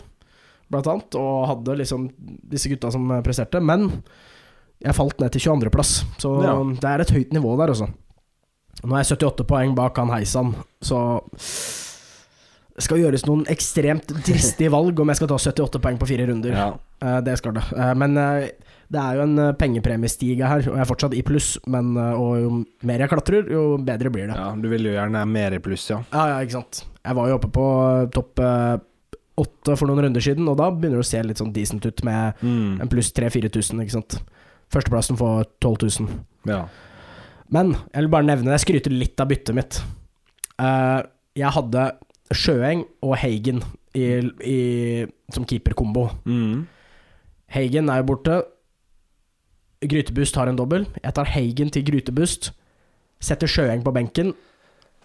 blant 0.70 0.86
annet, 0.90 1.14
og 1.20 1.46
hadde 1.52 1.76
liksom 1.82 2.08
disse 2.50 2.70
gutta 2.72 2.90
som 2.94 3.08
presterte. 3.24 3.60
Men 3.62 3.88
jeg 4.82 4.94
falt 4.96 5.20
ned 5.22 5.32
til 5.32 5.40
22.-plass, 5.46 5.92
så 6.20 6.34
Ja. 6.44 6.56
det 6.64 6.90
er 6.90 7.00
et 7.04 7.14
høyt 7.14 7.32
nivå 7.32 7.56
der, 7.60 7.72
altså. 7.72 7.88
Nå 8.84 8.92
er 8.94 9.02
jeg 9.04 9.16
78 9.16 9.46
poeng 9.48 9.74
bak 9.74 9.96
han 9.96 10.10
Heisan, 10.12 10.54
så 10.84 10.98
det 12.76 12.84
skal 12.84 13.00
gjøres 13.00 13.24
noen 13.24 13.46
ekstremt 13.48 14.10
dristige 14.26 14.68
valg 14.74 14.98
om 15.00 15.08
jeg 15.08 15.16
skal 15.16 15.30
ta 15.30 15.38
78 15.40 15.80
poeng 15.80 15.96
på 16.00 16.08
fire 16.10 16.26
runder. 16.28 16.52
Ja. 16.52 16.66
Eh, 17.00 17.20
det 17.24 17.38
skal 17.40 17.54
det. 17.56 17.62
Eh, 17.72 17.92
men 17.96 18.18
eh, 18.20 18.50
det 18.92 19.00
er 19.00 19.16
jo 19.16 19.22
en 19.24 19.38
pengepremiestige 19.56 20.44
her, 20.46 20.60
og 20.68 20.76
jeg 20.76 20.84
er 20.84 20.90
fortsatt 20.90 21.16
i 21.16 21.22
pluss. 21.26 21.54
Men, 21.72 21.94
jo 21.96 22.50
mer 22.86 23.02
jeg 23.02 23.10
klatrer, 23.10 23.48
jo 23.50 23.62
bedre 23.82 24.12
blir 24.12 24.28
det. 24.28 24.36
ja, 24.36 24.50
du 24.54 24.68
vil 24.70 24.84
jo 24.90 24.92
gjerne 24.92 25.24
mer 25.26 25.56
i 25.56 25.62
pluss, 25.64 25.88
ja. 25.90 26.02
Ja, 26.12 26.26
ja, 26.34 26.36
ikke 26.44 26.58
sant. 26.60 26.84
Jeg 27.00 27.16
var 27.16 27.32
jo 27.32 27.38
oppe 27.40 27.50
på 27.56 27.66
topp 28.14 28.44
åtte 29.36 29.76
for 29.76 29.86
noen 29.90 30.04
runder 30.06 30.20
siden, 30.24 30.48
og 30.48 30.56
da 30.58 30.70
begynner 30.70 31.00
det 31.00 31.04
å 31.06 31.10
se 31.10 31.22
litt 31.22 31.38
sånn 31.42 31.52
decent 31.52 31.84
ut 31.86 32.02
med 32.04 32.34
Mm. 32.42 32.80
en 32.80 32.88
pluss 32.88 33.12
3000-4000, 33.12 33.82
ikke 33.84 33.92
sant. 33.96 34.18
Førsteplassen 34.72 35.16
får 35.20 35.44
12 35.60 35.76
000. 36.00 36.08
ja. 36.46 36.66
Men 37.48 37.74
jeg 37.94 38.02
vil 38.02 38.08
bare 38.10 38.26
nevne 38.26 38.50
Jeg 38.50 38.60
skryter 38.64 38.90
litt 38.90 39.20
av 39.20 39.28
byttet 39.28 39.54
mitt. 39.54 39.76
Uh, 40.58 41.02
jeg 41.36 41.46
hadde 41.54 41.92
Sjøeng 42.34 42.80
og 43.06 43.16
Hagen 43.22 43.62
i, 43.94 44.02
i, 44.42 45.06
som 45.30 45.44
keeperkombo. 45.46 46.08
Mm. 46.26 46.66
Hagen 47.54 47.88
er 47.88 48.00
jo 48.02 48.08
borte. 48.10 48.40
Grytebust 49.86 50.34
har 50.40 50.48
en 50.50 50.56
dobbel. 50.58 50.86
Jeg 51.04 51.14
tar 51.14 51.28
Hagen 51.36 51.70
til 51.70 51.84
Grytebust. 51.86 52.50
Setter 53.22 53.46
Sjøeng 53.46 53.84
på 53.86 53.92
benken. 53.94 54.32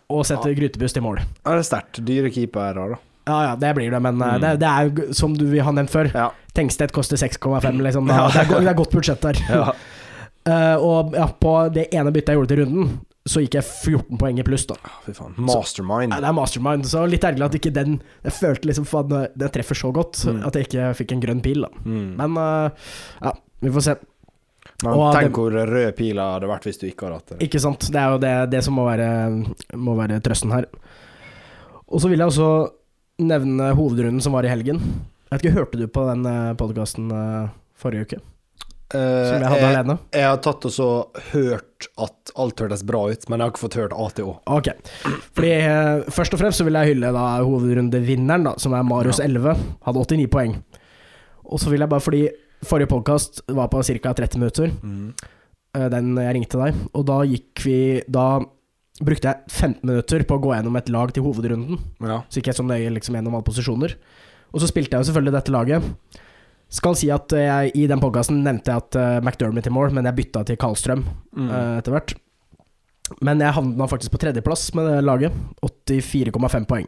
Og 0.10 0.26
setter 0.26 0.56
Grytebust 0.58 0.98
i 0.98 1.04
mål. 1.04 1.22
Ja, 1.46 1.54
det 1.54 1.62
er 1.62 1.68
sterkt. 1.70 2.02
Dyre 2.08 2.32
keepere, 2.34 2.88
da. 2.96 3.00
Ja 3.28 3.40
ja, 3.52 3.56
det 3.56 3.76
blir 3.78 3.92
det, 3.92 4.00
men 4.02 4.22
eh, 4.22 4.34
Mm. 4.36 4.42
det, 4.42 4.52
det 4.60 4.68
er 4.68 4.90
jo 4.90 5.14
som 5.14 5.34
du 5.38 5.46
har 5.62 5.72
nevnt 5.74 5.92
før. 5.94 6.10
Ja. 6.14 6.30
Tenkstedt 6.54 6.92
koster 6.92 7.18
6,5, 7.18 7.82
liksom. 7.88 8.08
Da, 8.08 8.16
Ja. 8.16 8.28
det, 8.34 8.48
er, 8.50 8.60
det 8.66 8.70
er 8.70 8.74
godt 8.80 8.92
budsjett 8.92 9.22
der. 9.22 9.42
ja. 9.50 9.72
Uh, 10.50 10.78
og 10.90 11.14
ja, 11.14 11.28
på 11.28 11.52
det 11.74 11.88
ene 11.94 12.10
byttet 12.12 12.34
jeg 12.34 12.40
gjorde 12.40 12.50
til 12.56 12.64
runden, 12.66 13.00
så 13.30 13.44
gikk 13.44 13.54
jeg 13.60 13.64
14 13.68 14.18
poeng 14.18 14.40
i 14.42 14.44
pluss, 14.44 14.64
da. 14.66 14.74
Fy 15.06 15.14
faen. 15.14 15.36
Mastermind. 15.38 16.10
Nei, 16.10 16.18
det 16.24 16.30
er 16.32 16.34
mastermind, 16.34 16.88
så 16.90 17.04
litt 17.06 17.22
ergerlig 17.30 17.46
at 17.46 17.58
ikke 17.60 17.72
den 17.76 18.00
Jeg 18.26 18.34
følte 18.34 18.66
liksom 18.72 18.88
faen, 18.90 19.12
den 19.38 19.50
treffer 19.54 19.78
så 19.78 19.92
godt 19.94 20.24
Mm. 20.26 20.40
at 20.48 20.56
jeg 20.58 20.66
ikke 20.68 20.88
fikk 20.98 21.12
en 21.14 21.22
grønn 21.22 21.42
pil, 21.46 21.62
da. 21.62 21.70
Mm. 21.86 22.16
Men 22.18 22.38
uh, 22.42 22.72
ja, 23.22 23.36
vi 23.62 23.70
får 23.78 23.82
se. 23.86 23.96
Men 24.82 24.94
og 24.98 25.14
tenk 25.14 25.30
det- 25.30 25.38
hvor 25.38 25.52
rød 25.54 25.96
pila 25.96 26.26
hadde 26.34 26.50
vært 26.50 26.64
hvis 26.66 26.80
du 26.82 26.88
ikke 26.90 27.06
hadde 27.06 27.20
hatt 27.22 27.28
det. 27.36 27.40
Ikke 27.46 27.60
sant. 27.62 27.86
Det 27.94 28.02
er 28.02 28.10
jo 28.10 28.18
det, 28.26 28.34
det 28.50 28.64
som 28.66 28.74
må 28.74 28.86
være, 28.90 29.10
må 29.78 29.94
være 30.02 30.18
trøsten 30.26 30.52
her. 30.58 30.66
Og 31.88 32.02
så 32.02 32.10
vil 32.10 32.18
jeg 32.18 32.28
også 32.34 32.50
nevne 33.28 33.72
hovedrunden 33.78 34.24
som 34.24 34.36
var 34.36 34.48
i 34.48 34.52
helgen. 34.52 34.82
Jeg 35.30 35.38
vet 35.38 35.46
ikke, 35.46 35.58
Hørte 35.60 35.80
du 35.80 35.88
på 35.88 36.04
den 36.10 36.28
podkasten 36.60 37.12
forrige 37.80 38.08
uke? 38.08 38.22
Som 38.92 39.40
jeg 39.40 39.48
hadde 39.48 39.64
jeg, 39.64 39.72
alene? 39.72 39.94
jeg 40.12 40.28
har 40.28 40.40
tatt 40.44 40.66
og 40.68 40.74
så 40.76 40.88
hørt 41.32 41.88
at 42.04 42.34
alt 42.44 42.60
hørtes 42.60 42.84
bra 42.84 43.06
ut, 43.08 43.24
men 43.30 43.40
jeg 43.40 43.46
har 43.46 43.54
ikke 43.54 43.64
fått 43.64 43.78
hørt 43.80 43.96
ATO. 43.96 44.34
Ok. 44.52 44.68
Fordi 45.38 45.52
eh, 45.56 46.10
Først 46.12 46.36
og 46.36 46.42
fremst 46.42 46.60
så 46.60 46.66
vil 46.68 46.76
jeg 46.76 46.94
hylle 46.94 47.14
da 47.16 47.26
hovedrundevinneren, 47.40 48.50
da, 48.50 48.56
som 48.60 48.76
er 48.76 48.84
Marius 48.88 49.22
Ja. 49.24 49.30
11. 49.30 49.56
Hadde 49.88 50.04
89 50.04 50.28
poeng. 50.34 50.58
Og 51.48 51.62
så 51.64 51.72
vil 51.72 51.84
jeg 51.84 51.92
bare, 51.92 52.04
fordi 52.04 52.24
forrige 52.68 52.92
podkast 52.92 53.42
var 53.48 53.72
på 53.72 53.84
ca. 53.84 54.14
30 54.20 54.44
minutter, 54.44 54.76
mm. 54.84 55.08
den 55.96 56.12
jeg 56.20 56.36
ringte 56.38 56.60
deg, 56.60 56.84
og 56.92 57.08
da 57.08 57.22
gikk 57.28 57.64
vi 57.66 57.80
Da 58.12 58.28
brukte 59.04 59.32
jeg 59.32 59.52
15 59.52 59.82
minutter 59.88 60.24
på 60.30 60.38
å 60.38 60.42
gå 60.44 60.54
gjennom 60.56 60.76
et 60.80 60.90
lag 60.94 61.12
til 61.16 61.24
hovedrunden. 61.26 61.80
Ja. 62.06 62.22
Så 62.30 62.40
gikk 62.40 62.52
jeg 62.52 62.60
så 62.60 62.66
nøye 62.68 62.92
liksom 62.94 63.18
gjennom 63.18 63.36
alle 63.38 63.48
posisjoner. 63.48 63.96
Og 64.52 64.62
så 64.62 64.68
spilte 64.70 64.96
jeg 64.98 65.04
jo 65.06 65.10
selvfølgelig 65.12 65.36
dette 65.38 65.54
laget. 65.56 66.18
Skal 66.72 66.96
si 66.96 67.10
at 67.12 67.34
jeg 67.36 67.72
i 67.76 67.86
den 67.92 68.00
podkasten 68.00 68.44
nevnte 68.46 68.72
jeg 68.72 68.84
at 68.86 68.96
uh, 69.00 69.20
McDermott 69.20 69.68
i 69.68 69.74
mål, 69.76 69.92
men 69.96 70.08
jeg 70.08 70.16
bytta 70.22 70.44
til 70.48 70.60
Karlstrøm 70.62 71.02
Mm. 71.36 71.48
uh, 71.50 71.78
etter 71.80 71.92
hvert. 71.96 72.14
Men 73.24 73.42
jeg 73.44 73.52
havna 73.58 73.88
faktisk 73.92 74.14
på 74.14 74.20
tredjeplass 74.24 74.70
med 74.78 74.88
det 74.88 75.02
laget. 75.04 75.34
84,5 75.68 76.66
poeng. 76.70 76.88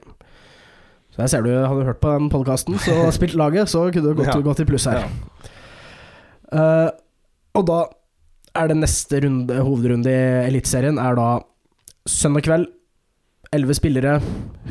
Så 1.14 1.20
her 1.22 1.28
ser 1.30 1.44
du, 1.46 1.52
hadde 1.52 1.82
du 1.84 1.88
hørt 1.90 2.00
på 2.02 2.12
den 2.16 2.30
podkasten, 2.32 2.78
så 2.82 2.96
spilt 3.18 3.36
laget, 3.38 3.68
så 3.70 3.86
kunne 3.92 4.14
du 4.14 4.22
gått, 4.22 4.32
Ja. 4.32 4.40
gått 4.42 4.64
i 4.64 4.66
pluss 4.70 4.88
her. 4.90 5.04
Eh, 6.54 6.90
og 7.58 7.66
da 7.70 7.80
er 8.58 8.70
det 8.72 8.78
neste 8.80 9.20
runde, 9.24 9.60
hovedrunde 9.66 10.10
i 10.14 10.48
Eliteserien 10.48 11.00
er 11.02 11.16
da 11.18 11.28
søndag 12.10 12.44
kveld. 12.48 12.68
11 13.54 13.78
spillere, 13.78 14.14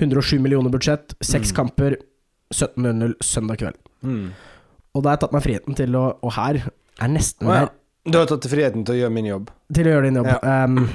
107 0.00 0.40
millioner 0.42 0.72
budsjett, 0.74 1.14
6 1.22 1.52
Mm. 1.52 1.56
kamper, 1.56 1.96
17.00 2.52 3.14
søndag 3.22 3.58
kveld. 3.60 3.76
Mm. 4.02 4.32
Og 4.94 5.02
da 5.02 5.08
har 5.10 5.16
jeg 5.16 5.20
tatt 5.22 5.32
meg 5.36 5.42
friheten 5.44 5.76
til 5.78 5.94
å 5.96 6.18
Og 6.22 6.32
her 6.34 6.58
er 7.00 7.08
nesten 7.08 7.46
oh, 7.48 7.54
ja. 7.54 7.68
Du 8.04 8.18
har 8.18 8.26
tatt 8.26 8.44
friheten 8.50 8.84
til 8.84 8.96
å 8.96 8.98
gjøre 9.04 9.14
min 9.14 9.28
jobb. 9.30 9.50
til 9.72 9.86
å 9.86 9.92
gjøre 9.94 10.08
din 10.08 10.18
jobb. 10.18 10.26
Ja. 10.26 10.64
Um, 10.66 10.88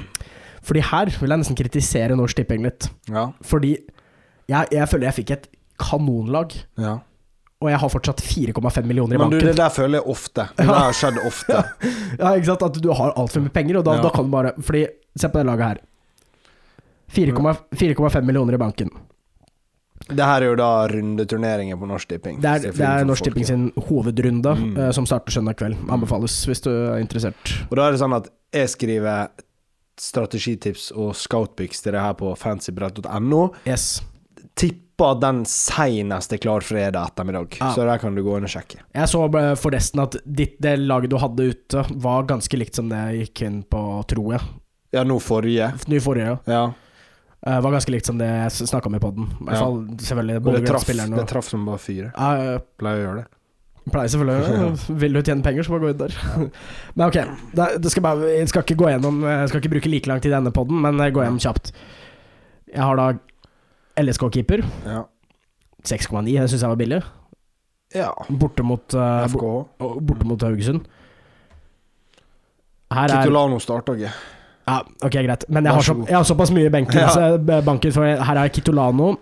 fordi 0.62 0.80
her 0.84 1.06
vil 1.08 1.30
jeg 1.32 1.38
nesten 1.40 1.56
kritisere 1.56 2.14
Norsk 2.18 2.36
Tipping 2.36 2.62
litt. 2.62 2.90
Ja. 3.08 3.30
Fordi 3.42 3.72
jeg, 4.48 4.68
jeg 4.70 4.88
føler 4.88 5.08
jeg 5.08 5.16
fikk 5.22 5.30
et 5.38 5.48
kanonlag, 5.80 6.52
ja. 6.76 6.98
og 7.62 7.70
jeg 7.70 7.78
har 7.80 7.88
fortsatt 7.88 8.20
4,5 8.20 8.84
millioner 8.84 9.16
i 9.16 9.18
banken. 9.18 9.38
Men 9.38 9.40
du, 9.40 9.48
det 9.48 9.56
der 9.56 9.72
føler 9.72 10.02
jeg 10.02 10.06
ofte. 10.12 10.46
Det 10.58 10.66
der 10.68 10.74
har 10.84 10.92
skjedd 10.92 11.18
ofte. 11.24 11.62
Ja, 12.20 12.34
ikke 12.36 12.50
sant? 12.52 12.62
At 12.68 12.78
du 12.82 12.92
har 12.92 13.16
altfor 13.16 13.40
mye 13.40 13.54
penger, 13.54 13.80
og 13.80 13.88
da, 13.88 13.96
da 14.02 14.10
kan 14.12 14.28
du 14.28 14.30
bare 14.32 14.52
Fordi, 14.60 14.84
se 15.16 15.28
på 15.32 15.38
det 15.40 15.46
laget 15.48 15.64
her. 15.72 15.80
4,5 17.12 17.56
4,5 17.78 18.22
millioner 18.28 18.54
i 18.54 18.60
banken. 18.60 18.90
Det 20.08 20.24
her 20.24 20.40
er 20.44 20.46
jo 20.52 20.56
da 20.56 20.68
rundeturneringer 20.88 21.76
på 21.76 21.86
Norsk 21.90 22.08
Tipping. 22.08 22.38
Det 22.40 22.48
er, 22.48 22.70
det 22.72 22.84
er 22.86 23.04
Norsk 23.04 23.24
Tipping 23.26 23.44
sin 23.48 23.64
hovedrunde, 23.88 24.52
Mm. 24.56 24.76
uh, 24.78 24.90
som 24.94 25.04
starter 25.08 25.32
søndag 25.34 25.56
kveld. 25.58 25.76
Anbefales 25.90 26.36
hvis 26.48 26.62
du 26.64 26.70
er 26.70 27.00
interessert. 27.02 27.54
Og 27.70 27.76
da 27.76 27.88
er 27.88 27.92
det 27.96 28.00
sånn 28.00 28.14
at 28.16 28.30
jeg 28.54 28.70
skriver 28.72 29.28
strategitips 29.98 30.92
og 30.94 31.14
scoutpics 31.18 31.82
til 31.82 31.92
det 31.96 32.00
her 32.04 32.14
på 32.18 32.30
fancybrett.no. 32.38 33.42
Yes. 33.66 33.98
Tipper 34.58 35.18
den 35.22 35.42
senest 35.50 36.32
er 36.34 36.40
klar 36.42 36.62
fredag 36.64 37.10
ettermiddag. 37.12 37.58
Ja. 37.60 37.72
Så 37.74 37.84
der 37.86 37.98
kan 38.02 38.14
du 38.16 38.22
gå 38.26 38.36
inn 38.38 38.46
og 38.46 38.52
sjekke. 38.54 38.80
Jeg 38.94 39.10
så 39.10 39.24
forresten 39.60 40.02
at 40.06 40.16
ditt, 40.24 40.56
det 40.62 40.76
laget 40.80 41.10
du 41.12 41.18
hadde 41.20 41.50
ute, 41.52 41.84
var 42.02 42.24
ganske 42.30 42.58
likt 42.58 42.78
som 42.78 42.88
det 42.90 42.98
jeg 43.10 43.26
gikk 43.28 43.42
inn 43.50 43.60
på, 43.70 43.82
tror 44.10 44.36
jeg. 44.38 44.48
Ja, 44.96 45.02
nå 45.04 45.18
forrige. 45.20 45.72
Nå 45.90 46.00
forrige. 46.00 46.38
ja. 46.46 46.54
Ja. 46.54 46.66
Uh, 47.46 47.60
var 47.62 47.70
ganske 47.76 47.92
likt 47.94 48.08
som 48.08 48.18
det 48.18 48.26
jeg 48.26 48.66
snakka 48.68 48.90
om 48.90 48.96
i 48.98 49.00
poden. 49.02 49.28
I 49.40 49.44
hvert 49.46 49.58
Ja. 49.60 49.66
det 50.58 50.66
traff, 50.66 50.86
det 50.88 51.26
traff 51.30 51.48
som 51.48 51.66
bare 51.68 51.78
fire. 51.78 52.08
Uh, 52.18 52.58
Pleier 52.80 52.98
å 52.98 53.04
gjøre 53.04 53.20
det. 53.20 53.28
pleier 53.92 54.10
selvfølgelig 54.12 54.64
å 54.66 54.96
Vil 55.04 55.14
du 55.14 55.20
tjene 55.22 55.44
penger, 55.46 55.62
så 55.62 55.70
bare 55.76 55.84
gå 55.86 55.92
inn 55.94 56.00
der. 56.02 56.16
Men 56.98 57.04
ok, 57.06 57.20
det, 57.54 57.68
det 57.84 57.92
skal 57.94 58.02
bare, 58.08 58.32
jeg 58.34 58.48
skal 58.50 58.66
ikke 58.66 58.76
gå 58.82 58.90
gjennom 58.90 59.22
Jeg 59.22 59.48
skal 59.52 59.62
ikke 59.62 59.72
bruke 59.76 59.92
like 59.92 60.10
lang 60.10 60.20
tid 60.20 60.32
i 60.32 60.34
denne 60.34 60.52
poden, 60.52 60.80
men 60.82 60.98
jeg 61.04 61.14
går 61.14 61.24
gjennom 61.28 61.40
kjapt. 61.46 61.70
Jeg 62.74 62.82
har 62.84 62.98
da 62.98 63.06
LSK-keeper. 64.02 64.64
Ja. 64.86 65.04
6,9, 65.86 66.26
det 66.26 66.50
syns 66.50 66.60
jeg 66.66 66.68
var 66.74 66.80
billig. 66.80 66.98
ja. 67.94 68.10
Borte 68.28 68.66
mot, 68.66 68.94
uh, 68.98 69.24
borte 70.02 70.26
mot 70.26 70.42
Haugesund. 70.42 70.82
Her 72.92 73.08
er 73.12 73.22
Kitolano 73.22 73.58
starter 73.62 73.96
ikke. 73.98 74.12
Ja, 74.68 74.82
ok, 75.08 75.16
greit. 75.24 75.46
Men 75.48 75.64
jeg 75.68 75.72
har, 75.78 75.86
så 75.86 75.94
så, 75.96 76.08
jeg 76.10 76.16
har 76.18 76.26
såpass 76.28 76.52
mye 76.54 76.68
i 76.68 76.74
benken, 76.74 77.00
Ja. 77.00 77.08
så 77.14 77.62
banken 77.64 77.92
for 77.94 78.04
her 78.04 78.42
er 78.44 78.48
Kitolano, 78.52 79.14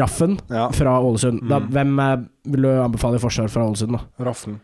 Raffen 0.00 0.38
Ja. 0.48 0.68
fra 0.72 0.94
Ålesund. 1.02 1.42
Da, 1.48 1.58
Mm. 1.60 1.66
hvem 1.74 1.98
eh, 2.00 2.16
vil 2.54 2.62
du 2.62 2.68
anbefale 2.80 3.18
i 3.18 3.24
forsvar 3.26 3.50
fra 3.52 3.66
Ålesund, 3.66 3.92
da? 3.98 4.04
Raffen. 4.24 4.60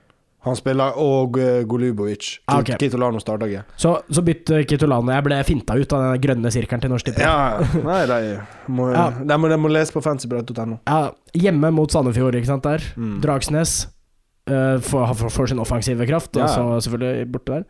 Han 0.46 0.56
spiller 0.56 0.94
og 0.96 1.34
uh, 1.36 1.62
Golubovic. 1.68 2.38
Ah, 2.48 2.60
okay. 2.62 2.78
Kitolano 2.80 3.18
starta 3.20 3.44
ikke. 3.44 3.60
Så, 3.76 3.90
så 4.08 4.22
bytt 4.24 4.48
eh, 4.56 4.62
Kitolano. 4.64 5.12
Jeg 5.12 5.24
ble 5.26 5.40
finta 5.44 5.74
ut 5.76 5.92
av 5.92 6.00
den 6.14 6.22
grønne 6.24 6.48
sirkelen 6.54 6.80
til 6.80 6.88
Norsk 6.94 7.10
Tipping. 7.10 7.26
Ja, 7.26 7.58
nei, 7.84 7.98
de 8.08 8.38
må, 8.72 8.86
Ja. 8.94 9.10
de 9.20 9.36
må, 9.36 9.50
de 9.52 9.58
må 9.60 9.68
lese 9.68 9.92
på 9.92 10.00
fancybrett.no. 10.00 10.78
Ja, 10.88 11.10
hjemme 11.36 11.68
mot 11.76 11.92
Sandefjord, 11.92 12.38
ikke 12.40 12.48
sant, 12.54 12.64
der. 12.64 12.80
Mm. 12.96 13.18
Dragsnes 13.20 13.74
uh, 14.48 14.78
får, 14.80 15.46
sin 15.52 15.60
offensive 15.60 16.06
kraft, 16.08 16.32
og 16.40 16.48
så 16.48 16.64
selvfølgelig 16.88 17.28
borte 17.36 17.58
der. 17.58 17.64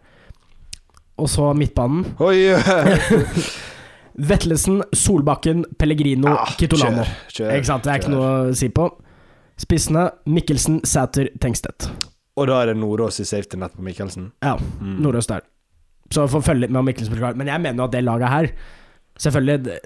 Og 1.20 1.28
så 1.28 1.50
midtbanen. 1.54 2.06
Oi! 2.24 2.38
Vetlesen, 4.30 4.80
Solbakken, 4.96 5.64
Pellegrino, 5.78 6.28
Ah, 6.34 6.50
Kitolano. 6.58 7.04
kjør, 7.04 7.12
kjør, 7.36 7.52
Ikke 7.56 7.68
sant, 7.68 7.84
det 7.86 7.92
er 7.92 8.00
ikke 8.02 8.12
noe 8.12 8.30
å 8.50 8.54
si 8.58 8.68
på. 8.74 8.88
Spissene 9.60 10.06
Mikkelsen, 10.26 10.80
Sæter, 10.88 11.28
Tengstedt. 11.40 11.90
Og 12.40 12.48
da 12.48 12.58
er 12.62 12.70
det 12.72 12.76
Nordås 12.80 13.20
i 13.20 13.26
safety 13.28 13.58
net 13.60 13.74
på 13.76 13.84
Mikkelsen. 13.86 14.30
Ja, 14.42 14.56
Mm. 14.80 14.98
Nordås 15.04 15.26
der. 15.28 15.40
Så 16.10 16.26
får 16.28 16.42
følge 16.42 16.60
litt 16.66 16.70
med 16.74 16.80
om 16.80 16.86
Mikkelsen 16.88 17.12
blir 17.14 17.20
klar. 17.22 17.36
Men 17.36 17.46
jeg 17.46 17.60
mener 17.60 17.76
jo 17.84 17.84
at 17.84 17.92
det 17.92 18.04
laget 18.04 18.28
her 18.28 18.48
Selvfølgelig, 19.20 19.76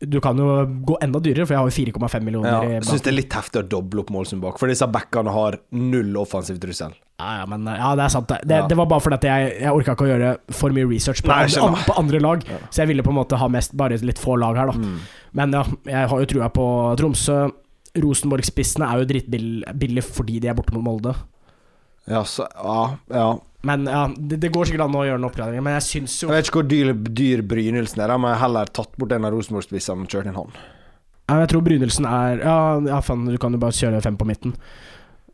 du 0.00 0.20
kan 0.22 0.38
jo 0.38 0.46
gå 0.86 0.94
enda 1.02 1.18
dyrere, 1.18 1.46
for 1.46 1.56
jeg 1.56 1.58
har 1.58 1.68
jo 1.70 2.06
4,5 2.06 2.22
millioner 2.22 2.52
Ja, 2.52 2.58
jeg 2.76 2.84
syns 2.86 3.02
det 3.02 3.10
er 3.10 3.16
litt 3.16 3.34
heftig 3.34 3.62
å 3.64 3.66
doble 3.66 4.04
opp 4.04 4.12
målsum 4.14 4.40
bak, 4.44 4.58
for 4.60 4.70
disse 4.70 4.86
backene 4.86 5.32
har 5.34 5.56
null 5.74 6.14
offensiv 6.20 6.60
trussel. 6.62 6.94
Ja, 7.18 7.40
ja, 7.40 7.46
men 7.50 7.66
ja, 7.66 7.88
det 7.98 8.04
er 8.04 8.12
sant. 8.14 8.28
Det, 8.30 8.38
det, 8.46 8.60
Ja. 8.62 8.66
det 8.70 8.76
var 8.78 8.86
bare 8.86 9.02
fordi 9.02 9.18
at 9.18 9.26
jeg, 9.26 9.54
jeg 9.64 9.72
orka 9.74 9.96
ikke 9.96 10.06
å 10.06 10.10
gjøre 10.12 10.30
for 10.54 10.70
mye 10.76 10.86
research 10.86 11.24
på, 11.26 11.32
Nei, 11.32 11.48
andre, 11.50 11.82
på 11.88 11.96
andre 11.98 12.20
lag, 12.22 12.44
så 12.70 12.84
jeg 12.84 12.92
ville 12.92 13.02
på 13.02 13.10
en 13.10 13.18
måte 13.18 13.40
ha 13.40 13.48
mest 13.50 13.74
bare 13.74 13.98
litt 13.98 14.22
få 14.22 14.36
lag 14.38 14.54
her, 14.60 14.70
da. 14.70 14.78
Mm. 14.78 15.00
Men 15.40 15.58
ja, 15.58 15.64
jeg 15.90 16.12
har 16.12 16.22
jo 16.22 16.30
trua 16.30 16.48
på 16.54 16.68
Tromsø. 17.00 17.40
Rosenborg-spissene 17.98 18.86
er 18.86 19.00
jo 19.02 19.08
dritbillig 19.10 20.04
fordi 20.06 20.38
de 20.44 20.50
er 20.52 20.54
borte 20.54 20.74
mot 20.76 20.84
Molde. 20.86 21.16
Ja, 22.06 22.22
så, 22.24 22.46
ja, 22.54 22.82
ja. 23.10 23.28
Men 23.66 23.88
ja, 23.90 24.04
det, 24.14 24.38
det 24.44 24.52
går 24.54 24.68
sikkert 24.68 24.84
an 24.86 24.94
å 24.94 25.04
gjøre 25.06 25.18
en 25.18 25.26
oppgradering, 25.26 25.62
men 25.66 25.74
jeg 25.80 25.86
syns 25.88 26.12
jo 26.22 26.28
Jeg 26.30 26.36
vet 26.36 26.50
ikke 26.50 26.60
hvor 26.60 26.68
dyr, 26.70 26.92
dyr 26.94 27.40
Brynildsen 27.42 28.04
er, 28.04 28.12
da, 28.12 28.18
må 28.22 28.30
jeg 28.30 28.42
heller 28.44 28.70
tatt 28.70 28.92
bort 29.00 29.14
en 29.16 29.26
av 29.26 29.34
Rosenborg-spissene 29.34 30.06
og 30.06 30.12
kjørt 30.12 30.30
inn 30.30 30.38
han. 30.38 30.60
Ja, 31.28 31.40
Jeg 31.42 31.50
tror 31.52 31.64
Brynildsen 31.66 32.06
er 32.08 32.44
Ja, 32.44 32.58
ja 32.86 33.00
faen, 33.04 33.26
du 33.26 33.38
kan 33.42 33.56
jo 33.56 33.60
bare 33.62 33.76
kjøre 33.76 34.04
fem 34.04 34.16
på 34.20 34.28
midten. 34.28 34.54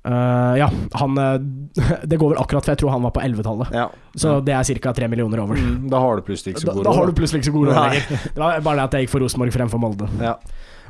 Uh, 0.04 0.52
ja, 0.60 0.66
han 1.00 1.16
eh, 1.16 1.36
Det 2.10 2.18
går 2.20 2.34
vel 2.34 2.40
akkurat, 2.42 2.66
for 2.66 2.74
jeg 2.74 2.80
tror 2.82 2.90
han 2.92 3.04
var 3.06 3.14
på 3.16 3.22
11-tallet. 3.24 3.70
Ja. 3.72 3.86
Så 4.20 4.34
det 4.44 4.52
er 4.52 4.80
ca. 4.84 4.92
tre 4.96 5.08
millioner 5.08 5.40
over. 5.40 5.56
Mm, 5.60 5.86
da 5.92 6.00
har 6.02 6.20
du 6.20 6.26
plutselig 6.26 6.54
ikke 6.54 6.64
så 6.66 6.72
god 6.72 6.82
råd. 6.82 6.88
da 6.88 6.96
har 6.98 7.06
du 7.08 7.14
plutselig 7.20 7.40
ikke 7.40 7.48
så 7.48 7.54
god 7.54 7.70
råd 7.70 7.78
lenger. 7.78 8.26
Det 8.34 8.42
var 8.42 8.66
bare 8.66 8.76
det 8.80 8.84
at 8.84 8.96
jeg 8.98 9.06
gikk 9.06 9.14
for 9.14 9.24
Rosenborg 9.24 9.54
fremfor 9.56 9.80
Molde. 9.80 10.10
Ja. 10.20 10.34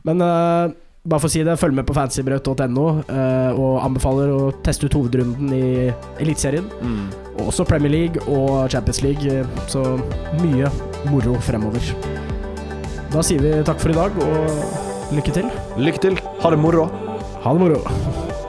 Men 0.09 0.24
eh, 0.26 0.74
bare 1.05 1.20
for 1.20 1.28
å 1.28 1.32
si 1.32 1.42
det, 1.44 1.57
følg 1.61 1.76
med 1.76 1.84
på 1.88 1.94
fancybrød.no, 1.96 2.86
eh, 3.12 3.59
og 3.61 3.82
anbefaler 3.84 4.32
å 4.32 4.52
teste 4.64 4.88
ut 4.88 4.96
hovedrunden 4.96 5.52
i 5.52 5.66
Eliteserien. 6.22 6.70
Mm. 6.80 7.02
Også 7.44 7.66
Premier 7.68 7.92
League 7.92 8.24
og 8.24 8.70
Champions 8.72 9.02
League, 9.05 9.28
eh, 9.28 9.66
så 9.68 9.84
mye 10.40 10.70
moro 11.12 11.36
fremover. 11.44 11.92
Da 13.12 13.22
sier 13.22 13.44
vi 13.44 13.52
takk 13.68 13.82
for 13.82 13.92
i 13.92 13.98
dag, 13.98 14.16
og 14.16 15.12
lykke 15.18 15.36
til. 15.36 15.52
Lykke 15.76 16.07
til. 16.09 16.18
Ha 16.40 16.55
det 16.55 16.62
moro. 16.62 16.88
Ha 17.44 17.52
det 17.52 17.61
moro. 17.66 18.42